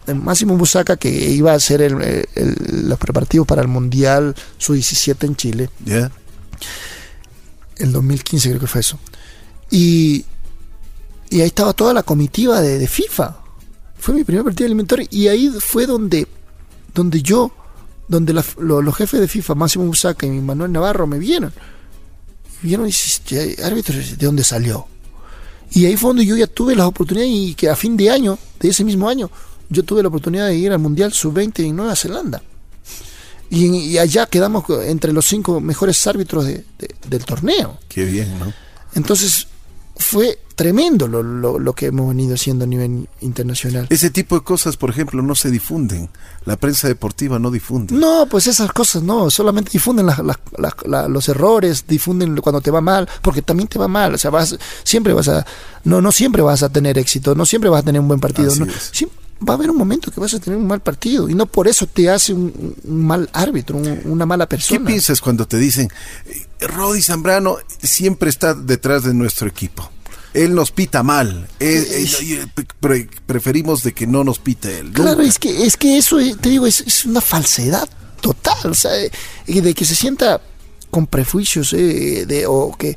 el 0.07 0.15
Máximo 0.15 0.57
Busaca, 0.57 0.97
que 0.97 1.09
iba 1.09 1.51
a 1.51 1.55
hacer 1.55 1.82
el- 1.84 2.01
el- 2.34 2.89
los 2.89 2.97
preparativos 2.97 3.45
para 3.45 3.61
el 3.61 3.67
Mundial 3.67 4.34
Sub-17 4.57 5.28
en 5.28 5.36
Chile, 5.36 5.69
Ya. 5.86 6.09
el 7.78 7.91
2015 7.91 8.49
creo 8.49 8.59
que 8.61 8.67
fue 8.67 8.82
eso. 8.82 8.97
Y, 9.69 10.26
y 11.30 11.41
ahí 11.41 11.47
estaba 11.47 11.74
toda 11.74 11.93
la 11.93 12.01
comitiva 12.03 12.61
de, 12.61 12.80
de 12.80 12.88
FIFA. 12.88 13.38
Fue 14.02 14.16
mi 14.16 14.24
primer 14.24 14.43
partido 14.43 14.66
alimentario 14.66 15.08
y 15.12 15.28
ahí 15.28 15.49
fue 15.60 15.86
donde, 15.86 16.28
donde 16.93 17.22
yo, 17.22 17.52
donde 18.08 18.34
la- 18.34 18.43
lo- 18.58 18.82
los 18.82 18.95
jefes 18.95 19.20
de 19.20 19.28
FIFA, 19.28 19.54
Máximo 19.56 19.86
Busaca 19.86 20.26
y 20.26 20.32
Manuel 20.32 20.72
Navarro, 20.72 21.06
me 21.06 21.20
vieron. 21.20 21.54
Y 22.64 22.68
vieron 22.68 22.88
y 22.88 22.89
"Este 22.89 23.64
árbitro, 23.64 23.95
¿de 23.95 24.26
dónde 24.26 24.43
salió? 24.43 24.88
Y 25.74 25.86
ahí 25.86 25.95
fue 25.97 26.10
donde 26.10 26.26
yo 26.26 26.36
ya 26.36 26.47
tuve 26.47 26.76
las 26.76 26.88
oportunidades 26.88 27.32
y 27.32 27.54
que 27.54 27.70
a 27.70 27.76
fin 27.76 27.95
de 27.95 28.10
año, 28.10 28.39
de 28.60 28.70
ese 28.70 28.84
mismo 28.84 29.08
año, 29.08 29.30
yo 29.70 29.84
tuve 29.84 30.02
la 30.02 30.08
oportunidad 30.10 30.47
de 30.47 30.56
ir 30.58 30.72
al 30.72 30.80
Mundial 30.80 31.14
Sub-20 31.14 31.60
en 31.64 31.76
Nueva 31.76 31.95
Zelanda. 31.95 32.41
Y, 33.49 33.97
allá 33.97 34.26
quedamos 34.26 34.64
entre 34.86 35.14
los 35.14 35.26
cinco 35.28 35.60
mejores 35.62 36.06
árbitros 36.08 36.45
de- 36.45 36.66
de- 36.80 36.95
del 37.08 37.24
torneo. 37.24 37.78
Qué 37.88 38.04
bien, 38.06 38.39
¿no? 38.39 38.52
Entonces 38.95 39.47
fue 39.97 40.39
tremendo 40.62 41.07
lo, 41.07 41.24
lo- 41.24 41.59
lo 41.59 41.74
que 41.74 41.88
hemos 41.88 42.07
venido 42.09 42.36
haciendo 42.36 42.66
a 42.66 42.68
nivel 42.68 43.07
internacional. 43.22 43.88
Ese 43.89 44.09
tipo 44.09 44.36
de 44.36 44.43
cosas, 44.43 44.78
por 44.78 44.89
ejemplo, 44.89 45.22
no 45.22 45.36
se 45.36 45.49
difunden. 45.49 46.09
La 46.45 46.55
prensa 46.55 46.88
deportiva 46.88 47.39
no 47.39 47.51
difunde. 47.51 47.93
No, 47.95 48.28
pues 48.30 48.47
esas 48.47 48.72
cosas 48.72 49.03
no, 49.03 49.30
solamente 49.30 49.72
difunden 49.72 50.05
las- 50.05 50.20
las- 50.20 50.39
las- 50.57 50.74
la- 50.86 51.07
los 51.07 51.28
errores, 51.30 51.86
difunden 51.88 52.36
cuando 52.38 52.62
te 52.62 52.72
va 52.72 52.82
mal, 52.82 53.07
porque 53.22 53.41
también 53.41 53.68
te 53.68 53.78
va 53.80 53.88
mal, 53.88 54.14
o 54.14 54.18
sea, 54.18 54.30
vas, 54.32 54.57
siempre 54.84 55.14
vas 55.14 55.28
a, 55.28 55.45
no, 55.84 56.01
no 56.01 56.12
siempre 56.12 56.41
vas 56.41 56.64
a 56.64 56.70
tener 56.70 56.97
éxito, 56.97 57.36
no 57.36 57.45
siempre 57.45 57.70
vas 57.70 57.82
a 57.82 57.86
tener 57.86 58.01
un 58.01 58.07
buen 58.07 58.20
partido, 58.20 58.53
no, 58.55 58.66
va 59.47 59.53
a 59.53 59.57
haber 59.57 59.72
un 59.72 59.78
momento 59.78 60.12
que 60.12 60.20
vas 60.20 60.34
a 60.36 60.39
tener 60.39 60.57
un 60.59 60.68
mal 60.68 60.82
partido 60.82 61.28
y 61.28 61.34
no 61.34 61.47
por 61.47 61.68
eso 61.68 61.88
te 61.88 62.09
hace 62.12 62.32
un, 62.34 62.76
un 62.84 63.05
mal 63.05 63.28
árbitro, 63.34 63.78
un- 63.78 64.01
una 64.05 64.26
mala 64.26 64.45
¿Qué 64.45 64.49
persona. 64.57 64.86
piensas 64.86 65.20
cuando 65.22 65.47
te 65.47 65.57
dicen, 65.57 65.89
eh, 66.28 66.68
Rodi 66.68 67.01
Zambrano 67.01 67.57
siempre 67.82 68.30
está 68.30 68.53
detrás 68.53 69.03
de 69.03 69.14
nuestro 69.16 69.47
equipo? 69.47 69.89
Él 70.34 70.56
nos 70.56 70.72
pita 70.72 71.04
mal. 71.04 71.48
Eh, 71.60 71.86
eh, 71.90 72.06
eh, 72.56 72.64
pre- 72.80 73.10
preferimos 73.26 73.84
de 73.84 73.94
que 73.94 74.08
no 74.08 74.24
nos 74.24 74.40
pite 74.40 74.80
él. 74.80 74.92
Claro, 74.92 75.22
es 75.22 75.38
que, 75.40 75.66
es 75.66 75.76
que 75.78 75.98
eso, 75.98 76.18
te 76.40 76.50
digo, 76.50 76.66
es, 76.68 76.82
es 76.82 77.06
una 77.06 77.22
falsedad 77.22 77.88
total, 78.22 78.72
o 78.72 78.74
sea, 78.76 78.92
y 79.48 79.62
de 79.62 79.74
que 79.74 79.84
se 79.86 79.96
sienta 79.96 80.40
con 80.90 81.08
prejuicios 81.08 81.74
eh, 81.74 82.26
de, 82.28 82.46
o 82.48 82.76
que, 82.78 82.96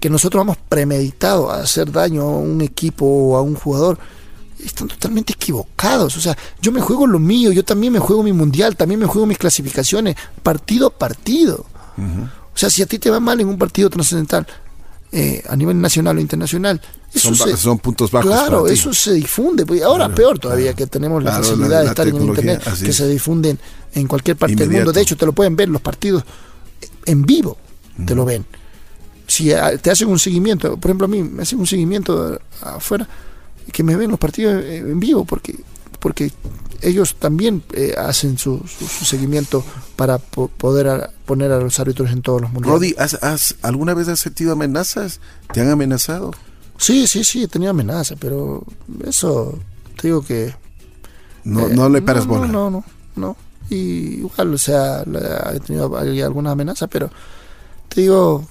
que 0.00 0.10
nosotros 0.10 0.40
vamos 0.40 0.58
premeditado 0.68 1.50
a 1.50 1.60
hacer 1.62 1.90
daño 1.92 2.22
a 2.22 2.38
un 2.38 2.60
equipo 2.60 3.06
o 3.06 3.36
a 3.36 3.42
un 3.42 3.54
jugador. 3.54 3.98
están 4.64 4.88
totalmente 4.88 5.32
equivocados. 5.34 6.16
O 6.16 6.20
sea, 6.20 6.36
yo 6.60 6.72
me 6.72 6.80
juego 6.80 7.06
lo 7.06 7.18
mío, 7.18 7.52
yo 7.52 7.64
también 7.64 7.92
me 7.92 7.98
juego 7.98 8.22
mi 8.22 8.32
mundial, 8.32 8.76
también 8.76 9.00
me 9.00 9.06
juego 9.06 9.26
mis 9.26 9.38
clasificaciones, 9.38 10.16
partido 10.42 10.88
a 10.88 10.90
partido. 10.98 11.66
O 11.98 12.58
sea, 12.58 12.68
si 12.70 12.82
a 12.82 12.86
ti 12.86 12.98
te 12.98 13.10
va 13.10 13.20
mal 13.20 13.40
en 13.40 13.48
un 13.48 13.58
partido 13.58 13.88
trascendental, 13.90 14.46
eh, 15.12 15.42
a 15.48 15.56
nivel 15.56 15.80
nacional 15.80 16.18
o 16.18 16.20
internacional, 16.20 16.80
eso 17.12 17.34
son, 17.34 17.56
son 17.56 17.78
puntos 17.78 18.10
bajos. 18.10 18.30
Claro, 18.30 18.66
eso 18.66 18.92
se 18.92 19.14
difunde. 19.14 19.64
Pues, 19.64 19.82
ahora 19.82 20.14
peor 20.14 20.38
todavía 20.38 20.74
que 20.74 20.86
tenemos 20.86 21.22
la 21.22 21.32
facilidad 21.32 21.82
de 21.82 21.88
estar 21.88 22.06
en 22.08 22.16
internet, 22.16 22.62
que 22.84 22.92
se 22.92 23.08
difunden 23.08 23.58
en 23.94 24.06
cualquier 24.06 24.36
parte 24.36 24.56
del 24.56 24.70
mundo. 24.70 24.92
De 24.92 25.00
hecho, 25.00 25.16
te 25.16 25.24
lo 25.24 25.32
pueden 25.32 25.56
ver 25.56 25.68
los 25.68 25.80
partidos 25.80 26.24
en 27.06 27.22
vivo, 27.22 27.56
te 28.04 28.14
lo 28.14 28.24
ven. 28.24 28.44
Si 29.26 29.50
te 29.82 29.90
hacen 29.90 30.08
un 30.08 30.18
seguimiento, 30.18 30.76
por 30.76 30.90
ejemplo, 30.90 31.06
a 31.06 31.08
mí 31.08 31.22
me 31.22 31.42
hacen 31.42 31.58
un 31.58 31.66
seguimiento 31.66 32.38
afuera, 32.60 33.08
que 33.72 33.82
me 33.82 33.96
ven 33.96 34.10
los 34.10 34.18
partidos 34.18 34.64
en 34.64 35.00
vivo, 35.00 35.24
porque, 35.24 35.56
porque 36.00 36.32
ellos 36.82 37.16
también 37.18 37.62
eh, 37.72 37.94
hacen 37.96 38.38
su, 38.38 38.62
seguimiento 39.02 39.64
para 39.96 40.18
poder 40.18 41.10
poner 41.24 41.52
a 41.52 41.60
los 41.60 41.78
árbitros 41.80 42.10
en 42.10 42.22
todos 42.22 42.42
los 42.42 42.52
mundos. 42.52 42.70
Rodi, 42.70 42.94
¿has, 42.98 43.56
alguna 43.62 43.94
vez 43.94 44.08
has 44.08 44.20
sentido 44.20 44.52
amenazas? 44.52 45.20
¿Te 45.52 45.60
han 45.60 45.70
amenazado? 45.70 46.32
Sí, 46.78 47.06
sí, 47.06 47.24
sí, 47.24 47.42
he 47.42 47.48
tenido 47.48 47.70
amenazas, 47.70 48.18
pero 48.20 48.64
eso 49.04 49.58
te 50.00 50.08
digo 50.08 50.22
que... 50.22 50.54
No, 51.44 51.68
no 51.68 51.88
le 51.88 52.02
paras 52.02 52.26
bola. 52.26 52.46
No, 52.46 52.70
no, 52.70 52.84
no, 53.14 53.36
Y 53.70 54.18
igual, 54.18 54.54
o 54.54 54.58
sea, 54.58 55.04
he 55.54 55.60
tenido 55.60 55.96
algunas 55.96 56.52
amenazas, 56.52 56.88
pero 56.90 57.10
te 57.88 58.02
digo, 58.02 58.46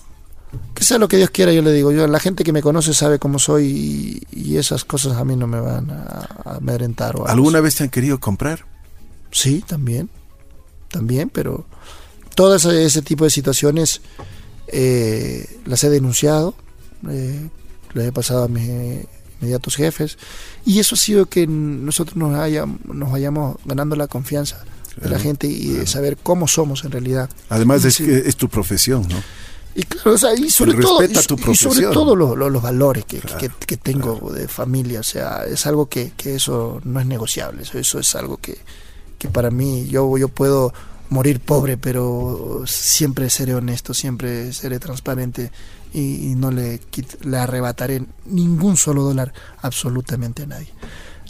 que 0.74 0.84
sea 0.84 0.98
lo 0.98 1.08
que 1.08 1.18
Dios 1.18 1.30
quiera, 1.30 1.52
yo 1.52 1.62
le 1.62 1.72
digo. 1.72 1.92
Yo, 1.92 2.08
la 2.08 2.20
gente 2.20 2.44
que 2.44 2.54
me 2.54 2.62
conoce 2.62 2.94
sabe 2.94 3.20
cómo 3.20 3.40
soy 3.40 4.26
y, 4.32 4.58
esas 4.58 4.86
cosas 4.86 5.18
a 5.18 5.26
mí 5.26 5.36
no 5.36 5.48
me 5.48 5.60
van 5.60 5.92
a, 5.92 6.56
amedrentar. 6.58 7.18
O 7.18 7.28
¿Alguna 7.28 7.60
vez 7.60 7.76
te 7.76 7.84
han 7.84 7.90
querido 7.90 8.20
comprar? 8.20 8.66
Sí, 9.32 9.64
también. 9.66 10.10
También, 10.90 11.30
pero 11.30 11.66
todo 12.36 12.56
ese, 12.56 13.02
tipo 13.02 13.26
de 13.26 13.30
situaciones 13.30 14.02
eh, 14.68 15.60
las 15.66 15.84
he 15.84 15.90
denunciado, 15.90 16.56
eh, 17.10 17.50
las 17.94 18.06
he 18.06 18.12
pasado 18.12 18.46
a 18.46 18.48
mis 18.48 18.64
inmediatos 19.42 19.76
jefes 19.76 20.18
y 20.66 20.80
eso 20.80 20.96
ha 20.96 20.98
sido 20.98 21.26
que 21.26 21.48
nosotros 21.48 22.16
nos, 22.16 22.32
nos 22.86 23.12
vayamos 23.12 23.58
ganando 23.66 23.96
la 23.96 24.08
confianza 24.08 24.64
de 24.96 25.10
la 25.10 25.20
gente 25.20 25.48
y 25.48 25.68
de 25.70 25.88
saber 25.88 26.18
cómo 26.18 26.48
somos 26.48 26.86
en 26.86 26.92
realidad. 26.92 27.30
Además 27.50 27.84
es 27.84 28.00
es 28.00 28.38
tu 28.38 28.48
profesión, 28.48 29.06
¿no? 29.10 29.18
Y 29.78 29.84
claro, 29.84 30.16
y 30.38 30.50
sobre 30.50 30.74
todo, 30.76 31.04
y, 31.04 31.56
sobre 31.56 31.88
todo 31.88 32.16
los, 32.16 32.62
valores 32.62 33.04
que, 33.04 33.20
que, 33.20 33.76
tengo 33.76 34.32
de 34.32 34.48
familia, 34.48 35.02
o 35.02 35.04
sea, 35.04 35.44
es 35.44 35.66
algo 35.66 35.90
que, 35.90 36.14
que 36.16 36.36
eso 36.36 36.80
no 36.86 37.02
es 37.02 37.06
negociable, 37.06 37.64
eso, 37.64 37.78
eso 37.78 38.00
es 38.00 38.16
algo 38.16 38.38
que, 38.38 38.58
que 39.20 39.28
para 39.28 39.52
mí, 39.52 39.86
yo, 39.88 40.18
yo 40.18 40.30
puedo 40.30 40.74
morir 41.10 41.42
pobre, 41.42 41.76
pero 41.76 42.64
siempre 42.66 43.30
seré 43.30 43.54
honesto, 43.54 43.94
siempre 43.94 44.54
seré 44.54 44.80
transparente 44.80 45.52
y, 45.94 46.36
no 46.36 46.52
le, 46.52 46.80
le 47.24 47.38
arrebataré 47.38 48.02
ningún 48.26 48.78
solo 48.78 49.04
dólar 49.04 49.34
absolutamente 49.62 50.44
a 50.44 50.46
nadie. 50.46 50.72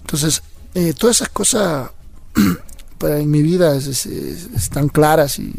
Entonces, 0.02 0.44
eh, 0.76 0.94
todas 0.94 1.18
esas 1.18 1.30
cosas 1.30 1.90
para 3.00 3.20
en 3.20 3.32
mi 3.32 3.42
vida 3.42 3.76
están 3.76 4.90
claras 4.90 5.40
y 5.40 5.52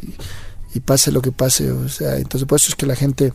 y 0.77 0.81
pase 0.81 1.11
lo 1.11 1.23
que 1.23 1.33
pase. 1.33 1.71
O 1.73 1.89
sea, 1.89 2.17
entonces 2.17 2.47
por 2.47 2.57
eso 2.57 2.69
es 2.69 2.77
que 2.77 2.87
la 2.87 2.95
gente 2.95 3.33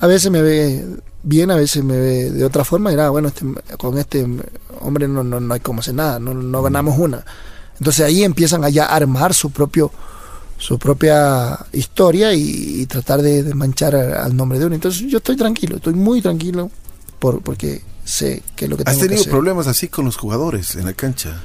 a 0.00 0.06
veces 0.06 0.30
me 0.30 0.42
ve 0.42 0.84
bien, 1.22 1.50
a 1.50 1.56
veces 1.56 1.84
me 1.84 1.98
ve 1.98 2.30
de 2.30 2.44
otra 2.44 2.64
forma 2.64 2.92
y 2.92 2.96
nada, 2.96 3.10
bueno, 3.10 3.28
este, 3.28 3.44
con 3.76 3.98
este 3.98 4.26
hombre 4.80 5.08
no, 5.08 5.22
no, 5.22 5.40
no 5.40 5.54
hay 5.54 5.60
como 5.60 5.80
hacer 5.80 5.94
nada, 5.94 6.18
no, 6.18 6.34
no 6.34 6.62
ganamos 6.62 6.98
una. 6.98 7.24
Entonces 7.78 8.06
ahí 8.06 8.24
empiezan 8.24 8.64
a 8.64 8.70
ya 8.70 8.86
armar 8.86 9.34
su 9.34 9.50
propio 9.50 9.92
su 10.58 10.78
propia 10.78 11.66
historia 11.72 12.32
y, 12.32 12.86
tratar 12.86 13.20
de, 13.20 13.54
manchar 13.54 13.94
al 13.94 14.34
nombre 14.34 14.58
de 14.58 14.64
uno. 14.64 14.74
Entonces 14.74 15.02
yo 15.02 15.18
estoy 15.18 15.36
tranquilo, 15.36 15.76
estoy 15.76 15.92
muy 15.92 16.22
tranquilo 16.22 16.70
por, 17.18 17.42
porque 17.42 17.82
sé 18.04 18.42
que 18.54 18.64
es 18.64 18.70
lo 18.70 18.78
que 18.78 18.84
tengo 18.84 18.96
¿Has 18.96 19.06
tenido 19.06 19.24
problemas 19.24 19.66
así 19.66 19.88
con 19.88 20.06
los 20.06 20.16
jugadores 20.16 20.76
en 20.76 20.86
la 20.86 20.94
cancha? 20.94 21.42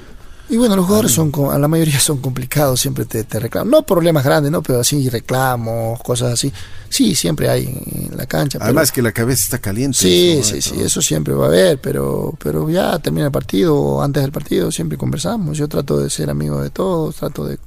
Y 0.51 0.57
bueno, 0.57 0.75
los 0.75 0.85
jugadores 0.85 1.13
son, 1.13 1.31
a 1.49 1.57
la 1.57 1.69
mayoría 1.69 1.97
son 1.97 2.17
complicados, 2.17 2.81
siempre 2.81 3.05
te, 3.05 3.23
te 3.23 3.39
reclaman. 3.39 3.71
No 3.71 3.83
problemas 3.83 4.25
grandes, 4.25 4.51
¿no? 4.51 4.61
Pero 4.61 4.81
así 4.81 5.09
reclamos, 5.09 6.03
cosas 6.03 6.33
así. 6.33 6.51
Sí, 6.89 7.15
siempre 7.15 7.47
hay 7.47 7.67
en 7.67 8.17
la 8.17 8.25
cancha. 8.25 8.59
Además 8.59 8.91
que 8.91 9.01
la 9.01 9.13
cabeza 9.13 9.43
está 9.43 9.59
caliente. 9.59 9.97
Sí, 9.97 10.41
sí, 10.43 10.61
sí, 10.61 10.81
eso 10.81 11.01
siempre 11.01 11.33
va 11.33 11.45
a 11.45 11.47
haber, 11.47 11.79
pero, 11.79 12.37
pero 12.43 12.69
ya 12.69 12.99
termina 12.99 13.27
el 13.27 13.31
partido 13.31 13.77
o 13.77 14.01
antes 14.03 14.21
del 14.21 14.33
partido 14.33 14.73
siempre 14.73 14.97
conversamos. 14.97 15.57
Yo 15.57 15.69
trato 15.69 15.97
de 15.97 16.09
ser 16.09 16.29
amigo 16.29 16.61
de 16.61 16.69
todos, 16.69 17.15
trato 17.15 17.45
de, 17.45 17.57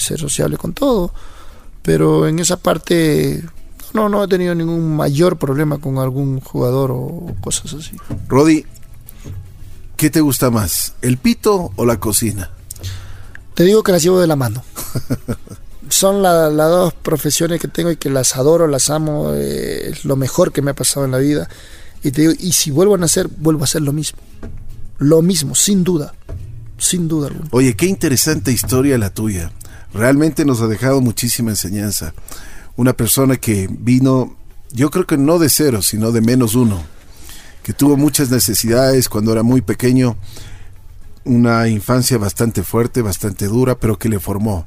ser 0.00 0.18
sociable 0.18 0.56
con 0.56 0.72
todo, 0.72 1.12
pero 1.82 2.26
en 2.26 2.38
esa 2.38 2.56
parte 2.56 3.44
no, 3.92 4.08
no 4.08 4.24
he 4.24 4.28
tenido 4.28 4.54
ningún 4.54 4.96
mayor 4.96 5.36
problema 5.36 5.76
con 5.76 5.98
algún 5.98 6.40
jugador 6.40 6.90
o 6.90 7.26
cosas 7.42 7.74
así. 7.74 7.94
Rodi, 8.28 8.64
¿Qué 9.98 10.10
te 10.10 10.20
gusta 10.20 10.48
más, 10.48 10.92
el 11.02 11.16
pito 11.16 11.72
o 11.74 11.84
la 11.84 11.98
cocina? 11.98 12.52
Te 13.54 13.64
digo 13.64 13.82
que 13.82 13.90
las 13.90 14.00
llevo 14.00 14.20
de 14.20 14.28
la 14.28 14.36
mano. 14.36 14.62
Son 15.88 16.22
las 16.22 16.54
dos 16.54 16.94
profesiones 16.94 17.60
que 17.60 17.66
tengo 17.66 17.90
y 17.90 17.96
que 17.96 18.08
las 18.08 18.36
adoro, 18.36 18.68
las 18.68 18.90
amo, 18.90 19.32
eh, 19.34 19.90
es 19.90 20.04
lo 20.04 20.14
mejor 20.14 20.52
que 20.52 20.62
me 20.62 20.70
ha 20.70 20.74
pasado 20.74 21.04
en 21.04 21.10
la 21.10 21.18
vida. 21.18 21.48
Y 22.04 22.12
te 22.12 22.20
digo, 22.20 22.32
y 22.38 22.52
si 22.52 22.70
vuelvo 22.70 22.94
a 22.94 22.98
nacer, 22.98 23.26
vuelvo 23.26 23.62
a 23.62 23.64
hacer 23.64 23.82
lo 23.82 23.92
mismo. 23.92 24.20
Lo 24.98 25.20
mismo, 25.20 25.56
sin 25.56 25.82
duda. 25.82 26.14
Sin 26.78 27.08
duda 27.08 27.26
alguna. 27.26 27.48
Oye, 27.50 27.74
qué 27.74 27.86
interesante 27.86 28.52
historia 28.52 28.98
la 28.98 29.10
tuya. 29.10 29.50
Realmente 29.92 30.44
nos 30.44 30.60
ha 30.60 30.68
dejado 30.68 31.00
muchísima 31.00 31.50
enseñanza. 31.50 32.14
Una 32.76 32.92
persona 32.92 33.36
que 33.36 33.66
vino, 33.68 34.36
yo 34.70 34.92
creo 34.92 35.08
que 35.08 35.18
no 35.18 35.40
de 35.40 35.48
cero, 35.48 35.82
sino 35.82 36.12
de 36.12 36.20
menos 36.20 36.54
uno 36.54 36.84
que 37.68 37.74
tuvo 37.74 37.98
muchas 37.98 38.30
necesidades 38.30 39.10
cuando 39.10 39.30
era 39.30 39.42
muy 39.42 39.60
pequeño, 39.60 40.16
una 41.26 41.68
infancia 41.68 42.16
bastante 42.16 42.62
fuerte, 42.62 43.02
bastante 43.02 43.44
dura, 43.44 43.78
pero 43.78 43.98
que 43.98 44.08
le 44.08 44.18
formó. 44.18 44.66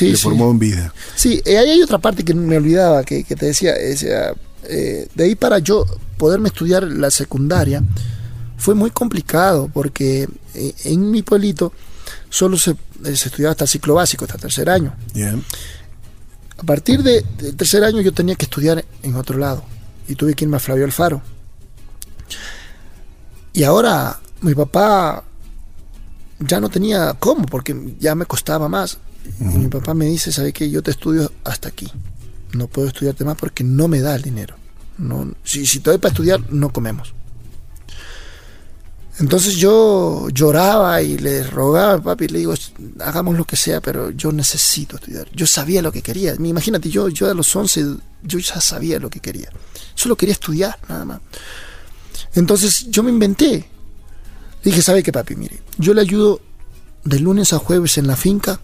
le 0.00 0.16
formó 0.16 0.50
en 0.50 0.58
vida. 0.58 0.92
Sí, 1.14 1.40
eh, 1.44 1.58
ahí 1.58 1.70
hay 1.70 1.80
otra 1.80 1.98
parte 1.98 2.24
que 2.24 2.34
me 2.34 2.56
olvidaba, 2.56 3.04
que, 3.04 3.22
te 3.22 3.46
decía, 3.46 3.74
eh, 3.76 5.06
de 5.14 5.24
ahí 5.24 5.36
para 5.36 5.60
yo 5.60 5.86
poderme 6.18 6.48
estudiar 6.48 6.82
la 6.82 7.12
secundaria, 7.12 7.84
fue 8.56 8.74
muy 8.74 8.90
complicado, 8.90 9.70
porque 9.72 10.28
eh, 10.54 10.74
en 10.86 11.08
mi 11.08 11.22
pueblito 11.22 11.72
solo 12.30 12.58
se, 12.58 12.74
estudiaba 13.04 13.52
hasta 13.52 13.62
el 13.62 13.70
ciclo 13.70 13.94
básico, 13.94 14.24
hasta 14.24 14.38
el 14.38 14.40
tercer 14.40 14.68
año. 14.68 14.92
A 16.58 16.62
partir 16.64 17.04
del 17.04 17.24
tercer 17.56 17.84
año 17.84 18.00
yo 18.00 18.10
tenía 18.10 18.34
que 18.34 18.46
estudiar 18.46 18.84
en 19.04 19.14
otro 19.14 19.38
lado, 19.38 19.62
y 20.08 20.16
tuve 20.16 20.34
que 20.34 20.46
irme 20.46 20.56
a 20.56 20.60
Flavio 20.60 20.84
Alfaro 20.84 21.22
y 23.52 23.62
ahora 23.64 24.20
mi 24.42 24.54
papá 24.54 25.24
ya 26.38 26.60
no 26.60 26.68
tenía 26.68 27.14
cómo, 27.18 27.46
porque 27.46 27.94
ya 27.98 28.14
me 28.14 28.26
costaba 28.26 28.68
más. 28.68 28.98
Y 29.38 29.44
mi 29.44 29.68
papá 29.68 29.92
me 29.94 30.06
dice, 30.06 30.32
¿sabe 30.32 30.52
qué? 30.52 30.70
Yo 30.70 30.82
te 30.82 30.90
estudio 30.90 31.30
hasta 31.44 31.68
aquí. 31.68 31.90
No 32.52 32.66
puedo 32.66 32.88
estudiarte 32.88 33.24
más 33.24 33.36
porque 33.36 33.62
no 33.62 33.86
me 33.86 34.00
da 34.00 34.16
el 34.16 34.22
dinero. 34.22 34.56
No, 34.98 35.32
si, 35.44 35.66
si 35.66 35.80
te 35.80 35.90
doy 35.90 35.98
para 35.98 36.12
estudiar, 36.12 36.40
no 36.50 36.70
comemos. 36.72 37.14
Entonces 39.18 39.56
yo 39.56 40.28
lloraba 40.30 41.02
y 41.02 41.18
le 41.18 41.42
rogaba 41.42 41.92
al 41.92 42.02
papi, 42.02 42.28
le 42.28 42.38
digo, 42.38 42.54
hagamos 43.00 43.36
lo 43.36 43.44
que 43.44 43.56
sea, 43.56 43.82
pero 43.82 44.10
yo 44.10 44.32
necesito 44.32 44.96
estudiar. 44.96 45.28
Yo 45.34 45.46
sabía 45.46 45.82
lo 45.82 45.92
que 45.92 46.00
quería. 46.00 46.34
Imagínate, 46.34 46.88
yo, 46.88 47.08
yo 47.10 47.30
a 47.30 47.34
los 47.34 47.54
11, 47.54 47.96
yo 48.22 48.38
ya 48.38 48.60
sabía 48.62 48.98
lo 48.98 49.10
que 49.10 49.20
quería. 49.20 49.50
Solo 49.94 50.16
quería 50.16 50.32
estudiar, 50.32 50.78
nada 50.88 51.04
más. 51.04 51.20
Entonces 52.34 52.90
yo 52.90 53.02
me 53.02 53.10
inventé. 53.10 53.68
Dije, 54.62 54.82
¿sabe 54.82 55.02
qué, 55.02 55.12
papi? 55.12 55.36
Mire, 55.36 55.60
yo 55.78 55.94
le 55.94 56.00
ayudo 56.00 56.40
de 57.04 57.18
lunes 57.18 57.52
a 57.52 57.58
jueves 57.58 57.98
en 57.98 58.06
la 58.06 58.16
finca 58.16 58.60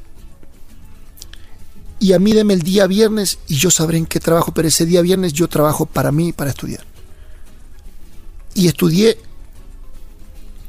y 1.99 2.12
a 2.12 2.19
mí 2.19 2.33
deme 2.33 2.55
el 2.55 2.62
día 2.62 2.87
viernes 2.87 3.39
y 3.49 3.57
yo 3.57 3.71
sabré 3.71 3.99
en 3.99 4.07
qué 4.07 4.21
trabajo, 4.21 4.53
pero 4.53 4.69
ese 4.69 4.85
día 4.85 5.01
viernes 5.01 5.33
yo 5.33 5.49
trabajo 5.49 5.87
para 5.87 6.12
mí, 6.12 6.33
para 6.33 6.51
estudiar. 6.51 6.85
Y 8.55 8.69
estudié, 8.69 9.19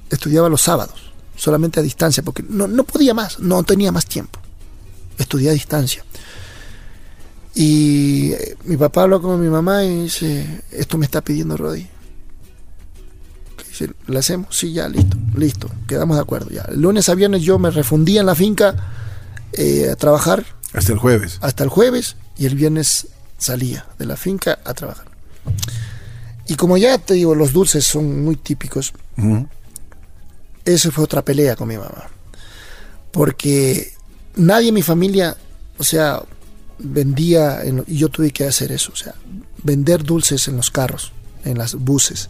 estudiaba 0.10 0.50
los 0.50 0.62
sábados, 0.62 1.12
solamente 1.36 1.80
a 1.80 1.84
distancia, 1.84 2.24
porque 2.24 2.44
no, 2.48 2.68
no 2.68 2.84
podía 2.84 3.14
más, 3.14 3.40
no 3.40 3.62
tenía 3.64 3.92
más 3.92 4.06
tiempo. 4.06 4.40
Estudié 5.18 5.50
a 5.50 5.54
distancia. 5.54 6.04
Y 7.54 8.32
eh, 8.34 8.58
mi 8.66 8.78
papá 8.78 9.04
habló 9.04 9.22
con 9.22 9.42
mi 9.42 9.50
mamá 9.50 9.84
y 9.84 10.04
dice, 10.04 10.62
esto 10.72 10.98
me 10.98 11.06
está 11.06 11.22
pidiendo 11.22 11.58
¿Le 14.08 14.20
hacemos? 14.20 14.56
Sí, 14.56 14.74
ya, 14.74 14.88
listo, 14.88 15.18
listo, 15.36 15.70
quedamos 15.88 16.18
de 16.18 16.22
acuerdo. 16.22 16.50
Ya. 16.50 16.64
El 16.64 16.82
lunes 16.82 17.10
a 17.10 17.16
viernes 17.16 17.42
yo 17.44 17.60
me 17.60 17.70
refundía 17.70 18.22
en 18.22 18.26
la 18.26 18.36
finca 18.36 18.76
eh, 19.54 19.90
a 19.92 19.96
trabajar. 19.96 20.46
Hasta 20.74 20.94
el 20.94 21.00
jueves. 21.00 21.38
Hasta 21.42 21.64
el 21.64 21.70
jueves 21.70 22.16
y 22.38 22.46
el 22.46 22.56
viernes 22.56 23.08
salía 23.38 23.86
de 24.00 24.06
la 24.06 24.16
finca 24.16 24.60
a 24.64 24.74
trabajar. 24.74 25.08
Y 26.48 26.56
como 26.56 26.78
ya 26.78 26.98
te 26.98 27.16
digo, 27.16 27.36
los 27.36 27.52
dulces 27.54 27.86
son 27.86 28.24
muy 28.24 28.38
típicos, 28.38 28.94
esa 30.64 30.92
fue 30.92 31.04
otra 31.04 31.24
pelea 31.24 31.56
con 31.56 31.68
mi 31.68 31.78
mamá. 31.78 32.10
Porque 33.12 33.94
nadie 34.36 34.70
en 34.70 34.76
mi 34.76 34.82
familia, 34.82 35.36
o 35.78 35.84
sea, 35.84 36.22
vendía, 36.80 37.64
en 37.64 37.84
y 37.88 37.98
yo 37.98 38.10
tuve 38.10 38.32
que 38.32 38.46
hacer 38.46 38.72
eso, 38.72 38.92
o 38.94 38.96
sea, 38.96 39.14
vender 39.64 40.04
dulces 40.04 40.48
en 40.48 40.58
los 40.58 40.72
carros, 40.72 41.12
en 41.44 41.58
las 41.58 41.76
buses. 41.76 42.30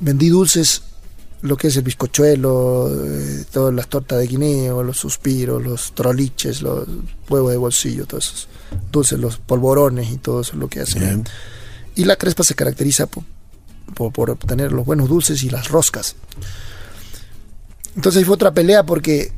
Vendí 0.00 0.28
dulces, 0.28 0.82
lo 1.42 1.56
que 1.56 1.68
es 1.68 1.76
el 1.76 1.82
bizcochuelo, 1.82 2.90
eh, 2.92 3.44
todas 3.50 3.72
las 3.72 3.88
tortas 3.88 4.18
de 4.18 4.26
guineo, 4.26 4.82
los 4.82 4.98
suspiros, 4.98 5.62
los 5.62 5.92
troliches, 5.94 6.62
los 6.62 6.86
huevos 7.28 7.52
de 7.52 7.56
bolsillo, 7.56 8.06
todos 8.06 8.26
esos 8.26 8.48
dulces, 8.90 9.18
los 9.18 9.36
polvorones 9.38 10.10
y 10.10 10.16
todo 10.16 10.40
eso 10.40 10.52
es 10.52 10.58
lo 10.58 10.68
que 10.68 10.80
hacen. 10.80 11.02
Bien. 11.02 11.24
Y 11.94 12.04
la 12.04 12.16
Crespa 12.16 12.42
se 12.42 12.54
caracteriza 12.54 13.06
por, 13.06 13.24
por, 13.94 14.12
por 14.12 14.30
obtener 14.30 14.72
los 14.72 14.84
buenos 14.84 15.08
dulces 15.08 15.42
y 15.42 15.50
las 15.50 15.68
roscas. 15.68 16.16
Entonces 17.96 18.20
ahí 18.20 18.24
fue 18.24 18.34
otra 18.34 18.52
pelea 18.52 18.84
porque 18.84 19.32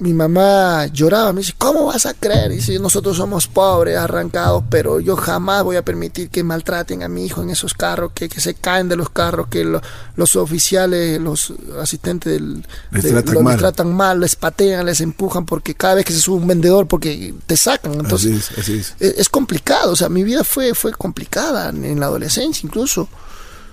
mi 0.00 0.12
mamá 0.14 0.86
lloraba, 0.86 1.32
me 1.32 1.40
dice, 1.40 1.52
¿cómo 1.56 1.86
vas 1.86 2.06
a 2.06 2.14
creer? 2.14 2.50
Dice, 2.50 2.78
nosotros 2.78 3.16
somos 3.18 3.46
pobres, 3.46 3.96
arrancados, 3.98 4.64
pero 4.70 4.98
yo 4.98 5.14
jamás 5.16 5.62
voy 5.62 5.76
a 5.76 5.84
permitir 5.84 6.30
que 6.30 6.42
maltraten 6.42 7.02
a 7.02 7.08
mi 7.08 7.24
hijo 7.26 7.42
en 7.42 7.50
esos 7.50 7.74
carros, 7.74 8.12
que, 8.14 8.28
que 8.28 8.40
se 8.40 8.54
caen 8.54 8.88
de 8.88 8.96
los 8.96 9.10
carros, 9.10 9.48
que 9.48 9.64
lo- 9.64 9.80
los 10.16 10.36
oficiales, 10.36 11.20
los 11.20 11.52
asistentes 11.80 12.32
del, 12.32 12.66
Les 12.90 13.02
de- 13.04 13.10
tratan 13.10 13.34
lo- 13.34 13.42
mal. 13.42 13.52
les 13.54 13.60
tratan 13.60 13.94
mal, 13.94 14.20
les 14.20 14.36
patean, 14.36 14.86
les 14.86 15.00
empujan, 15.00 15.44
porque 15.46 15.74
cada 15.74 15.94
vez 15.96 16.04
que 16.04 16.12
se 16.12 16.20
sube 16.20 16.36
un 16.40 16.46
vendedor, 16.46 16.86
porque 16.86 17.34
te 17.46 17.56
sacan. 17.56 17.94
Entonces, 17.94 18.50
así 18.50 18.52
es, 18.52 18.58
así 18.58 18.72
es. 18.78 18.94
es, 19.00 19.18
es 19.18 19.28
complicado, 19.28 19.92
o 19.92 19.96
sea, 19.96 20.08
mi 20.08 20.24
vida 20.24 20.44
fue, 20.44 20.74
fue 20.74 20.92
complicada 20.92 21.68
en 21.68 22.00
la 22.00 22.06
adolescencia 22.06 22.66
incluso. 22.66 23.08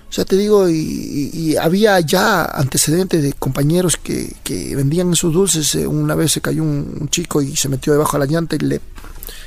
O 0.09 0.13
sea, 0.13 0.23
te 0.23 0.37
digo, 0.37 0.69
y, 0.69 1.55
había 1.59 1.99
ya 1.99 2.45
antecedentes 2.45 3.21
de 3.21 3.33
compañeros 3.33 3.97
que, 3.97 4.33
que 4.43 4.73
vendían 4.75 5.11
esos 5.13 5.33
dulces. 5.33 5.75
Eh, 5.75 5.85
Una 5.85 6.15
vez 6.15 6.31
se 6.31 6.41
cayó 6.41 6.63
un, 6.63 6.97
un 7.01 7.09
chico 7.09 7.41
y 7.41 7.55
se 7.57 7.67
metió 7.69 7.91
debajo 7.93 8.17
de 8.17 8.25
la 8.25 8.31
llanta 8.31 8.55
y 8.55 8.59
le, 8.59 8.81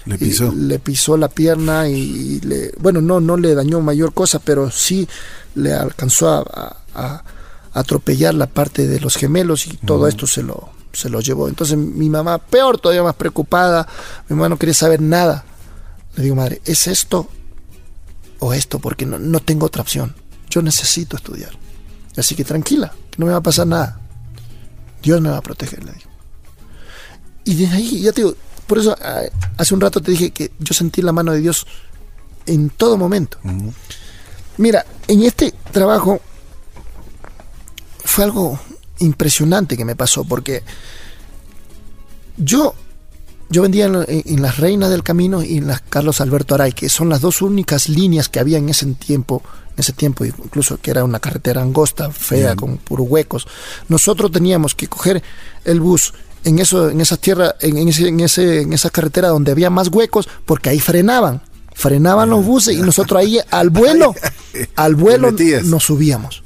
Le 0.04 0.18
pisó. 0.18 0.52
le 0.54 0.78
pisó 0.78 1.16
la 1.16 1.28
pierna 1.28 1.88
y 1.88 2.40
le, 2.40 2.72
bueno, 2.78 3.00
no, 3.00 3.20
no 3.20 3.36
le 3.38 3.54
dañó 3.54 3.80
mayor 3.80 4.12
cosa, 4.12 4.38
pero 4.38 4.70
sí 4.70 5.08
le 5.54 5.72
alcanzó 5.72 6.28
a, 6.28 6.40
a- 6.40 6.76
a 6.94 7.24
atropellar 7.72 8.34
la 8.34 8.46
parte 8.48 8.86
de 8.86 9.00
los 9.00 9.16
gemelos 9.16 9.66
y 9.66 9.76
todo 9.78 10.08
esto 10.08 10.26
se 10.26 10.42
lo, 10.42 10.68
se 10.92 11.08
lo 11.08 11.20
llevó. 11.20 11.48
Entonces 11.48 11.78
mi 11.78 12.10
mamá, 12.10 12.36
peor, 12.38 12.78
todavía 12.78 13.02
más 13.02 13.14
preocupada, 13.14 13.86
mi 14.28 14.36
mamá 14.36 14.48
no 14.50 14.58
quería 14.58 14.74
saber 14.74 15.00
nada. 15.00 15.44
Le 16.16 16.24
digo, 16.24 16.34
madre, 16.36 16.60
¿es 16.66 16.86
esto 16.86 17.28
o 18.40 18.52
esto? 18.52 18.78
Porque 18.78 19.06
no, 19.06 19.18
no 19.18 19.40
tengo 19.40 19.66
otra 19.66 19.82
opción. 19.82 20.14
Yo 20.50 20.60
necesito 20.60 21.16
estudiar. 21.16 21.52
Así 22.16 22.34
que 22.34 22.44
tranquila, 22.44 22.92
que 23.10 23.18
no 23.18 23.26
me 23.26 23.32
va 23.32 23.38
a 23.38 23.42
pasar 23.42 23.66
nada. 23.66 24.00
Dios 25.02 25.20
me 25.20 25.30
va 25.30 25.38
a 25.38 25.42
proteger, 25.42 25.82
le 25.84 25.92
digo. 25.92 26.10
Y 27.44 27.54
desde 27.54 27.76
ahí, 27.76 28.02
ya 28.02 28.12
te 28.12 28.22
digo, 28.22 28.34
por 28.66 28.78
eso 28.78 28.96
ah, 29.00 29.22
hace 29.56 29.74
un 29.74 29.80
rato 29.80 30.00
te 30.00 30.10
dije 30.10 30.30
que 30.30 30.52
yo 30.58 30.74
sentí 30.74 31.02
la 31.02 31.12
mano 31.12 31.32
de 31.32 31.40
Dios 31.40 31.66
en 32.46 32.70
todo 32.70 32.96
momento. 32.96 33.38
Mira, 34.58 34.84
en 35.08 35.22
este 35.22 35.52
trabajo 35.72 36.20
fue 38.04 38.24
algo 38.24 38.58
impresionante 38.98 39.76
que 39.76 39.84
me 39.84 39.96
pasó, 39.96 40.24
porque 40.24 40.62
yo, 42.36 42.74
yo 43.50 43.62
vendía 43.62 43.86
en, 43.86 44.04
en- 44.08 44.42
las 44.42 44.56
Reinas 44.58 44.90
del 44.90 45.02
Camino 45.02 45.42
y 45.42 45.58
en 45.58 45.66
las 45.66 45.80
Carlos 45.82 46.20
Alberto 46.20 46.54
Aray, 46.54 46.72
que 46.72 46.88
son 46.88 47.08
las 47.08 47.20
dos 47.20 47.42
únicas 47.42 47.88
líneas 47.88 48.28
que 48.28 48.40
había 48.40 48.58
en 48.58 48.68
ese 48.68 48.86
tiempo, 48.86 49.42
en 49.74 49.80
ese 49.80 49.92
tiempo, 49.92 50.24
incluso 50.24 50.78
que 50.80 50.90
era 50.90 51.04
una 51.04 51.20
carretera 51.20 51.60
angosta, 51.62 52.10
fea, 52.10 52.46
Bien. 52.54 52.56
con 52.56 52.76
puros 52.78 53.06
huecos. 53.08 53.46
Nosotros 53.88 54.30
teníamos 54.32 54.74
que 54.74 54.86
coger 54.88 55.22
el 55.64 55.80
bus 55.80 56.14
en 56.44 56.58
eso, 56.58 56.88
en 56.90 57.00
esas 57.00 57.18
tierras, 57.18 57.54
en, 57.60 57.76
en 57.76 57.88
ese, 57.88 58.08
en 58.08 58.20
ese, 58.20 58.62
en 58.62 58.72
esa 58.72 58.88
carretera 58.90 59.28
donde 59.28 59.52
había 59.52 59.68
más 59.68 59.88
huecos, 59.88 60.28
porque 60.46 60.70
ahí 60.70 60.80
frenaban. 60.80 61.42
Frenaban 61.74 62.28
los 62.30 62.44
buses 62.44 62.76
y 62.76 62.80
nosotros 62.82 63.20
ahí 63.20 63.38
al 63.50 63.70
vuelo, 63.70 64.14
al 64.76 64.94
vuelo 64.96 65.28
nos 65.64 65.84
subíamos. 65.84 66.42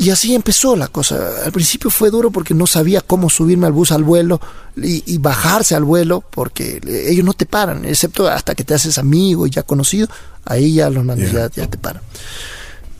Y 0.00 0.08
así 0.08 0.34
empezó 0.34 0.76
la 0.76 0.88
cosa. 0.88 1.44
Al 1.44 1.52
principio 1.52 1.90
fue 1.90 2.10
duro 2.10 2.30
porque 2.30 2.54
no 2.54 2.66
sabía 2.66 3.02
cómo 3.02 3.28
subirme 3.28 3.66
al 3.66 3.74
bus 3.74 3.92
al 3.92 4.02
vuelo 4.02 4.40
y, 4.74 5.02
y 5.04 5.18
bajarse 5.18 5.74
al 5.74 5.84
vuelo 5.84 6.22
porque 6.30 6.80
ellos 7.06 7.22
no 7.22 7.34
te 7.34 7.44
paran, 7.44 7.84
excepto 7.84 8.26
hasta 8.26 8.54
que 8.54 8.64
te 8.64 8.72
haces 8.72 8.96
amigo 8.96 9.46
y 9.46 9.50
ya 9.50 9.62
conocido, 9.62 10.08
ahí 10.46 10.72
ya 10.72 10.88
los 10.88 11.04
mandos 11.04 11.30
Ya. 11.30 11.48
ya, 11.48 11.50
ya 11.64 11.66
te 11.66 11.76
paran. 11.76 12.02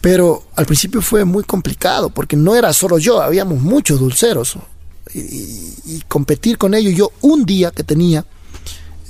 Pero 0.03 0.45
al 0.57 0.67
principio 0.67 1.01
fue 1.01 1.25
muy 1.25 1.43
complicado 1.45 2.11
porque 2.11 2.37
no 2.37 2.55
era 2.55 2.71
solo 2.75 2.99
yo, 2.99 3.23
habíamos 3.23 3.61
muchos 3.63 3.99
dulceros. 3.99 4.57
Y, 5.15 5.21
y- 5.21 5.75
y 5.87 6.01
competir 6.07 6.59
con 6.59 6.75
ellos, 6.75 6.95
yo 6.95 7.13
un 7.23 7.47
día 7.47 7.71
que 7.71 7.83
tenía, 7.83 8.27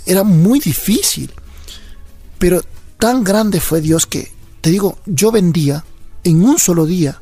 era 0.06 0.22
muy 0.22 0.60
difícil. 0.60 1.32
Pero 2.38 2.62
tan 2.98 3.24
grande 3.24 3.58
fue 3.60 3.80
Dios 3.80 4.06
que, 4.06 4.30
te 4.60 4.70
digo, 4.70 4.98
yo 5.06 5.32
vendía 5.32 5.84
en 6.22 6.44
un 6.44 6.56
solo 6.60 6.86
día 6.86 7.20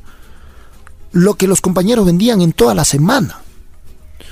lo 1.11 1.35
que 1.35 1.47
los 1.47 1.61
compañeros 1.61 2.05
vendían 2.05 2.41
en 2.41 2.53
toda 2.53 2.73
la 2.75 2.85
semana. 2.85 3.39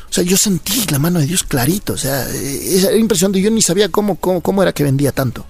O 0.10 0.14
sea, 0.14 0.24
yo 0.24 0.38
sentí 0.38 0.86
la 0.90 1.00
mano 1.00 1.20
de 1.20 1.26
Dios 1.26 1.44
clarito. 1.44 1.94
O 1.94 1.98
sea, 1.98 2.30
eh, 2.30 2.76
esa 2.78 2.94
impresión 2.96 3.32
de 3.32 3.42
yo 3.42 3.52
ni 3.52 3.62
sabía 3.62 3.90
cómo, 3.90 4.16
cómo, 4.16 4.42
cómo 4.42 4.62
era 4.64 4.74
que 4.74 4.84
vendía 4.84 5.12
tanto. 5.12 5.46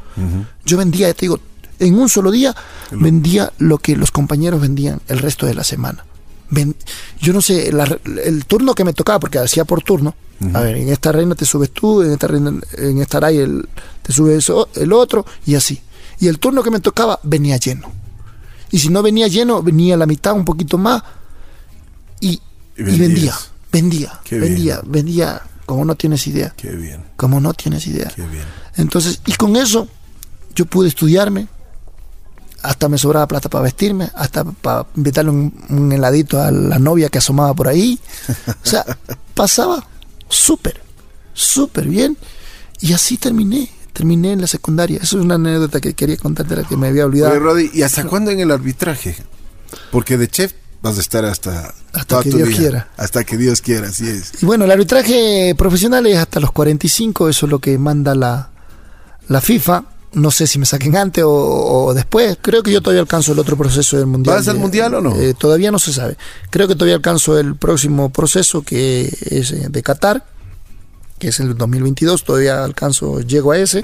Yo 0.65 0.77
vendía, 0.77 1.13
te 1.13 1.21
digo, 1.21 1.39
en 1.79 1.93
un 1.99 2.09
solo 2.09 2.31
día 2.31 2.55
vendía 2.91 3.53
lo 3.59 3.77
que 3.77 3.95
los 3.95 4.09
compañeros 4.11 4.59
vendían 4.61 4.99
el 5.07 5.19
resto 5.19 5.45
de 5.45 5.53
la 5.53 5.63
semana. 5.63 6.05
Ven- 6.49 6.75
yo 7.19 7.33
no 7.33 7.41
sé, 7.41 7.71
la- 7.71 7.99
el 8.23 8.45
turno 8.45 8.73
que 8.73 8.83
me 8.83 8.93
tocaba, 8.93 9.19
porque 9.19 9.37
hacía 9.37 9.63
por 9.65 9.83
turno. 9.83 10.15
A 10.55 10.61
ver, 10.61 10.77
en 10.77 10.89
esta 10.89 11.11
reina 11.11 11.35
te 11.35 11.45
subes 11.45 11.71
tú, 11.71 12.01
en 12.03 12.11
esta 12.13 12.27
reina, 12.27 12.53
en 12.77 13.01
esta 13.01 13.17
aray 13.17 13.37
el, 13.37 13.67
te 14.01 14.13
subes 14.13 14.49
el 14.75 14.93
otro, 14.93 15.25
y 15.45 15.55
así. 15.55 15.81
Y 16.19 16.27
el 16.27 16.39
turno 16.39 16.63
que 16.63 16.71
me 16.71 16.79
tocaba 16.79 17.19
venía 17.23 17.57
lleno. 17.57 17.91
Y 18.71 18.79
si 18.79 18.89
no 18.89 19.01
venía 19.03 19.27
lleno, 19.27 19.61
venía 19.63 19.97
la 19.97 20.05
mitad, 20.05 20.33
un 20.33 20.45
poquito 20.45 20.77
más, 20.77 21.01
y, 22.19 22.29
Y 22.29 22.41
y 22.77 22.83
vendías. 22.83 22.99
vendía, 23.71 24.11
vendía, 24.11 24.19
Qué 24.23 24.39
bien. 24.39 24.53
vendía, 24.53 24.81
vendía, 24.85 25.41
como 25.65 25.83
no 25.85 25.95
tienes 25.95 26.25
idea, 26.27 26.53
Qué 26.55 26.71
bien, 26.71 27.03
como 27.15 27.39
no 27.39 27.53
tienes 27.53 27.85
idea. 27.87 28.11
qué 28.15 28.25
bien. 28.27 28.45
Entonces, 28.75 29.21
y 29.25 29.33
con 29.33 29.55
eso 29.55 29.87
yo 30.55 30.65
pude 30.65 30.87
estudiarme, 30.87 31.47
hasta 32.63 32.89
me 32.89 32.97
sobraba 32.97 33.27
plata 33.27 33.49
para 33.49 33.63
vestirme, 33.63 34.09
hasta 34.15 34.43
para 34.43 34.85
invitarle 34.95 35.31
un, 35.31 35.53
un 35.69 35.91
heladito 35.91 36.41
a 36.41 36.51
la 36.51 36.79
novia 36.79 37.09
que 37.09 37.19
asomaba 37.19 37.53
por 37.53 37.67
ahí. 37.67 37.99
O 38.47 38.65
sea, 38.67 38.83
pasaba 39.33 39.85
súper, 40.29 40.81
súper 41.33 41.87
bien. 41.87 42.17
Y 42.79 42.93
así 42.93 43.17
terminé, 43.17 43.69
terminé 43.93 44.33
en 44.33 44.41
la 44.41 44.47
secundaria. 44.47 44.99
Eso 45.01 45.17
es 45.19 45.23
una 45.25 45.35
anécdota 45.35 45.79
que 45.79 45.93
quería 45.93 46.17
contarte, 46.17 46.55
la 46.55 46.63
que 46.63 46.75
me 46.77 46.87
había 46.87 47.05
olvidado. 47.05 47.31
Oye, 47.31 47.39
Rodi, 47.39 47.69
¿y 47.73 47.83
hasta 47.83 48.03
cuándo 48.05 48.31
en 48.31 48.39
el 48.39 48.51
arbitraje? 48.51 49.15
Porque 49.91 50.17
de 50.17 50.27
chef 50.27 50.53
vas 50.87 50.97
a 50.97 51.01
estar 51.01 51.25
hasta, 51.25 51.73
Hasta 51.93 52.21
que 52.23 52.29
Dios 52.29 52.47
vida. 52.49 52.57
quiera. 52.57 52.87
Hasta 52.97 53.23
que 53.23 53.37
Dios 53.37 53.61
quiera, 53.61 53.87
así 53.89 54.07
es. 54.07 54.41
Y 54.41 54.45
bueno, 54.45 54.65
el 54.65 54.71
arbitraje 54.71 55.53
profesional 55.57 56.05
es 56.07 56.17
hasta 56.17 56.39
los 56.39 56.51
45, 56.51 57.29
eso 57.29 57.45
es 57.45 57.49
lo 57.51 57.59
que 57.59 57.77
manda 57.77 58.15
la, 58.15 58.49
la 59.27 59.41
FIFA. 59.41 59.83
No 60.13 60.31
sé 60.31 60.47
si 60.47 60.57
me 60.57 60.65
saquen 60.65 60.95
antes 60.95 61.23
o, 61.23 61.29
o 61.29 61.93
después. 61.93 62.37
Creo 62.41 62.63
que 62.63 62.71
yo 62.71 62.81
todavía 62.81 63.01
alcanzo 63.01 63.33
el 63.33 63.39
otro 63.39 63.57
proceso 63.57 63.97
del 63.97 64.07
mundial. 64.07 64.37
¿Vas 64.37 64.47
al 64.47 64.57
mundial 64.57 64.93
o 64.95 65.01
no? 65.01 65.15
eh, 65.15 65.33
todavía 65.37 65.69
no 65.69 65.79
se 65.79 65.93
sabe. 65.93 66.17
Creo 66.49 66.67
que 66.67 66.73
todavía 66.75 66.95
alcanzo 66.95 67.37
el 67.37 67.55
próximo 67.55 68.09
proceso 68.11 68.63
que 68.63 69.13
es 69.29 69.51
eh, 69.51 69.67
de 69.69 69.83
Qatar, 69.83 70.25
que 71.19 71.27
es 71.27 71.39
el 71.39 71.55
2022. 71.57 72.23
Todavía 72.23 72.63
alcanzo, 72.63 73.19
llego 73.21 73.51
a 73.51 73.57
ese. 73.57 73.83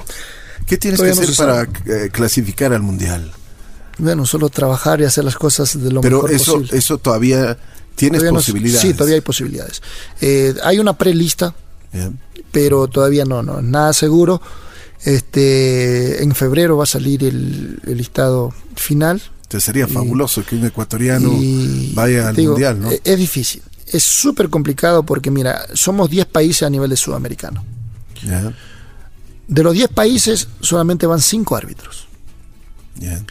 ¿Qué 0.66 0.78
tienes 0.78 0.98
Todavía 0.98 1.20
que 1.20 1.30
hacer 1.30 1.36
para 1.36 1.62
eh, 1.86 2.08
clasificar 2.10 2.72
al 2.72 2.82
mundial? 2.82 3.30
Bueno, 3.98 4.26
solo 4.26 4.48
trabajar 4.48 5.00
y 5.00 5.04
hacer 5.04 5.24
las 5.24 5.36
cosas 5.36 5.80
de 5.80 5.90
lo 5.92 6.00
Pero 6.00 6.16
mejor 6.22 6.32
eso, 6.32 6.52
posible. 6.54 6.78
eso 6.78 6.98
todavía 6.98 7.56
tienes 7.94 8.18
Todavía 8.20 8.32
no- 8.32 8.38
posibilidades. 8.38 8.80
sí, 8.82 8.92
todavía 8.94 9.14
hay 9.16 9.20
posibilidades. 9.20 9.82
Eh, 10.20 10.54
hay 10.64 10.78
una 10.80 10.98
prelista 10.98 11.54
Ya. 11.92 12.10
pero 12.50 12.88
todavía 12.88 13.24
no, 13.24 13.42
no, 13.42 13.62
nada 13.62 13.92
seguro. 13.92 14.42
Este, 15.04 16.22
en 16.22 16.34
febrero 16.34 16.76
va 16.78 16.84
a 16.84 16.86
salir 16.86 17.22
el, 17.24 17.78
el 17.86 17.96
listado 17.98 18.52
final. 18.74 19.22
Entonces 19.42 19.64
sería 19.64 19.86
Y- 19.88 19.92
fabuloso 19.92 20.44
que 20.44 20.56
un 20.56 20.64
ecuatoriano 20.64 21.30
y 21.40 21.92
vaya 21.94 22.28
al 22.28 22.34
digo, 22.36 22.52
mundial, 22.52 22.80
¿no? 22.80 22.90
e- 22.90 23.00
Es 23.04 23.18
difícil, 23.18 23.62
es 23.86 24.02
súper 24.02 24.48
complicado 24.48 25.04
porque 25.04 25.30
mira, 25.30 25.66
somos 25.74 26.10
10 26.10 26.26
países 26.26 26.62
a 26.64 26.70
nivel 26.70 26.90
de 26.90 26.96
sudamericano. 26.96 27.64
De 29.46 29.62
los 29.62 29.74
10 29.74 29.88
países 29.90 30.48
solamente 30.60 31.06
van 31.06 31.20
5 31.20 31.54
árbitros. 31.56 32.08
ya. 32.96 33.22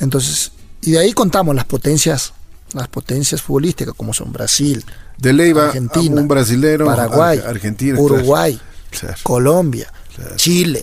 Entonces, 0.00 0.52
y 0.82 0.92
de 0.92 0.98
ahí 0.98 1.12
contamos 1.12 1.54
las 1.54 1.64
potencias, 1.64 2.32
las 2.72 2.88
potencias 2.88 3.42
futbolísticas 3.42 3.94
como 3.94 4.12
son 4.12 4.32
Brasil, 4.32 4.84
De 5.18 5.32
Argentina, 5.60 6.20
un 6.20 6.28
brasilero, 6.28 6.86
Paraguay, 6.86 7.38
Ar- 7.38 7.48
Argentina, 7.48 7.98
Uruguay, 7.98 8.60
claro. 8.90 9.16
Colombia, 9.22 9.92
Claro. 10.14 10.36
Chile. 10.36 10.82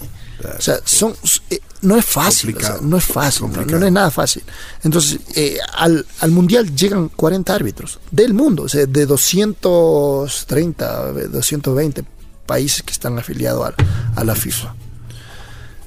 O 0.58 0.62
sea, 0.62 0.80
son, 0.84 1.16
eh, 1.50 1.60
no 1.84 1.96
es 1.98 2.06
fácil, 2.06 2.56
no 2.82 2.98
es 2.98 3.06
fácil, 3.06 3.48
no, 3.52 3.86
es 3.86 3.92
nada 3.92 4.12
fácil. 4.12 4.44
Entonces, 4.84 5.20
eh, 5.36 5.58
al, 5.74 6.06
al, 6.20 6.32
Mundial 6.32 6.76
llegan 6.76 7.08
40 7.10 7.54
árbitros 7.56 8.00
del 8.12 8.34
mundo, 8.34 8.64
o 8.64 8.70
sea, 8.70 8.86
de 8.86 9.06
230, 9.06 11.14
220 11.30 12.04
países 12.46 12.84
que 12.84 12.92
están 12.92 13.18
afiliados 13.18 13.70
a, 13.70 13.74
a 14.20 14.24
la 14.24 14.36
FIFA. 14.36 14.76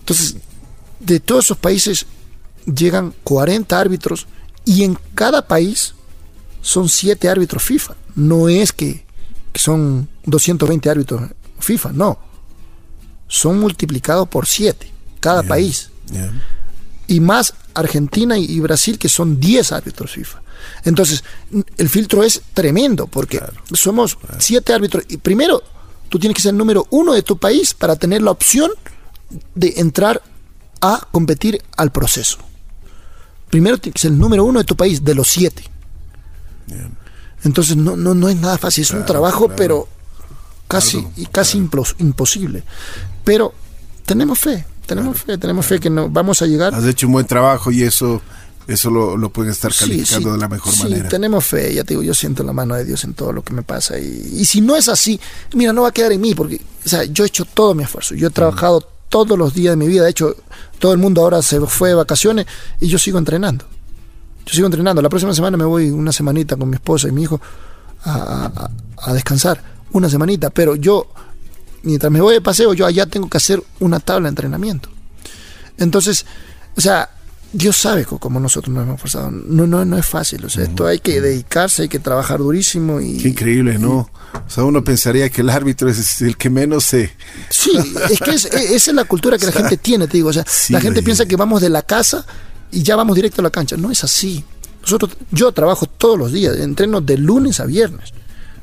Entonces, 0.00 0.36
de 1.00 1.20
todos 1.20 1.44
esos 1.46 1.58
países 1.58 2.06
llegan 2.66 3.14
40 3.24 3.78
árbitros 3.78 4.26
y 4.64 4.84
en 4.84 4.98
cada 5.14 5.46
país 5.46 5.94
son 6.60 6.88
7 6.88 7.28
árbitros 7.28 7.62
FIFA. 7.62 7.94
No 8.16 8.48
es 8.48 8.72
que, 8.72 9.04
son 9.54 10.08
220 10.24 10.90
árbitros 10.90 11.22
FIFA, 11.60 11.92
no. 11.92 12.18
Son 13.28 13.58
multiplicados 13.58 14.28
por 14.28 14.46
7 14.46 14.90
cada 15.20 15.42
país. 15.42 15.90
Y 17.08 17.20
más 17.20 17.54
Argentina 17.74 18.36
y 18.38 18.60
Brasil, 18.60 18.98
que 18.98 19.08
son 19.08 19.40
10 19.40 19.72
árbitros 19.72 20.12
FIFA. 20.12 20.42
Entonces, 20.84 21.24
el 21.76 21.88
filtro 21.88 22.22
es 22.22 22.42
tremendo, 22.54 23.06
porque 23.06 23.40
somos 23.72 24.18
7 24.38 24.72
árbitros. 24.72 25.04
Y 25.08 25.16
primero, 25.16 25.62
tú 26.08 26.18
tienes 26.18 26.36
que 26.36 26.42
ser 26.42 26.50
el 26.50 26.58
número 26.58 26.86
uno 26.90 27.12
de 27.12 27.22
tu 27.22 27.36
país 27.38 27.74
para 27.74 27.96
tener 27.96 28.22
la 28.22 28.30
opción 28.30 28.70
de 29.54 29.74
entrar 29.76 30.22
a 30.80 31.06
competir 31.10 31.62
al 31.76 31.90
proceso. 31.90 32.38
Primero 33.50 33.78
tienes 33.78 33.94
que 33.94 34.00
ser 34.00 34.12
el 34.12 34.18
número 34.18 34.44
uno 34.44 34.58
de 34.58 34.64
tu 34.64 34.76
país, 34.76 35.04
de 35.04 35.14
los 35.14 35.28
7. 35.28 35.62
Entonces, 37.44 37.76
no, 37.76 37.96
no, 37.96 38.14
no 38.14 38.28
es 38.28 38.36
nada 38.36 38.58
fácil, 38.58 38.82
es 38.82 38.90
un 38.90 39.04
trabajo, 39.04 39.48
pero 39.56 39.88
casi, 40.68 41.06
y 41.16 41.26
casi 41.26 41.58
imposible. 41.58 42.64
Pero 43.24 43.54
tenemos 44.04 44.38
fe, 44.38 44.64
tenemos 44.86 45.20
fe, 45.20 45.38
tenemos 45.38 45.66
fe 45.66 45.78
que 45.78 45.90
no, 45.90 46.08
vamos 46.08 46.42
a 46.42 46.46
llegar. 46.46 46.74
Has 46.74 46.84
hecho 46.84 47.06
un 47.06 47.12
buen 47.14 47.26
trabajo 47.26 47.70
y 47.70 47.82
eso 47.82 48.20
eso 48.66 48.90
lo, 48.90 49.16
lo 49.16 49.30
pueden 49.30 49.52
estar 49.52 49.72
calificando 49.72 50.32
de 50.32 50.38
la 50.38 50.48
mejor 50.48 50.72
sí, 50.72 50.82
manera. 50.82 51.08
tenemos 51.08 51.44
fe, 51.44 51.72
ya 51.72 51.84
te 51.84 51.90
digo, 51.90 52.02
yo 52.02 52.14
siento 52.14 52.42
la 52.42 52.52
mano 52.52 52.74
de 52.74 52.84
Dios 52.84 53.04
en 53.04 53.14
todo 53.14 53.32
lo 53.32 53.44
que 53.44 53.52
me 53.52 53.62
pasa. 53.62 53.96
Y, 53.98 54.38
y, 54.40 54.44
si 54.44 54.60
no 54.60 54.74
es 54.74 54.88
así, 54.88 55.20
mira, 55.54 55.72
no 55.72 55.82
va 55.82 55.88
a 55.88 55.92
quedar 55.92 56.10
en 56.10 56.20
mí, 56.20 56.34
porque 56.34 56.60
o 56.84 56.88
sea, 56.88 57.04
yo 57.04 57.22
he 57.22 57.28
hecho 57.28 57.44
todo 57.44 57.74
mi 57.74 57.84
esfuerzo, 57.84 58.16
yo 58.16 58.26
he 58.26 58.30
trabajado 58.30 58.88
todos 59.08 59.38
los 59.38 59.54
días 59.54 59.72
de 59.72 59.76
mi 59.76 59.86
vida, 59.86 60.04
de 60.04 60.10
hecho, 60.10 60.34
todo 60.78 60.92
el 60.92 60.98
mundo 60.98 61.22
ahora 61.22 61.42
se 61.42 61.60
fue 61.60 61.90
de 61.90 61.94
vacaciones 61.94 62.46
y 62.80 62.88
yo 62.88 62.98
sigo 62.98 63.18
entrenando. 63.18 63.64
Yo 64.44 64.54
sigo 64.54 64.66
entrenando. 64.66 65.02
La 65.02 65.08
próxima 65.08 65.34
semana 65.34 65.56
me 65.56 65.64
voy 65.64 65.90
una 65.90 66.12
semanita 66.12 66.56
con 66.56 66.68
mi 66.68 66.76
esposa 66.76 67.08
y 67.08 67.12
mi 67.12 67.22
hijo 67.22 67.40
a, 68.04 68.70
descansar, 69.12 69.60
una 69.92 70.08
semanita, 70.08 70.50
pero 70.50 70.76
yo 70.76 71.08
mientras 71.82 72.12
me 72.12 72.20
voy 72.20 72.34
de 72.34 72.40
paseo, 72.40 72.72
yo 72.74 72.86
allá 72.86 73.06
tengo 73.06 73.28
que 73.28 73.36
hacer 73.36 73.62
una 73.80 74.00
tabla 74.00 74.24
de 74.24 74.30
entrenamiento. 74.30 74.88
Entonces, 75.78 76.26
o 76.76 76.80
sea, 76.80 77.10
Dios 77.52 77.76
sabe 77.76 78.04
cómo 78.04 78.40
nosotros 78.40 78.74
nos 78.74 78.84
hemos 78.84 79.00
forzado. 79.00 79.30
No, 79.30 79.66
no, 79.66 79.84
no 79.84 79.96
es 79.96 80.06
fácil. 80.06 80.44
O 80.44 80.50
sea, 80.50 80.64
esto 80.64 80.86
hay 80.86 80.98
que 80.98 81.20
dedicarse, 81.20 81.82
hay 81.82 81.88
que 81.88 81.98
trabajar 81.98 82.38
durísimo. 82.38 83.00
Y, 83.00 83.18
Qué 83.18 83.28
increíble, 83.28 83.78
¿no? 83.78 84.10
O 84.34 84.50
sea, 84.50 84.64
uno 84.64 84.84
pensaría 84.84 85.30
que 85.30 85.40
el 85.40 85.50
árbitro 85.50 85.88
es 85.88 86.20
el 86.22 86.36
que 86.36 86.50
menos 86.50 86.84
se. 86.84 87.12
Sí, 87.50 87.72
es 88.10 88.20
que 88.20 88.30
esa 88.32 88.74
es 88.74 88.94
la 88.94 89.04
cultura 89.04 89.38
que 89.38 89.46
la 89.46 89.52
gente 89.60 89.76
tiene, 89.76 90.06
te 90.06 90.18
digo. 90.18 90.30
O 90.30 90.32
sea, 90.32 90.44
la 90.70 90.80
gente 90.80 91.02
piensa 91.02 91.26
que 91.26 91.36
vamos 91.36 91.60
de 91.62 91.70
la 91.70 91.82
casa 91.82 92.26
y 92.70 92.82
ya 92.82 92.96
vamos 92.96 93.16
directo 93.16 93.40
a 93.40 93.44
la 93.44 93.50
cancha. 93.50 93.76
No 93.76 93.90
es 93.90 94.04
así. 94.04 94.44
Nosotros, 94.82 95.12
yo 95.30 95.50
trabajo 95.52 95.86
todos 95.86 96.18
los 96.18 96.32
días, 96.32 96.56
entreno 96.58 97.00
de 97.00 97.18
lunes 97.18 97.58
a 97.60 97.66
viernes. 97.66 98.12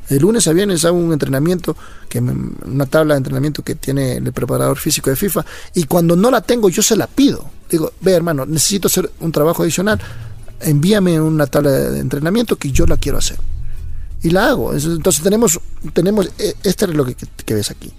De 0.09 0.19
lunes 0.19 0.47
a 0.47 0.53
viernes 0.53 0.83
hago 0.85 0.97
un 0.97 1.13
entrenamiento, 1.13 1.75
que 2.09 2.19
una 2.19 2.85
tabla 2.85 3.13
de 3.13 3.19
entrenamiento 3.19 3.63
que 3.63 3.75
tiene 3.75 4.17
el 4.17 4.33
preparador 4.33 4.77
físico 4.77 5.09
de 5.09 5.15
FIFA, 5.15 5.45
y 5.73 5.85
cuando 5.85 6.15
no 6.15 6.29
la 6.29 6.41
tengo 6.41 6.69
yo 6.69 6.81
se 6.81 6.95
la 6.95 7.07
pido. 7.07 7.45
Digo, 7.69 7.93
ve 8.01 8.11
hermano, 8.11 8.45
necesito 8.45 8.87
hacer 8.87 9.09
un 9.21 9.31
trabajo 9.31 9.63
adicional, 9.63 9.99
envíame 10.59 11.19
una 11.19 11.47
tabla 11.47 11.71
de 11.71 11.99
entrenamiento 11.99 12.57
que 12.57 12.71
yo 12.71 12.85
la 12.85 12.97
quiero 12.97 13.17
hacer. 13.17 13.37
Y 14.21 14.29
la 14.29 14.47
hago. 14.49 14.73
Entonces 14.73 15.21
tenemos, 15.21 15.59
tenemos 15.93 16.29
e, 16.37 16.55
este 16.63 16.85
reloj 16.85 17.07
que, 17.07 17.27
que 17.43 17.53
ves 17.53 17.71
aquí. 17.71 17.91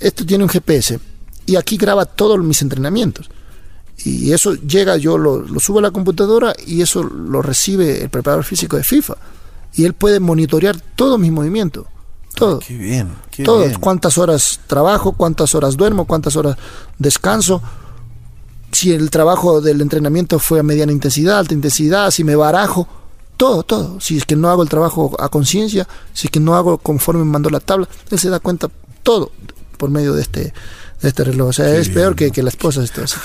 Esto 0.00 0.26
tiene 0.26 0.44
un 0.44 0.50
GPS 0.50 0.98
y 1.46 1.56
aquí 1.56 1.76
graba 1.76 2.04
todos 2.04 2.38
mis 2.42 2.60
entrenamientos. 2.62 3.30
Y 4.04 4.32
eso 4.32 4.54
llega, 4.54 4.96
yo 4.96 5.16
lo, 5.16 5.40
lo 5.40 5.60
subo 5.60 5.78
a 5.78 5.82
la 5.82 5.90
computadora 5.90 6.54
y 6.66 6.82
eso 6.82 7.02
lo 7.02 7.40
recibe 7.42 8.02
el 8.02 8.10
preparador 8.10 8.44
físico 8.44 8.76
de 8.76 8.84
FIFA 8.84 9.16
y 9.74 9.84
él 9.84 9.94
puede 9.94 10.20
monitorear 10.20 10.80
todos 10.94 11.18
mis 11.18 11.32
movimientos. 11.32 11.86
Todo. 12.34 12.58
qué 12.58 12.76
bien. 12.76 13.12
Qué 13.30 13.44
todo. 13.44 13.64
Cuántas 13.80 14.18
horas 14.18 14.60
trabajo, 14.66 15.12
cuántas 15.12 15.54
horas 15.54 15.76
duermo, 15.76 16.04
cuántas 16.04 16.36
horas 16.36 16.56
descanso. 16.98 17.62
Si 18.72 18.92
el 18.92 19.10
trabajo 19.10 19.60
del 19.60 19.80
entrenamiento 19.80 20.38
fue 20.40 20.58
a 20.58 20.62
mediana 20.64 20.90
intensidad, 20.90 21.38
alta 21.38 21.54
intensidad, 21.54 22.10
si 22.10 22.24
me 22.24 22.34
barajo. 22.34 22.88
Todo, 23.36 23.62
todo. 23.62 24.00
Si 24.00 24.16
es 24.16 24.24
que 24.24 24.36
no 24.36 24.48
hago 24.48 24.62
el 24.62 24.68
trabajo 24.68 25.16
a 25.18 25.28
conciencia, 25.28 25.86
si 26.12 26.26
es 26.26 26.30
que 26.30 26.40
no 26.40 26.54
hago 26.54 26.78
conforme 26.78 27.24
me 27.24 27.30
mandó 27.30 27.50
la 27.50 27.60
tabla, 27.60 27.88
él 28.10 28.18
se 28.18 28.30
da 28.30 28.40
cuenta 28.40 28.68
todo 29.02 29.30
por 29.76 29.90
medio 29.90 30.12
de 30.12 30.22
este 30.22 30.52
este 31.08 31.24
reloj. 31.24 31.48
O 31.48 31.52
sea, 31.52 31.76
es 31.76 31.88
peor 31.88 32.14
que, 32.14 32.30
que, 32.30 32.42
la 32.42 32.48
esposa. 32.48 32.82
Esto, 32.82 33.02
así, 33.02 33.16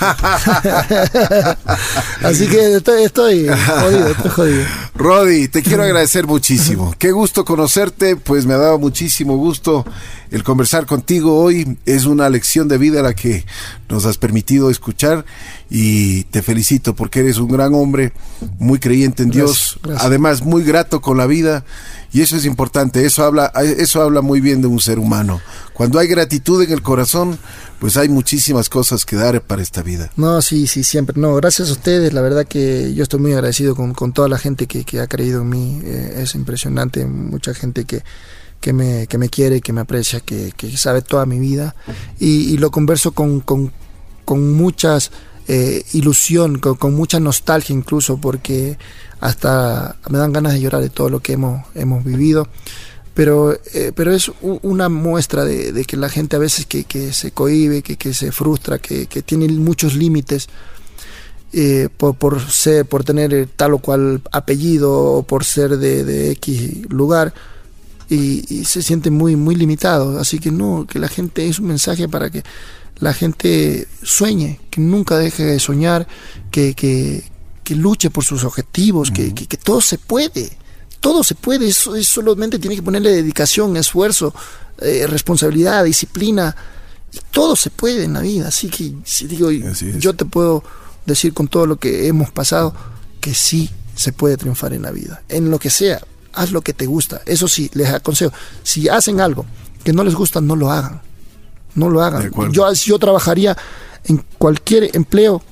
así 2.22 2.46
que 2.46 2.76
estoy, 2.76 3.04
estoy 3.04 3.48
jodido, 3.48 4.08
estoy 4.08 4.30
jodido. 4.30 4.64
Rodi, 4.94 5.48
te 5.48 5.62
quiero 5.62 5.82
agradecer 5.82 6.26
muchísimo. 6.26 6.94
Qué 6.98 7.10
gusto 7.12 7.44
conocerte, 7.44 8.16
pues 8.16 8.46
me 8.46 8.54
ha 8.54 8.58
dado 8.58 8.78
muchísimo 8.78 9.36
gusto 9.36 9.84
el 10.30 10.44
conversar 10.44 10.86
contigo 10.86 11.42
hoy. 11.42 11.78
Es 11.86 12.04
una 12.04 12.28
lección 12.28 12.68
de 12.68 12.78
vida 12.78 13.02
la 13.02 13.14
que 13.14 13.44
nos 13.88 14.06
has 14.06 14.18
permitido 14.18 14.70
escuchar 14.70 15.24
y 15.68 16.24
te 16.24 16.42
felicito 16.42 16.94
porque 16.94 17.20
eres 17.20 17.38
un 17.38 17.48
gran 17.48 17.74
hombre, 17.74 18.12
muy 18.58 18.78
creyente 18.78 19.22
en 19.22 19.30
Dios, 19.30 19.78
gracias. 19.82 20.04
además 20.04 20.42
muy 20.42 20.64
grato 20.64 21.00
con 21.00 21.16
la 21.16 21.26
vida 21.26 21.64
y 22.12 22.22
eso 22.22 22.36
es 22.36 22.44
importante, 22.44 23.04
eso 23.04 23.24
habla, 23.24 23.52
eso 23.78 24.02
habla 24.02 24.20
muy 24.20 24.40
bien 24.40 24.60
de 24.60 24.66
un 24.66 24.80
ser 24.80 24.98
humano. 24.98 25.40
Cuando 25.74 25.98
hay 25.98 26.08
gratitud 26.08 26.62
en 26.62 26.72
el 26.72 26.82
corazón, 26.82 27.38
pues 27.78 27.96
hay 27.96 28.08
muchísimas 28.08 28.68
cosas 28.68 29.04
que 29.04 29.16
dar 29.16 29.40
para 29.42 29.62
esta 29.62 29.82
vida. 29.82 30.10
No, 30.16 30.42
sí, 30.42 30.66
sí, 30.66 30.84
siempre. 30.84 31.18
No, 31.18 31.34
gracias 31.36 31.70
a 31.70 31.72
ustedes, 31.72 32.12
la 32.12 32.20
verdad 32.20 32.46
que 32.46 32.92
yo 32.94 33.02
estoy 33.02 33.20
muy 33.20 33.32
agradecido 33.32 33.74
con, 33.74 33.94
con 33.94 34.12
toda 34.12 34.28
la 34.28 34.38
gente 34.38 34.66
que, 34.66 34.84
que, 34.84 35.00
ha 35.00 35.06
creído 35.06 35.42
en 35.42 35.48
mí, 35.48 35.80
eh, 35.84 36.20
es 36.22 36.34
impresionante, 36.34 37.06
mucha 37.06 37.54
gente 37.54 37.84
que, 37.84 38.02
que 38.60 38.72
me, 38.72 39.06
que 39.06 39.16
me 39.16 39.28
quiere, 39.28 39.60
que 39.60 39.72
me 39.72 39.80
aprecia, 39.80 40.20
que, 40.20 40.52
que 40.56 40.76
sabe 40.76 41.02
toda 41.02 41.26
mi 41.26 41.38
vida 41.38 41.74
y, 42.18 42.52
y 42.52 42.58
lo 42.58 42.70
converso 42.70 43.12
con, 43.12 43.40
con, 43.40 43.72
con 44.24 44.52
muchas 44.52 45.10
eh, 45.48 45.84
ilusión, 45.92 46.58
con, 46.58 46.94
mucha 46.94 47.18
nostalgia 47.18 47.74
incluso, 47.74 48.18
porque 48.18 48.78
hasta 49.20 49.96
me 50.08 50.18
dan 50.18 50.32
ganas 50.32 50.52
de 50.52 50.60
llorar 50.60 50.80
de 50.80 50.90
todo 50.90 51.10
lo 51.10 51.20
que 51.20 51.32
hemos, 51.32 51.64
hemos 51.74 52.04
vivido. 52.04 52.48
Pero, 53.14 53.58
eh, 53.74 53.92
pero 53.94 54.12
es 54.12 54.30
una 54.40 54.88
muestra 54.88 55.44
de, 55.44 55.84
que 55.84 55.96
la 55.96 56.08
gente 56.08 56.36
a 56.36 56.38
veces 56.38 56.66
que, 56.66 57.12
se 57.12 57.32
cohibe, 57.32 57.82
que, 57.82 58.14
se 58.14 58.32
frustra, 58.32 58.78
que, 58.78 59.06
tiene 59.06 59.48
muchos 59.48 59.94
límites 59.94 60.48
eh, 61.52 61.88
por, 61.96 62.14
por, 62.14 62.40
ser, 62.40 62.86
por 62.86 63.02
tener 63.02 63.48
tal 63.56 63.74
o 63.74 63.78
cual 63.78 64.22
apellido 64.30 64.92
o 64.92 65.22
por 65.24 65.44
ser 65.44 65.78
de, 65.78 66.04
de 66.04 66.30
X 66.32 66.88
lugar. 66.90 67.34
Y, 68.08 68.44
y, 68.48 68.64
se 68.64 68.82
siente 68.82 69.10
muy, 69.10 69.36
muy 69.36 69.56
limitado. 69.56 70.18
Así 70.18 70.38
que 70.38 70.50
no, 70.50 70.86
que 70.88 70.98
la 70.98 71.08
gente 71.08 71.48
es 71.48 71.58
un 71.58 71.66
mensaje 71.66 72.08
para 72.08 72.30
que 72.30 72.44
la 73.00 73.14
gente 73.14 73.88
sueñe, 74.02 74.60
que 74.70 74.80
nunca 74.80 75.18
deje 75.18 75.44
de 75.44 75.58
soñar, 75.58 76.06
que, 76.50 76.74
que, 76.74 77.24
que 77.64 77.74
luche 77.74 78.10
por 78.10 78.24
sus 78.24 78.44
objetivos, 78.44 79.08
uh 79.10 79.12
-huh. 79.12 79.34
que, 79.34 79.46
que, 79.46 79.56
todo 79.56 79.80
se 79.80 79.98
puede, 79.98 80.50
todo 81.00 81.24
se 81.24 81.34
puede, 81.34 81.66
eso, 81.66 81.96
eso 81.96 82.22
solamente 82.22 82.58
tiene 82.58 82.76
que 82.76 82.82
ponerle 82.82 83.10
dedicación, 83.10 83.76
esfuerzo, 83.76 84.34
eh, 84.78 85.06
responsabilidad, 85.06 85.84
disciplina, 85.84 86.54
todo 87.30 87.56
se 87.56 87.70
puede 87.70 88.04
en 88.04 88.12
la 88.12 88.20
vida, 88.20 88.48
así 88.48 88.68
que 88.68 88.94
si 89.04 89.26
digo, 89.26 89.48
así 89.70 89.92
yo 89.98 90.14
te 90.14 90.24
puedo 90.26 90.62
decir 91.06 91.32
con 91.32 91.48
todo 91.48 91.66
lo 91.66 91.76
que 91.76 92.06
hemos 92.06 92.30
pasado, 92.30 92.74
que 93.20 93.34
sí 93.34 93.70
se 93.96 94.12
puede 94.12 94.36
triunfar 94.36 94.74
en 94.74 94.82
la 94.82 94.90
vida, 94.90 95.22
en 95.28 95.50
lo 95.50 95.58
que 95.58 95.70
sea, 95.70 96.00
haz 96.34 96.52
lo 96.52 96.60
que 96.60 96.74
te 96.74 96.86
gusta, 96.86 97.22
eso 97.24 97.48
sí, 97.48 97.70
les 97.72 97.88
aconsejo, 97.88 98.32
si 98.62 98.88
hacen 98.88 99.20
algo 99.20 99.46
que 99.82 99.94
no 99.94 100.04
les 100.04 100.14
gusta, 100.14 100.40
no 100.42 100.54
lo 100.54 100.70
hagan 100.70 101.00
no 101.74 101.90
lo 101.90 102.02
hagan. 102.02 102.30
Yo, 102.52 102.72
yo 102.72 102.98
trabajaría 102.98 103.56
en 104.04 104.24
cualquier 104.38 104.94
empleo, 104.96 105.42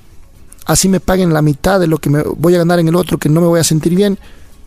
así 0.67 0.89
me 0.89 1.01
paguen 1.01 1.33
la 1.33 1.43
mitad 1.43 1.81
de 1.81 1.87
lo 1.87 1.99
que 1.99 2.11
me 2.11 2.23
voy 2.23 2.55
a 2.55 2.59
ganar 2.59 2.79
en 2.79 2.89
el 2.89 2.97
otro, 2.97 3.19
que 3.19 3.29
no 3.29 3.41
me 3.41 3.47
voy 3.47 3.61
a 3.61 3.65
sentir 3.65 3.95
bien, 3.95 4.19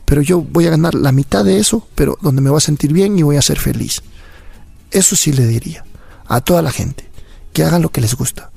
pero 0.05 0.21
yo 0.21 0.41
voy 0.41 0.67
a 0.67 0.71
ganar 0.71 0.93
la 0.95 1.11
mitad 1.11 1.45
de 1.45 1.57
eso, 1.57 1.87
pero 1.95 2.17
donde 2.21 2.41
me 2.41 2.49
voy 2.49 2.57
a 2.57 2.61
sentir 2.61 2.93
bien 2.93 3.17
y 3.17 3.23
voy 3.23 3.37
a 3.37 3.41
ser 3.41 3.59
feliz. 3.59 4.01
Eso 4.91 5.15
sí 5.15 5.31
le 5.31 5.47
diría 5.47 5.85
a 6.27 6.41
toda 6.41 6.61
la 6.61 6.71
gente, 6.71 7.09
que 7.53 7.63
hagan 7.63 7.81
lo 7.81 7.89
que 7.89 8.01
les 8.01 8.15
gusta. 8.15 8.51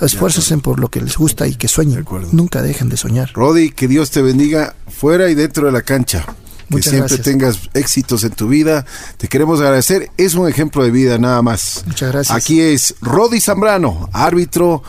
Esfuércense 0.00 0.56
por 0.58 0.78
lo 0.78 0.88
que 0.88 1.00
les 1.00 1.16
gusta 1.16 1.46
y 1.48 1.56
que 1.56 1.66
sueñen. 1.66 2.04
De 2.04 2.26
Nunca 2.32 2.62
dejen 2.62 2.88
de 2.88 2.96
soñar. 2.96 3.32
Rodi, 3.34 3.70
que 3.70 3.88
Dios 3.88 4.10
te 4.10 4.22
bendiga 4.22 4.76
fuera 4.86 5.28
y 5.28 5.34
dentro 5.34 5.66
de 5.66 5.72
la 5.72 5.82
cancha. 5.82 6.24
Muchas 6.68 6.84
que 6.84 6.90
siempre 6.90 7.16
gracias. 7.16 7.22
tengas 7.22 7.70
éxitos 7.74 8.24
en 8.24 8.30
tu 8.30 8.48
vida. 8.48 8.84
Te 9.16 9.28
queremos 9.28 9.60
agradecer. 9.60 10.10
Es 10.16 10.34
un 10.34 10.48
ejemplo 10.48 10.82
de 10.84 10.90
vida 10.90 11.18
nada 11.18 11.42
más. 11.42 11.82
Muchas 11.86 12.12
gracias. 12.12 12.36
Aquí 12.36 12.60
es 12.60 12.94
Rodi 13.00 13.40
Zambrano, 13.40 14.08
árbitro 14.12 14.82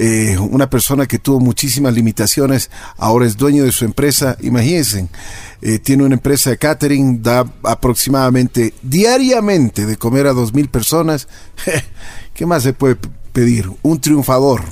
eh, 0.00 0.38
una 0.38 0.70
persona 0.70 1.06
que 1.06 1.18
tuvo 1.18 1.40
muchísimas 1.40 1.92
limitaciones, 1.92 2.70
ahora 2.98 3.26
es 3.26 3.36
dueño 3.36 3.64
de 3.64 3.72
su 3.72 3.84
empresa. 3.84 4.36
Imagínense, 4.42 5.08
eh, 5.60 5.80
tiene 5.80 6.04
una 6.04 6.14
empresa 6.14 6.50
de 6.50 6.56
catering, 6.56 7.20
da 7.20 7.44
aproximadamente 7.64 8.74
diariamente 8.80 9.86
de 9.86 9.96
comer 9.96 10.28
a 10.28 10.32
dos 10.32 10.54
mil 10.54 10.68
personas. 10.68 11.26
¿Qué 12.34 12.46
más 12.46 12.62
se 12.62 12.74
puede 12.74 12.96
pedir? 13.32 13.68
Un 13.82 14.00
triunfador, 14.00 14.62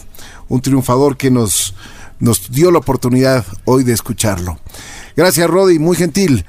un 0.46 0.60
triunfador 0.60 1.16
que 1.16 1.32
nos, 1.32 1.74
nos 2.20 2.52
dio 2.52 2.70
la 2.70 2.78
oportunidad 2.78 3.44
hoy 3.64 3.82
de 3.82 3.94
escucharlo. 3.94 4.60
Gracias, 5.16 5.48
Rodi, 5.48 5.78
muy 5.78 5.96
gentil. 5.96 6.44